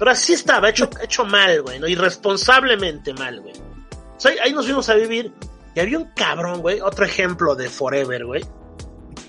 Pero 0.00 0.12
así 0.12 0.32
estaba, 0.32 0.70
hecho, 0.70 0.88
hecho 1.02 1.26
mal, 1.26 1.60
güey, 1.60 1.78
¿no? 1.78 1.86
Irresponsablemente 1.86 3.12
mal, 3.12 3.38
güey. 3.42 3.52
O 3.52 4.18
sea, 4.18 4.32
ahí- 4.42 4.50
nos 4.54 4.64
fuimos 4.64 4.88
a 4.88 4.94
vivir 4.94 5.30
y 5.74 5.80
había 5.80 5.98
un 5.98 6.06
cabrón, 6.16 6.62
güey, 6.62 6.80
otro 6.80 7.04
ejemplo 7.04 7.54
de 7.54 7.68
Forever, 7.68 8.24
güey. 8.24 8.42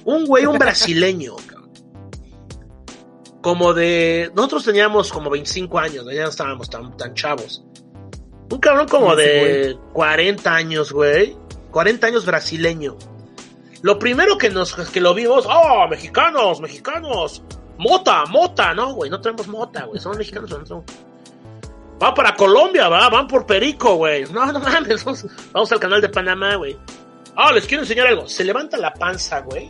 Un 0.05 0.25
güey, 0.25 0.45
un 0.45 0.57
brasileño, 0.57 1.35
cabrón. 1.45 1.71
Como 3.41 3.73
de... 3.73 4.31
Nosotros 4.33 4.63
teníamos 4.63 5.11
como 5.11 5.29
25 5.29 5.77
años, 5.77 6.05
¿no? 6.05 6.11
ya 6.13 6.23
no 6.23 6.29
estábamos 6.29 6.69
tan, 6.69 6.95
tan 6.95 7.13
chavos. 7.15 7.65
Un 8.49 8.59
cabrón 8.59 8.87
como 8.87 9.13
de 9.15 9.77
40 9.91 10.55
años, 10.55 10.93
güey. 10.93 11.35
40 11.71 12.07
años 12.07 12.25
brasileño. 12.25 12.95
Lo 13.81 13.99
primero 13.99 14.37
que 14.37 14.49
nos 14.49 14.73
que 14.73 15.01
lo 15.01 15.13
vimos, 15.13 15.45
oh, 15.49 15.85
mexicanos, 15.89 16.61
mexicanos. 16.61 17.43
Mota, 17.81 18.25
mota, 18.27 18.75
no, 18.75 18.93
güey, 18.93 19.09
no 19.09 19.19
tenemos 19.19 19.47
mota, 19.47 19.85
güey, 19.85 19.99
somos 19.99 20.15
mexicanos, 20.15 20.51
no 20.51 20.57
tenemos- 20.59 20.83
Va 22.01 22.13
para 22.13 22.35
Colombia, 22.35 22.87
va, 22.89 23.09
van 23.09 23.27
por 23.27 23.45
Perico, 23.47 23.95
güey. 23.95 24.25
No, 24.25 24.45
no 24.51 24.59
mames, 24.59 25.03
vamos, 25.51 25.71
al 25.71 25.79
canal 25.79 25.99
de 25.99 26.09
Panamá, 26.09 26.55
güey. 26.55 26.77
Ah, 27.35 27.51
les 27.51 27.65
quiero 27.65 27.81
enseñar 27.83 28.05
algo. 28.07 28.27
Se 28.27 28.43
levanta 28.43 28.77
la 28.77 28.93
panza, 28.93 29.39
güey. 29.41 29.69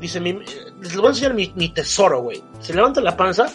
Dice, 0.00 0.18
mi, 0.18 0.30
eh, 0.30 0.44
les 0.80 0.96
voy 0.96 1.06
a 1.06 1.08
enseñar 1.10 1.34
mi, 1.34 1.68
tesoro, 1.68 2.22
güey. 2.22 2.42
Se 2.60 2.74
levanta 2.74 3.00
la 3.00 3.16
panza. 3.16 3.52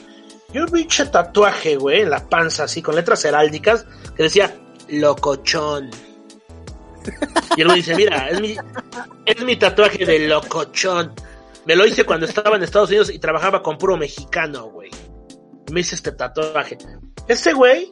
Y 0.53 0.59
un 0.59 0.67
pinche 0.67 1.05
tatuaje, 1.07 1.75
güey, 1.75 2.01
en 2.01 2.09
la 2.11 2.27
panza, 2.29 2.63
así, 2.65 2.81
con 2.81 2.95
letras 2.95 3.25
heráldicas, 3.25 3.85
que 4.15 4.23
decía, 4.23 4.55
locochón. 4.89 5.91
Y 7.57 7.61
él 7.61 7.67
me 7.67 7.75
dice, 7.75 7.95
mira, 7.95 8.29
es 8.29 8.39
mi, 8.39 8.55
es 9.25 9.43
mi 9.43 9.55
tatuaje 9.57 10.05
de 10.05 10.27
locochón. 10.27 11.13
Me 11.65 11.75
lo 11.75 11.85
hice 11.85 12.03
cuando 12.03 12.25
estaba 12.25 12.55
en 12.55 12.63
Estados 12.63 12.89
Unidos 12.89 13.09
y 13.09 13.19
trabajaba 13.19 13.63
con 13.63 13.77
puro 13.77 13.97
mexicano, 13.97 14.69
güey. 14.69 14.91
Me 15.71 15.79
hice 15.81 15.95
este 15.95 16.11
tatuaje. 16.11 16.77
Ese 17.27 17.53
güey 17.53 17.89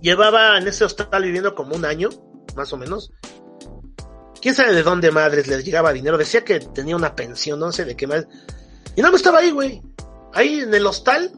llevaba 0.00 0.56
en 0.58 0.68
ese 0.68 0.84
hostal 0.84 1.22
viviendo 1.22 1.54
como 1.54 1.74
un 1.74 1.84
año, 1.84 2.08
más 2.54 2.72
o 2.72 2.76
menos. 2.76 3.12
Quién 4.40 4.54
sabe 4.54 4.74
de 4.74 4.84
dónde 4.84 5.10
madres 5.10 5.48
les 5.48 5.64
llegaba 5.64 5.92
dinero. 5.92 6.16
Decía 6.18 6.44
que 6.44 6.60
tenía 6.60 6.94
una 6.94 7.16
pensión, 7.16 7.58
no 7.58 7.72
sé 7.72 7.84
de 7.84 7.96
qué 7.96 8.06
más. 8.06 8.26
Y 8.94 9.02
no 9.02 9.10
me 9.10 9.16
estaba 9.16 9.38
ahí, 9.40 9.50
güey. 9.50 9.82
Ahí 10.32 10.60
en 10.60 10.72
el 10.72 10.86
hostal, 10.86 11.32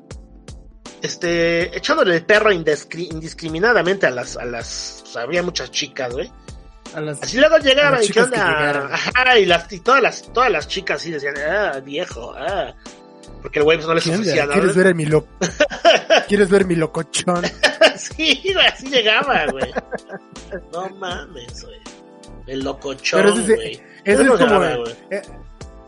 este, 1.01 1.75
echándole 1.77 2.17
el 2.17 2.27
perro 2.27 2.51
indiscri- 2.53 3.11
indiscriminadamente 3.11 4.07
a 4.07 4.11
las, 4.11 4.37
a 4.37 4.45
las, 4.45 5.05
o 5.15 5.19
había 5.21 5.43
muchas 5.43 5.71
chicas, 5.71 6.13
güey. 6.13 6.31
A 6.95 7.01
las- 7.01 7.23
Así 7.23 7.39
luego 7.39 7.57
A 7.57 7.59
llegaba 7.61 7.91
las 7.99 8.09
y 8.09 8.13
qué 8.13 8.21
onda, 8.23 8.89
ajá, 8.93 9.39
y 9.39 9.45
las, 9.47 9.73
y 9.73 9.81
todas 9.81 10.03
las, 10.03 10.23
todas 10.33 10.51
las 10.51 10.69
chicas 10.69 11.01
así 11.01 11.11
decían, 11.11 11.35
ah, 11.39 11.81
viejo, 11.81 12.35
ah. 12.37 12.75
Porque 13.43 13.61
el 13.61 13.65
güey 13.65 13.79
pues 13.79 13.87
no 13.87 13.95
les 13.95 14.07
ofrecía 14.07 14.43
nada. 14.47 14.55
¿Quieres 14.55 14.75
ver 14.77 14.95
mi 14.95 15.07
lo... 15.07 15.25
¿Quieres 16.29 16.49
ver 16.51 16.65
mi 16.67 16.75
locochón? 16.75 17.45
sí, 17.97 18.41
güey, 18.53 18.67
así 18.67 18.89
llegaba, 18.89 19.47
güey. 19.51 19.73
No 20.73 20.89
mames, 20.97 21.63
güey. 21.65 21.77
El 22.47 22.61
Pero 22.61 22.65
locochón, 22.65 23.41
ese- 23.43 23.55
güey. 23.55 23.81
Esa 24.05 24.23
es 24.23 24.29
¿Cómo 24.29 24.39
se 24.39 24.45
como... 24.45 24.59
güey? 24.83 24.95
eh, 25.11 25.23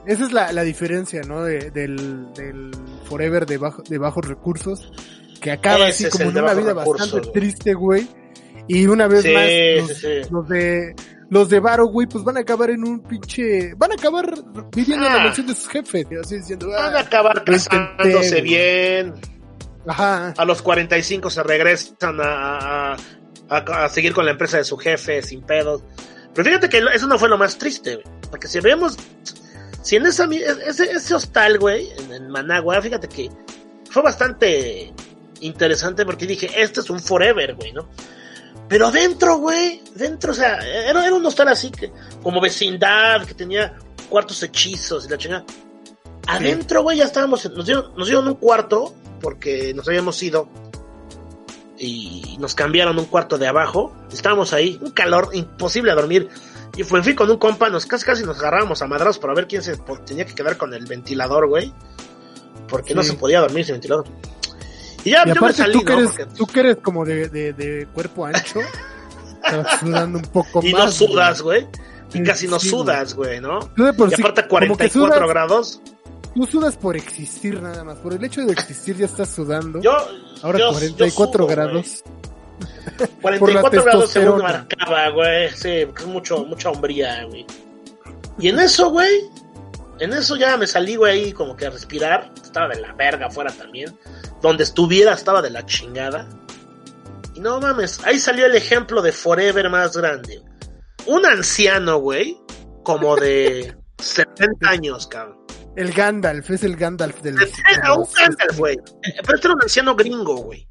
esa 0.07 0.25
es 0.25 0.33
la, 0.33 0.53
la 0.53 0.63
diferencia, 0.63 1.23
¿no? 1.23 1.43
De- 1.43 1.71
del, 1.71 2.33
del 2.35 2.71
Forever 3.09 3.47
de, 3.47 3.57
bajo, 3.59 3.83
de 3.83 3.99
bajos 3.99 4.27
recursos. 4.29 4.93
Que 5.41 5.51
acaba 5.53 5.89
Ese 5.89 6.07
así 6.09 6.19
como 6.19 6.31
en 6.31 6.39
una 6.39 6.53
vida 6.55 6.73
bastante 6.75 7.21
güey. 7.21 7.33
triste, 7.33 7.73
güey. 7.75 8.07
Y 8.69 8.87
una 8.87 9.07
vez 9.09 9.23
Sí, 9.23 9.33
más, 9.33 9.89
los, 9.89 9.99
sí. 9.99 10.31
los 10.31 10.49
de... 10.49 10.95
Los 11.31 11.49
de 11.49 11.61
Varo, 11.61 11.87
güey, 11.87 12.09
pues 12.09 12.25
van 12.25 12.37
a 12.39 12.41
acabar 12.41 12.71
en 12.71 12.83
un 12.83 13.05
pinche... 13.05 13.73
Van 13.77 13.93
a 13.93 13.95
acabar 13.95 14.35
viviendo 14.75 15.07
en 15.07 15.13
la 15.13 15.21
Ah. 15.21 15.25
mansión 15.27 15.47
de 15.47 15.55
sus 15.55 15.69
jefes. 15.69 16.05
Así 16.21 16.37
diciendo... 16.39 16.69
Van 16.71 16.93
a 16.93 16.99
ah, 16.99 17.01
acabar 17.03 17.45
casándose 17.45 18.41
bien. 18.41 19.15
Ajá. 19.87 20.35
A 20.37 20.45
los 20.45 20.61
45 20.61 21.31
se 21.31 21.43
regresan 21.45 22.21
a, 22.21 22.95
a, 22.95 22.97
a- 23.49 23.85
a 23.85 23.89
seguir 23.89 24.13
con 24.13 24.25
la 24.25 24.33
empresa 24.33 24.57
de 24.57 24.65
su 24.65 24.77
jefe 24.77 25.23
sin 25.23 25.43
pedos. 25.43 25.85
Pero 26.35 26.45
fíjate 26.49 26.69
que 26.69 26.83
eso 26.95 27.07
no 27.07 27.17
fue 27.17 27.29
lo 27.29 27.39
más 27.39 27.57
triste, 27.59 27.95
güey. 28.03 28.07
Porque 28.29 28.49
si 28.49 28.59
vemos, 28.59 28.97
si 29.83 29.95
en 29.97 30.07
esa, 30.07 30.29
ese, 30.67 30.91
ese 30.91 31.15
hostal, 31.15 31.59
güey, 31.61 31.91
en, 31.97 32.13
en 32.13 32.29
Managua, 32.29 32.83
fíjate 32.83 33.09
que 33.09 33.31
fue 33.89 34.03
bastante 34.03 34.93
interesante 35.41 36.05
porque 36.05 36.27
dije, 36.27 36.51
este 36.61 36.81
es 36.81 36.91
un 36.91 36.99
forever, 36.99 37.55
güey, 37.55 37.73
¿no? 37.73 37.89
Pero 38.71 38.93
dentro, 38.93 39.39
güey, 39.39 39.83
dentro, 39.97 40.31
o 40.31 40.35
sea, 40.35 40.59
era, 40.59 41.05
era 41.05 41.13
un 41.13 41.27
hostal 41.27 41.49
así 41.49 41.73
que, 41.73 41.91
como 42.23 42.41
vecindad, 42.41 43.27
que 43.27 43.35
tenía 43.35 43.77
cuartos 44.09 44.41
hechizos 44.45 45.05
y 45.05 45.09
la 45.09 45.19
chingada. 45.19 45.45
Adentro, 46.29 46.85
güey, 46.85 46.99
ya 46.99 47.05
estábamos, 47.05 47.45
nos 47.51 47.67
dieron, 47.67 47.93
nos 47.97 48.07
dieron 48.07 48.29
un 48.29 48.35
cuarto, 48.35 48.95
porque 49.21 49.75
nos 49.75 49.89
habíamos 49.89 50.23
ido, 50.23 50.49
y 51.79 52.37
nos 52.39 52.55
cambiaron 52.55 52.97
un 52.97 53.07
cuarto 53.07 53.39
de 53.39 53.49
abajo, 53.49 53.93
estábamos 54.13 54.53
ahí, 54.53 54.79
un 54.81 54.93
calor 54.93 55.31
imposible 55.33 55.91
a 55.91 55.97
dormir, 55.97 56.29
y 56.77 56.85
fui, 56.85 57.03
fui 57.03 57.17
con 57.17 57.29
un 57.29 57.39
compa, 57.39 57.71
nos 57.71 57.87
casi 57.87 58.05
casi 58.05 58.23
nos 58.23 58.39
agarrábamos 58.39 58.83
a 58.83 58.87
madrados 58.87 59.19
para 59.19 59.35
ver 59.35 59.49
quién 59.49 59.65
se 59.65 59.77
tenía 60.07 60.27
que 60.27 60.35
quedar 60.37 60.57
con 60.57 60.73
el 60.75 60.87
ventilador, 60.87 61.49
güey, 61.49 61.75
porque 62.69 62.95
no 62.95 63.03
se 63.03 63.15
podía 63.15 63.41
dormir 63.41 63.65
sin 63.65 63.75
ventilador. 63.75 64.07
Y 65.05 65.11
ya, 65.11 65.23
Y 65.25 65.29
yo 65.29 65.35
me 65.35 65.39
aparte 65.39 65.57
salí, 65.59 65.73
tú, 65.73 65.85
que 65.85 65.93
¿no? 65.93 65.99
eres, 66.01 66.11
Porque- 66.11 66.27
tú 66.37 66.47
que 66.47 66.61
eres 66.61 66.77
como 66.79 67.05
de, 67.05 67.29
de, 67.29 67.53
de 67.53 67.87
cuerpo 67.93 68.27
ancho, 68.27 68.61
estás 69.45 69.81
sudando 69.81 70.19
un 70.19 70.25
poco 70.27 70.61
y 70.63 70.73
más. 70.73 70.85
no 70.87 70.91
sudas, 70.93 71.41
güey, 71.43 71.67
y 72.13 72.23
casi 72.23 72.47
no 72.49 72.59
sudas, 72.61 73.15
güey, 73.15 73.41
¿no? 73.41 73.61
De 73.77 73.93
por 73.93 74.11
Y 74.11 74.15
aparte 74.15 74.47
como 74.49 74.61
que 74.77 74.89
44 74.89 74.91
sudas, 74.91 75.29
grados, 75.29 75.83
tú 76.35 76.47
sudas 76.47 76.77
por 76.77 76.97
existir 76.97 77.61
nada 77.63 77.83
más. 77.85 77.99
Por 77.99 78.13
el 78.15 78.25
hecho 78.25 78.43
de 78.43 78.53
existir 78.53 78.97
ya 78.97 79.07
estás 79.07 79.31
sudando. 79.31 79.81
yo... 79.81 79.93
Ahora 80.43 80.59
yo- 80.59 80.71
44 80.73 81.07
yo 81.07 81.37
sudo, 81.37 81.47
grados. 81.47 82.05
la 82.99 83.07
44 83.21 83.85
grados 83.85 84.11
según 84.11 84.39
marcaba, 84.43 85.09
güey. 85.11 85.51
Sí, 85.55 85.83
porque 85.87 86.03
es 86.03 86.09
mucho, 86.09 86.45
mucha 86.45 86.71
hombría, 86.71 87.25
güey. 87.25 87.47
Y 88.39 88.49
en 88.49 88.59
eso, 88.59 88.91
güey, 88.91 89.21
en 89.99 90.13
eso 90.15 90.37
ya 90.37 90.57
me 90.57 90.67
salí, 90.67 90.97
güey, 90.97 91.25
ahí 91.25 91.33
como 91.33 91.57
que 91.57 91.67
a 91.67 91.71
respirar. 91.71 92.31
Estaba 92.43 92.69
de 92.69 92.81
la 92.81 92.93
verga 92.95 93.27
afuera 93.27 93.53
también. 93.53 93.95
Donde 94.43 94.65
estuviera 94.65 95.13
estaba 95.15 95.43
de 95.43 95.51
la 95.51 95.65
chingada. 95.67 96.27
Y 97.35 97.41
no 97.41 97.61
mames, 97.61 98.01
ahí 98.05 98.19
salió 98.19 98.47
el 98.47 98.55
ejemplo 98.57 99.03
de 99.03 99.13
Forever 99.13 99.69
más 99.71 99.97
grande. 99.97 100.43
Un 101.07 101.25
anciano, 101.27 101.99
güey, 101.99 102.37
como 102.83 103.17
de 103.17 103.77
70 103.99 104.69
años, 104.69 105.07
cabrón. 105.07 105.39
El 105.77 105.93
Gandalf, 105.93 106.51
es 106.51 106.65
el 106.65 106.77
Gandalf 106.77 107.21
del. 107.23 107.37
Era 107.73 107.95
un 107.95 108.07
Gandalf, 108.13 108.59
güey. 108.59 108.77
Pero 109.03 109.35
este 109.37 109.47
era 109.47 109.55
un 109.55 109.63
anciano 109.63 109.95
gringo, 109.95 110.37
güey. 110.37 110.69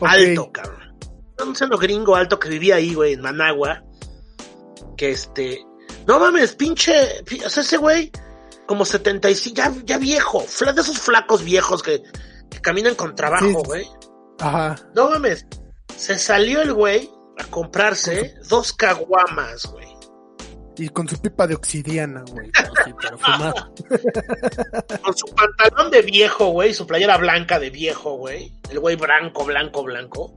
Alto, 0.00 0.50
cabrón. 0.52 0.80
Era 1.36 1.44
Un 1.44 1.50
anciano 1.50 1.78
gringo 1.78 2.16
alto 2.16 2.38
que 2.38 2.48
vivía 2.48 2.76
ahí, 2.76 2.94
güey, 2.94 3.12
en 3.12 3.20
Managua. 3.20 3.82
Que 4.96 5.10
este. 5.12 5.64
No 6.06 6.18
mames, 6.18 6.54
pinche. 6.56 7.22
pi- 7.24 7.42
O 7.44 7.48
sea, 7.48 7.62
ese 7.62 7.76
güey, 7.76 8.10
como 8.66 8.84
75, 8.84 9.54
ya, 9.56 9.72
ya 9.84 9.98
viejo. 9.98 10.40
De 10.42 10.80
esos 10.80 10.98
flacos 10.98 11.44
viejos 11.44 11.82
que, 11.82 12.02
que 12.50 12.60
caminan 12.60 12.94
con 12.94 13.14
trabajo, 13.14 13.46
Sí. 13.46 13.54
güey. 13.64 13.86
Ajá. 14.40 14.76
No 14.94 15.10
mames. 15.10 15.46
Se 15.96 16.18
salió 16.18 16.62
el 16.62 16.72
güey 16.72 17.10
a 17.38 17.44
comprarse 17.44 18.34
dos 18.48 18.72
caguamas, 18.72 19.66
güey. 19.66 19.88
Y 20.76 20.88
con 20.88 21.06
su 21.08 21.20
pipa 21.20 21.46
de 21.46 21.54
obsidiana, 21.54 22.24
güey. 22.30 22.50
fumar. 23.18 23.54
Con 25.02 25.16
su 25.16 25.26
pantalón 25.34 25.90
de 25.90 26.00
viejo, 26.02 26.46
güey. 26.46 26.72
Su 26.72 26.86
playera 26.86 27.18
blanca 27.18 27.58
de 27.58 27.68
viejo, 27.70 28.14
güey. 28.16 28.54
El 28.70 28.78
güey 28.80 28.96
blanco, 28.96 29.44
blanco, 29.44 29.82
blanco. 29.82 30.34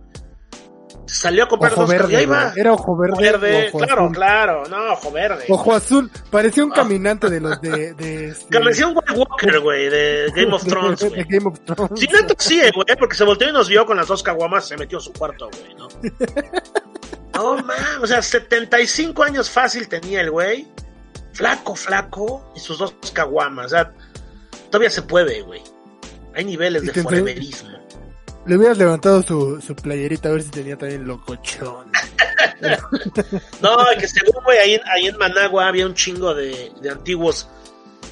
Salió 1.05 1.43
a 1.43 1.47
comprar 1.47 1.73
Ojo 1.73 1.81
dos 1.81 1.91
caguamas. 1.91 2.09
Y 2.11 2.15
verde, 2.15 2.17
ahí 2.21 2.25
va. 2.25 2.53
Era 2.55 2.73
ojo 2.73 2.97
verde. 2.97 3.15
Verde, 3.21 3.67
ojo 3.67 3.77
claro, 3.79 4.01
azul. 4.03 4.15
claro, 4.15 4.63
no, 4.69 4.93
ojo 4.93 5.11
verde. 5.11 5.45
Ojo 5.49 5.73
azul. 5.73 6.11
Parecía 6.31 6.63
un 6.65 6.71
Ah. 6.71 6.75
caminante 6.75 7.29
de 7.29 7.39
los 7.41 7.59
de. 7.61 7.93
de 7.95 8.27
este- 8.29 8.59
parecía 8.59 8.87
un 8.87 8.95
White 8.95 9.13
Walker, 9.13 9.59
güey, 9.59 9.89
de 9.89 10.31
Game 10.35 10.53
of 10.53 10.63
Thrones, 10.67 10.99
de- 11.01 11.23
Game 11.29 11.47
of 11.49 11.59
Thrones. 11.65 11.99
Sí, 11.99 12.07
neta 12.11 12.33
sí, 12.37 12.59
eh, 12.61 12.71
güey, 12.73 12.85
porque 12.97 13.15
se 13.15 13.23
volteó 13.25 13.49
y 13.49 13.53
nos 13.53 13.67
vio 13.67 13.85
con 13.85 13.97
las 13.97 14.07
dos 14.07 14.23
caguamas, 14.23 14.65
se 14.67 14.77
metió 14.77 14.97
a 14.97 15.01
su 15.01 15.11
cuarto, 15.13 15.49
güey, 15.51 15.75
¿no? 15.75 15.87
No, 17.33 17.55
man, 17.63 17.75
o 18.01 18.05
sea, 18.05 18.21
75 18.21 19.23
años 19.23 19.49
fácil 19.49 19.87
tenía 19.87 20.21
el 20.21 20.29
güey. 20.29 20.67
Flaco, 21.33 21.75
flaco, 21.75 22.51
y 22.55 22.59
sus 22.59 22.77
dos 22.77 22.93
caguamas, 23.11 23.65
o 23.65 23.69
sea, 23.69 23.91
todavía 24.69 24.91
se 24.91 25.01
puede, 25.01 25.41
güey. 25.41 25.61
Hay 26.35 26.45
niveles 26.45 26.83
de 26.85 26.93
foreverismo. 27.01 27.72
Le 28.45 28.57
hubieras 28.57 28.77
levantado 28.77 29.21
su, 29.23 29.61
su 29.61 29.75
playerita 29.75 30.29
a 30.29 30.33
ver 30.33 30.43
si 30.43 30.49
tenía 30.49 30.77
también 30.77 31.07
locochón. 31.07 31.91
No, 33.61 33.75
que 33.99 34.07
según, 34.07 34.41
güey, 34.45 34.57
ahí, 34.57 34.73
en- 34.75 34.87
ahí 34.87 35.07
en 35.07 35.17
Managua 35.17 35.67
había 35.67 35.85
un 35.85 35.93
chingo 35.93 36.33
de, 36.33 36.71
de 36.81 36.89
antiguos 36.89 37.49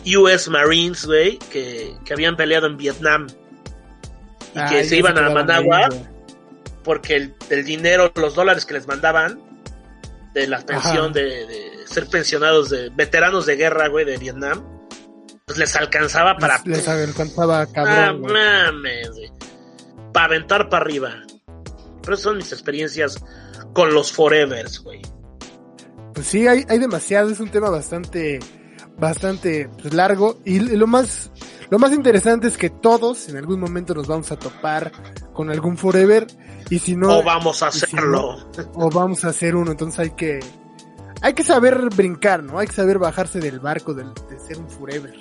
US 0.05 0.49
Marines, 0.49 1.05
güey, 1.05 1.37
que, 1.37 1.95
que 2.03 2.13
habían 2.13 2.35
peleado 2.35 2.67
en 2.67 2.75
Vietnam 2.75 3.27
y 4.53 4.59
Ah, 4.59 4.65
que 4.69 4.83
se 4.83 4.97
iban 4.97 5.17
a 5.17 5.27
ahí, 5.27 5.33
Managua 5.33 5.89
porque 6.83 7.15
el, 7.15 7.35
el 7.49 7.63
dinero, 7.63 8.11
los 8.15 8.35
dólares 8.35 8.65
que 8.65 8.73
les 8.73 8.87
mandaban 8.87 9.39
de 10.33 10.47
la 10.47 10.59
pensión 10.61 11.13
de, 11.13 11.23
de 11.45 11.71
ser 11.87 12.07
pensionados 12.07 12.69
de 12.69 12.89
veteranos 12.89 13.45
de 13.45 13.55
guerra, 13.55 13.87
güey, 13.87 14.03
de 14.03 14.17
Vietnam, 14.17 14.63
pues 15.45 15.57
les 15.59 15.75
alcanzaba 15.75 16.35
para... 16.37 16.57
Les, 16.65 16.77
les 16.77 16.87
alcanzaba 16.87 17.61
ah, 17.61 17.67
cabrón, 17.71 18.21
güey. 18.21 18.33
mames, 18.33 19.09
güey. 19.11 19.31
Para 20.21 20.35
aventar 20.35 20.69
para 20.69 20.83
arriba. 20.83 21.09
Pero 22.03 22.13
esas 22.13 22.21
son 22.21 22.37
mis 22.37 22.51
experiencias 22.51 23.17
con 23.73 23.91
los 23.91 24.11
Forevers, 24.11 24.83
güey. 24.83 25.01
Pues 26.13 26.27
sí, 26.27 26.47
hay, 26.47 26.63
hay 26.69 26.77
demasiado, 26.77 27.31
es 27.31 27.39
un 27.39 27.49
tema 27.49 27.71
bastante, 27.71 28.39
bastante 28.99 29.67
pues, 29.81 29.95
largo 29.95 30.37
y 30.45 30.59
lo 30.59 30.85
más, 30.85 31.31
lo 31.71 31.79
más 31.79 31.91
interesante 31.91 32.49
es 32.49 32.55
que 32.55 32.69
todos 32.69 33.29
en 33.29 33.37
algún 33.37 33.59
momento 33.59 33.95
nos 33.95 34.05
vamos 34.05 34.31
a 34.31 34.37
topar 34.37 34.91
con 35.33 35.49
algún 35.49 35.75
forever 35.75 36.27
y 36.69 36.77
si 36.77 36.95
no, 36.95 37.17
o 37.17 37.23
vamos 37.23 37.63
a 37.63 37.71
si 37.71 37.85
hacerlo. 37.85 38.47
o 38.75 38.91
vamos 38.91 39.25
a 39.25 39.29
hacer 39.29 39.55
uno, 39.55 39.71
entonces 39.71 39.99
hay 40.01 40.11
que, 40.11 40.39
hay 41.23 41.33
que 41.33 41.43
saber 41.43 41.89
brincar, 41.95 42.43
¿no? 42.43 42.59
Hay 42.59 42.67
que 42.67 42.73
saber 42.73 42.99
bajarse 42.99 43.39
del 43.39 43.59
barco 43.59 43.95
del, 43.95 44.13
de 44.29 44.39
ser 44.39 44.59
un 44.59 44.69
forever 44.69 45.15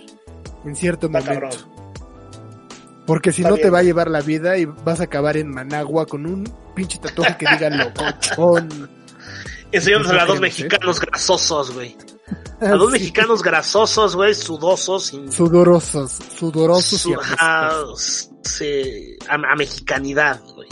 en 0.66 0.76
cierto 0.76 1.06
Está 1.06 1.20
momento. 1.20 1.56
cabrón. 1.56 1.89
Porque 3.10 3.32
si 3.32 3.42
Está 3.42 3.50
no 3.50 3.56
te 3.56 3.70
va 3.70 3.80
a 3.80 3.82
llevar 3.82 4.08
la 4.08 4.20
vida 4.20 4.56
y 4.56 4.66
vas 4.66 5.00
a 5.00 5.04
acabar 5.04 5.36
en 5.36 5.50
Managua 5.50 6.06
con 6.06 6.26
un 6.26 6.44
pinche 6.76 6.98
tatuaje 6.98 7.36
que 7.38 7.46
diga 7.50 7.68
locochón. 7.70 8.88
Enseñándosele 9.72 10.20
a 10.20 10.26
dos 10.26 10.40
mexicanos 10.40 11.00
grasosos, 11.00 11.74
güey. 11.74 11.96
A 12.60 12.68
dos 12.76 12.92
Sí. 12.92 12.98
mexicanos 13.00 13.42
grasosos, 13.42 14.14
güey, 14.14 14.32
sudosos, 14.34 15.06
sin 15.06 15.32
Sudorosos, 15.32 16.12
sudorosos 16.38 17.00
su- 17.00 17.14
apestosos. 17.14 18.30
sí, 18.44 19.16
a, 19.28 19.34
a 19.34 19.56
mexicanidad, 19.56 20.40
güey. 20.54 20.68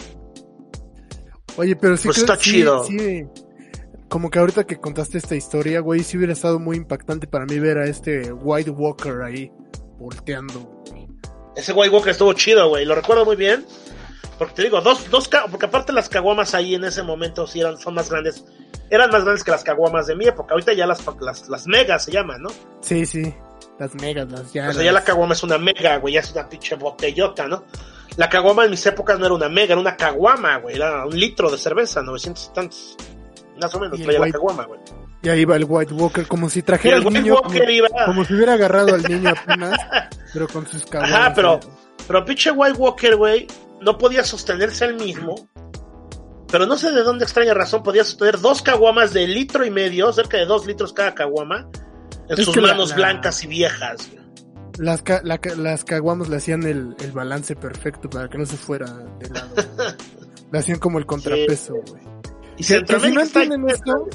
Oye, 1.57 1.74
pero 1.74 1.97
sí 1.97 2.07
Pues 2.07 2.18
creo- 2.22 2.26
está 2.34 2.36
sí- 2.45 2.51
chido. 2.53 2.84
sí, 2.84 3.24
como 4.09 4.30
que 4.30 4.39
ahorita 4.39 4.64
que 4.64 4.76
contaste 4.76 5.18
esta 5.18 5.34
historia, 5.34 5.80
güey, 5.80 6.05
sí 6.05 6.16
hubiera 6.18 6.32
estado 6.34 6.61
muy 6.61 6.76
impactante 6.76 7.26
para 7.26 7.47
mí 7.47 7.59
ver 7.59 7.78
a 7.78 7.86
este 7.86 8.32
White 8.32 8.70
Walker 8.70 9.22
ahí 9.22 9.51
volteando. 9.99 10.78
Ese 11.59 11.73
White 11.73 11.93
Walker 11.93 12.11
estuvo 12.11 12.33
chido, 12.35 12.69
güey. 12.69 12.85
Lo 12.85 12.95
recuerdo 12.95 13.25
muy 13.25 13.35
bien. 13.35 13.67
Porque 14.39 14.55
te 14.55 14.63
digo, 14.63 14.81
dos, 14.81 15.11
dos, 15.11 15.29
porque 15.51 15.67
aparte 15.67 15.93
las 15.93 16.09
caguamas 16.09 16.55
ahí 16.55 16.77
en 16.77 16.85
ese 16.85 17.03
momento 17.03 17.49
sí 17.49 17.61
eran, 17.61 17.77
son 17.77 17.95
más 17.95 18.09
grandes. 18.09 18.45
Eran 18.89 19.11
más 19.11 19.25
grandes 19.25 19.43
que 19.43 19.51
las 19.51 19.65
caguamas 19.65 20.07
de 20.07 20.15
mi 20.15 20.29
época. 20.29 20.55
Ahorita 20.55 20.73
ya 20.73 20.87
las, 20.87 21.05
las, 21.21 21.49
las 21.49 21.67
megas 21.67 22.05
se 22.05 22.13
llaman, 22.13 22.43
¿no? 22.43 22.51
Sí, 22.81 23.05
sí, 23.05 23.35
las 23.81 23.93
megas, 23.97 24.31
las 24.31 24.53
ya. 24.53 24.69
O 24.69 24.73
sea, 24.73 24.85
ya 24.85 24.93
la 24.93 25.03
caguama 25.03 25.35
es 25.35 25.43
una 25.43 25.59
mega, 25.59 25.97
güey. 25.97 26.15
Ya 26.15 26.21
es 26.21 26.31
una 26.31 26.49
pinche 26.49 26.77
botellota, 26.77 27.49
¿no? 27.49 27.65
La 28.17 28.29
caguama 28.29 28.65
en 28.65 28.71
mis 28.71 28.87
épocas 28.87 29.19
no 29.19 29.27
era 29.27 29.35
una 29.35 29.49
mega, 29.49 29.73
era 29.73 29.81
una 29.81 29.97
caguama, 29.97 30.59
güey. 30.59 30.77
Era 30.77 31.05
un 31.07 31.19
litro 31.19 31.51
de 31.51 31.59
cerveza, 31.59 32.01
900 32.03 32.45
y 32.45 32.55
tantos. 32.55 32.97
Más 33.61 33.75
o 33.75 33.81
menos 33.81 34.01
traía 34.01 34.21
la 34.21 34.31
caguama, 34.31 34.65
güey. 34.65 34.79
Ya 35.29 35.37
iba 35.37 35.57
el 35.57 35.64
White 35.68 35.93
Walker, 35.95 36.26
como 36.26 36.49
si 36.49 36.61
Y 36.61 36.62
trajera 36.62 36.97
el 36.97 37.07
al 37.07 37.12
niño, 37.12 37.37
como, 37.43 37.55
iba... 37.55 37.89
como 38.07 38.24
si 38.24 38.35
hubiera 38.35 38.55
agarrado 38.55 38.95
al 38.95 39.03
niño 39.03 39.31
apenas, 39.31 39.79
pero 40.33 40.49
con 40.49 40.66
sus 40.66 40.85
cabrones. 40.87 41.14
Ajá, 41.16 41.33
pero, 41.35 41.61
pero 42.07 42.24
pinche 42.24 42.51
White 42.51 42.79
Walker, 42.79 43.16
güey, 43.16 43.47
no 43.83 43.99
podía 43.99 44.24
sostenerse 44.24 44.87
él 44.87 44.95
mismo. 44.95 45.35
Pero 46.51 46.64
no 46.64 46.79
sé 46.79 46.93
de 46.93 47.03
dónde 47.03 47.24
extraña 47.24 47.53
razón 47.53 47.83
podía 47.83 48.05
sostener 48.05 48.41
dos 48.41 48.62
caguamas 48.62 49.12
de 49.12 49.26
litro 49.26 49.66
y 49.66 49.70
medio, 49.70 50.11
cerca 50.14 50.39
de 50.39 50.47
dos 50.47 50.64
litros 50.66 50.95
cada 50.95 51.14
caguama, 51.14 51.68
en 52.29 52.39
Es 52.39 52.47
sus 52.47 52.57
la- 52.57 52.68
manos 52.68 52.91
la- 52.91 52.97
blancas 52.97 53.45
y 53.45 53.49
viejas. 53.49 54.09
güey. 54.11 54.18
Las, 54.79 55.03
ca- 55.03 55.20
la 55.24 55.39
ca- 55.39 55.57
las 55.57 55.85
caguamas 55.85 56.29
le 56.31 56.37
hacían 56.37 56.62
el, 56.62 56.97
el 57.01 57.12
balance 57.12 57.55
perfecto 57.55 58.09
para 58.09 58.29
que 58.31 58.39
no 58.39 58.47
se 58.47 58.57
fuera 58.57 58.87
de 59.18 59.29
lado. 59.29 59.55
le 60.53 60.59
hacían 60.59 60.79
como 60.79 60.99
el 60.99 61.05
contrapeso, 61.05 61.74
güey. 61.87 62.03
Y 62.57 62.62
si 62.62 62.72
no 62.74 62.79
ahí, 63.03 63.12
entienden 63.12 63.68
esto, 63.68 64.09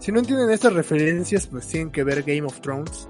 si 0.00 0.10
no 0.12 0.18
entienden 0.18 0.50
estas 0.50 0.72
referencias, 0.72 1.46
pues 1.46 1.66
tienen 1.68 1.90
que 1.90 2.02
ver 2.02 2.22
Game 2.24 2.42
of 2.42 2.60
Thrones, 2.60 3.08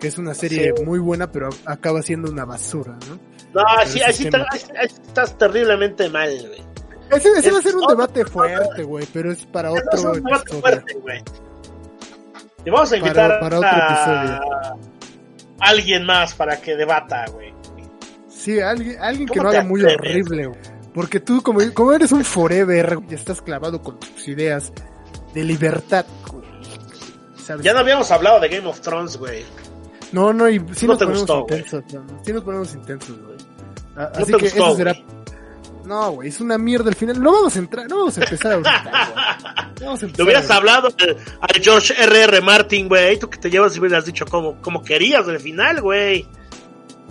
que 0.00 0.08
es 0.08 0.18
una 0.18 0.34
serie 0.34 0.72
Sí. 0.76 0.84
muy 0.84 0.98
buena, 0.98 1.30
pero 1.30 1.50
acaba 1.66 2.02
siendo 2.02 2.30
una 2.32 2.44
basura, 2.44 2.96
¿no? 3.08 3.18
No, 3.52 3.62
sí, 3.86 3.98
ese 3.98 4.04
ahí 4.04 4.12
sí, 4.14 4.30
tema. 4.30 4.44
te- 4.50 4.56
ahí 4.56 4.60
sí- 4.60 4.72
ahí 4.78 4.88
sí 4.88 4.94
estás 5.06 5.36
terriblemente 5.38 6.08
mal, 6.08 6.30
güey. 6.48 6.62
Ese, 7.10 7.28
ese 7.38 7.50
va 7.50 7.58
a 7.58 7.62
ser 7.62 7.74
un 7.76 7.82
otro- 7.84 7.96
debate 7.96 8.24
fuerte, 8.24 8.82
güey, 8.84 9.06
pero 9.12 9.32
es 9.32 9.44
para 9.46 9.70
Eso 9.70 9.78
es 9.92 9.98
otro 10.00 10.12
un 10.12 10.16
debate 10.24 10.42
episodio. 10.42 10.60
fuerte, 10.62 10.94
güey. 10.94 11.22
Y 12.64 12.70
vamos 12.70 12.88
a 12.88 12.90
Para- 12.90 12.98
invitar 13.06 13.40
para 13.40 13.56
otro 13.58 13.68
a 13.68 14.40
alguien 15.60 16.04
más 16.06 16.34
para 16.34 16.60
que 16.60 16.76
debata, 16.76 17.24
güey. 17.32 17.52
Sí, 18.28 18.60
alguien, 18.60 18.96
alguien 19.00 19.28
que 19.28 19.34
¿Cómo 19.38 19.44
no 19.44 19.50
te 19.50 19.58
haga 19.58 19.68
muy 19.68 19.82
horrible, 19.82 20.46
güey. 20.46 20.60
Porque 20.94 21.20
tú, 21.20 21.42
como, 21.42 21.60
como 21.74 21.92
eres 21.92 22.10
un 22.12 22.24
forever, 22.24 22.98
y 23.08 23.14
estás 23.14 23.42
clavado 23.42 23.82
con 23.82 23.98
tus 24.00 24.26
ideas 24.28 24.72
de 25.34 25.44
libertad, 25.44 26.04
güey. 26.30 26.44
¿Sabes? 27.36 27.64
Ya 27.64 27.72
no 27.72 27.80
habíamos 27.80 28.10
hablado 28.10 28.40
de 28.40 28.48
Game 28.48 28.66
of 28.68 28.80
Thrones, 28.80 29.16
güey. 29.16 29.44
No, 30.12 30.32
no, 30.32 30.48
y 30.48 30.58
sí 30.74 30.86
No 30.86 30.92
nos 30.94 30.98
te 30.98 31.04
ponemos 31.04 31.18
gustó, 31.20 31.42
güey. 31.44 31.60
intensos, 31.60 31.94
¿no? 31.94 32.24
Sí 32.24 32.32
nos 32.32 32.44
ponemos 32.44 32.74
intensos, 32.74 33.16
güey. 33.18 33.36
A- 33.96 34.00
No 34.00 34.08
Así 34.14 34.32
te 34.32 34.38
que 34.38 34.44
gustó, 34.44 34.66
eso 34.68 34.76
será... 34.76 34.92
güey. 34.92 35.04
No, 35.84 36.10
güey, 36.12 36.28
es 36.28 36.40
una 36.40 36.58
mierda 36.58 36.88
al 36.90 36.94
final. 36.94 37.20
No 37.22 37.32
vamos 37.32 37.56
a 37.56 37.58
entrar, 37.58 37.88
no 37.88 37.98
vamos 37.98 38.18
a 38.18 38.22
empezar 38.22 38.52
ahorita, 38.52 38.82
güey. 38.82 39.64
No 39.80 39.86
vamos 39.86 39.98
a 39.98 40.00
Te 40.00 40.06
empezar 40.06 40.24
hubieras 40.24 40.50
ahorita. 40.50 40.56
hablado 40.56 40.88
de- 40.90 41.16
a 41.40 41.46
George 41.60 41.94
R.R. 41.98 42.40
Martin, 42.42 42.88
güey. 42.88 43.18
Tú 43.18 43.28
que 43.30 43.38
te 43.38 43.50
llevas 43.50 43.74
y 43.76 43.80
hubieras 43.80 44.04
dicho 44.04 44.26
como, 44.26 44.60
como 44.60 44.82
querías 44.82 45.26
del 45.26 45.40
final, 45.40 45.80
güey. 45.80 46.26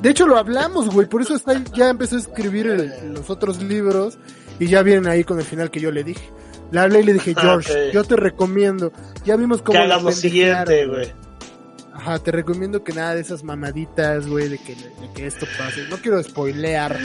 De 0.02 0.12
hecho, 0.12 0.26
lo 0.28 0.38
hablamos, 0.38 0.88
güey, 0.90 1.10
por 1.10 1.22
eso 1.22 1.36
está, 1.36 1.62
ya 1.76 1.90
empezó 1.90 2.16
a 2.16 2.20
escribir 2.20 2.68
el- 2.68 3.14
los 3.14 3.30
otros 3.30 3.62
libros 3.62 4.18
y 4.60 4.68
ya 4.68 4.82
vienen 4.82 5.08
ahí 5.08 5.24
con 5.26 5.40
el 5.40 5.46
final 5.46 5.70
que 5.72 5.80
yo 5.82 5.92
le 5.92 6.04
dije. 6.06 6.30
Le 6.72 6.80
hablé 6.80 7.00
y 7.02 7.04
le 7.04 7.14
dije, 7.14 7.34
Ah, 7.38 7.42
George, 7.42 7.92
yo 7.92 8.04
te 8.04 8.16
recomiendo. 8.16 8.92
Ya 9.26 9.36
vimos 9.36 9.60
Que 9.60 9.66
cómo 9.66 9.80
hagas 9.80 10.04
lo 10.04 10.10
la 10.10 10.16
pendejaron, 10.16 10.66
siguiente, 10.68 10.86
güey. 10.88 11.14
Ajá, 11.94 12.20
te 12.20 12.32
recomiendo 12.32 12.84
que 12.84 12.94
nada 12.94 13.16
de 13.16 13.22
esas 13.22 13.44
mamaditas, 13.44 14.26
güey, 14.28 14.48
de 14.48 14.58
que, 14.58 14.74
de 14.76 15.12
que 15.14 15.28
esto 15.28 15.46
pase. 15.58 15.86
No 15.90 15.98
quiero 15.98 16.22
spoilear 16.24 16.98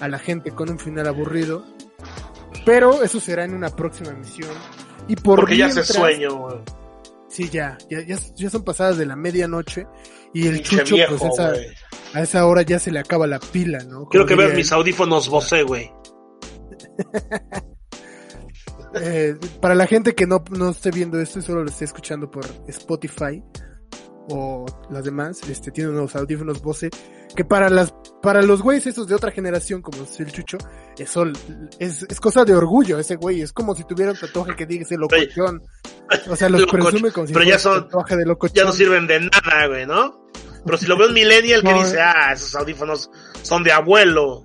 a 0.00 0.08
la 0.08 0.18
gente 0.18 0.50
con 0.50 0.70
un 0.70 0.78
final 0.78 1.06
aburrido. 1.06 1.64
Pero 2.64 3.02
eso 3.02 3.20
será 3.20 3.44
en 3.44 3.54
una 3.54 3.68
próxima 3.70 4.10
emisión. 4.10 4.50
Y 5.06 5.16
por 5.16 5.38
Porque 5.40 5.56
ya 5.56 5.66
mientras- 5.66 5.88
sueño, 5.88 6.34
güey. 6.36 6.56
Sí, 7.28 7.48
ya, 7.48 7.78
ya, 7.88 8.00
ya, 8.04 8.16
ya 8.34 8.50
son 8.50 8.64
pasadas 8.64 8.98
de 8.98 9.06
la 9.06 9.14
medianoche. 9.14 9.86
Y 10.34 10.48
el 10.48 10.54
Pinche 10.56 10.78
chucho, 10.78 10.94
viejo, 10.96 11.16
pues 11.16 11.32
esa, 11.32 11.52
a 12.18 12.22
esa 12.22 12.44
hora 12.46 12.62
ya 12.62 12.80
se 12.80 12.90
le 12.90 12.98
acaba 12.98 13.28
la 13.28 13.38
pila, 13.38 13.78
¿no? 13.84 14.06
Quiero 14.08 14.24
Como 14.24 14.26
que 14.26 14.34
veas 14.34 14.48
diría 14.50 14.56
mis 14.56 14.72
audífonos 14.72 15.28
Bose, 15.28 15.62
güey. 15.62 15.92
Eh, 18.94 19.36
para 19.60 19.74
la 19.74 19.86
gente 19.86 20.14
que 20.14 20.26
no, 20.26 20.42
no 20.50 20.70
esté 20.70 20.90
viendo 20.90 21.20
esto 21.20 21.38
y 21.38 21.42
solo 21.42 21.62
lo 21.62 21.70
esté 21.70 21.84
escuchando 21.84 22.30
por 22.30 22.44
Spotify 22.66 23.42
o 24.28 24.66
las 24.90 25.04
demás, 25.04 25.40
este 25.48 25.70
tiene 25.70 25.90
unos 25.90 26.14
audífonos 26.16 26.60
Bose 26.62 26.90
que 27.34 27.44
para 27.44 27.70
las 27.70 27.94
para 28.22 28.42
los 28.42 28.60
güeyes 28.62 28.86
esos 28.88 29.06
de 29.06 29.14
otra 29.14 29.30
generación 29.30 29.80
como 29.82 30.02
es 30.02 30.18
el 30.20 30.30
Chucho, 30.32 30.58
eso 30.98 31.24
es, 31.78 32.02
es 32.08 32.20
cosa 32.20 32.44
de 32.44 32.54
orgullo 32.54 32.98
ese 32.98 33.16
güey, 33.16 33.40
es 33.40 33.52
como 33.52 33.74
si 33.74 33.84
tuviera 33.84 34.12
un 34.12 34.18
tatuaje 34.18 34.54
que 34.56 34.66
dice 34.66 34.96
locochón. 34.96 35.62
O 36.28 36.36
sea, 36.36 36.48
los 36.48 36.66
presume 36.70 37.12
como 37.12 37.26
si 37.28 37.32
Pero 37.32 37.44
ya 37.44 37.58
son- 37.58 37.84
tatuaje 37.84 38.16
de 38.16 38.26
locochón. 38.26 38.56
Ya 38.56 38.64
no 38.64 38.72
sirven 38.72 39.06
de 39.06 39.20
nada, 39.20 39.66
güey, 39.68 39.86
¿no? 39.86 40.26
Pero 40.64 40.76
si 40.76 40.86
lo 40.86 40.96
ve 40.98 41.06
un 41.06 41.14
millennial 41.14 41.62
que 41.62 41.68
No, 41.72 41.78
dice, 41.82 42.00
ah, 42.00 42.32
esos 42.32 42.54
audífonos 42.56 43.10
son 43.42 43.62
de 43.62 43.72
abuelo. 43.72 44.44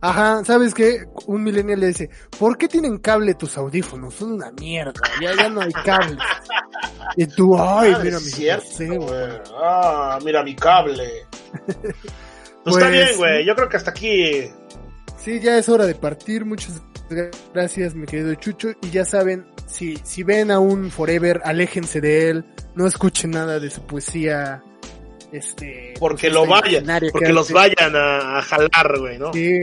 Ajá, 0.00 0.44
¿sabes 0.44 0.74
qué? 0.74 1.06
Un 1.26 1.42
millennial 1.42 1.80
le 1.80 1.88
dice, 1.88 2.08
¿por 2.38 2.56
qué 2.56 2.68
tienen 2.68 2.98
cable 2.98 3.34
tus 3.34 3.58
audífonos? 3.58 4.14
Son 4.14 4.32
una 4.32 4.52
mierda, 4.52 4.92
ya, 5.20 5.34
ya 5.34 5.48
no 5.48 5.60
hay 5.60 5.72
cables. 5.72 6.18
Y 7.16 7.26
tú, 7.26 7.56
ay, 7.58 7.92
Ah, 7.94 8.00
mira 8.02 8.16
es 8.18 8.24
mi 8.24 8.30
cierto. 8.30 9.06
Ah, 9.60 10.18
mira 10.24 10.42
mi 10.44 10.54
cable. 10.54 11.26
Pues, 11.66 11.96
Pues, 12.64 12.76
está 12.76 12.88
bien, 12.90 13.16
güey. 13.16 13.46
Yo 13.46 13.54
creo 13.54 13.68
que 13.68 13.76
hasta 13.78 13.90
aquí. 13.92 14.42
Sí, 15.16 15.40
ya 15.40 15.56
es 15.56 15.68
hora 15.68 15.86
de 15.86 15.94
partir. 15.94 16.44
Muchas 16.44 16.82
gracias, 17.54 17.94
mi 17.94 18.06
querido 18.06 18.34
Chucho. 18.34 18.68
Y 18.82 18.90
ya 18.90 19.04
saben, 19.04 19.46
si, 19.66 19.96
si 20.04 20.22
ven 20.22 20.50
a 20.50 20.60
un 20.60 20.90
Forever, 20.90 21.40
aléjense 21.44 22.00
de 22.00 22.28
él. 22.30 22.44
No 22.74 22.86
escuchen 22.86 23.30
nada 23.30 23.58
de 23.58 23.70
su 23.70 23.80
poesía. 23.86 24.62
Este. 25.32 25.94
Porque 25.98 26.28
pues, 26.28 26.32
lo 26.32 26.44
esta 26.44 26.60
vayan. 26.60 27.00
Porque 27.12 27.32
los 27.32 27.52
vayan 27.52 27.94
a, 27.94 28.38
a 28.38 28.42
jalar, 28.42 28.98
güey, 28.98 29.18
¿no? 29.18 29.32
Sí, 29.32 29.58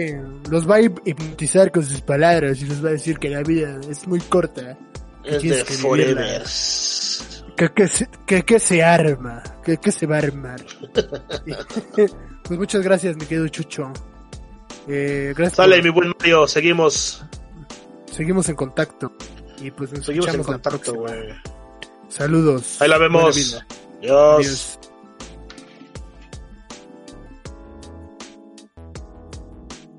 los 0.49 0.69
va 0.69 0.75
a 0.75 0.81
hipnotizar 0.81 1.71
con 1.71 1.83
sus 1.83 2.01
palabras 2.01 2.61
y 2.61 2.65
les 2.65 2.83
va 2.83 2.89
a 2.89 2.91
decir 2.93 3.17
que 3.17 3.29
la 3.29 3.41
vida 3.41 3.79
es 3.89 4.07
muy 4.07 4.19
corta. 4.19 4.77
Es 5.23 5.41
de 5.41 5.63
que. 5.63 5.73
Forevers. 5.73 7.43
Que, 7.57 7.69
que, 7.69 7.87
se, 7.87 8.07
que, 8.27 8.43
que 8.43 8.59
se 8.59 8.83
arma, 8.83 9.41
que, 9.63 9.77
que 9.77 9.91
se 9.91 10.05
va 10.05 10.15
a 10.15 10.19
armar. 10.19 10.61
Pues 12.47 12.59
muchas 12.59 12.83
gracias, 12.83 13.15
mi 13.15 13.25
querido 13.25 13.47
Chucho. 13.47 13.91
Eh, 14.87 15.33
gracias. 15.35 15.55
Sale, 15.57 15.77
por- 15.77 15.83
mi 15.83 15.89
buen 15.89 16.13
Mario. 16.19 16.47
Seguimos. 16.47 17.25
Seguimos 18.11 18.47
en 18.49 18.55
contacto. 18.55 19.11
Y 19.59 19.71
pues 19.71 19.91
nos 19.93 20.05
Seguimos 20.05 20.27
en 20.31 20.43
contacto, 20.43 20.93
güey. 20.93 21.29
Saludos. 22.07 22.79
Ahí 22.81 22.87
la 22.87 22.99
vemos. 22.99 23.35
Adiós. 23.35 23.65
Adiós. 24.37 24.79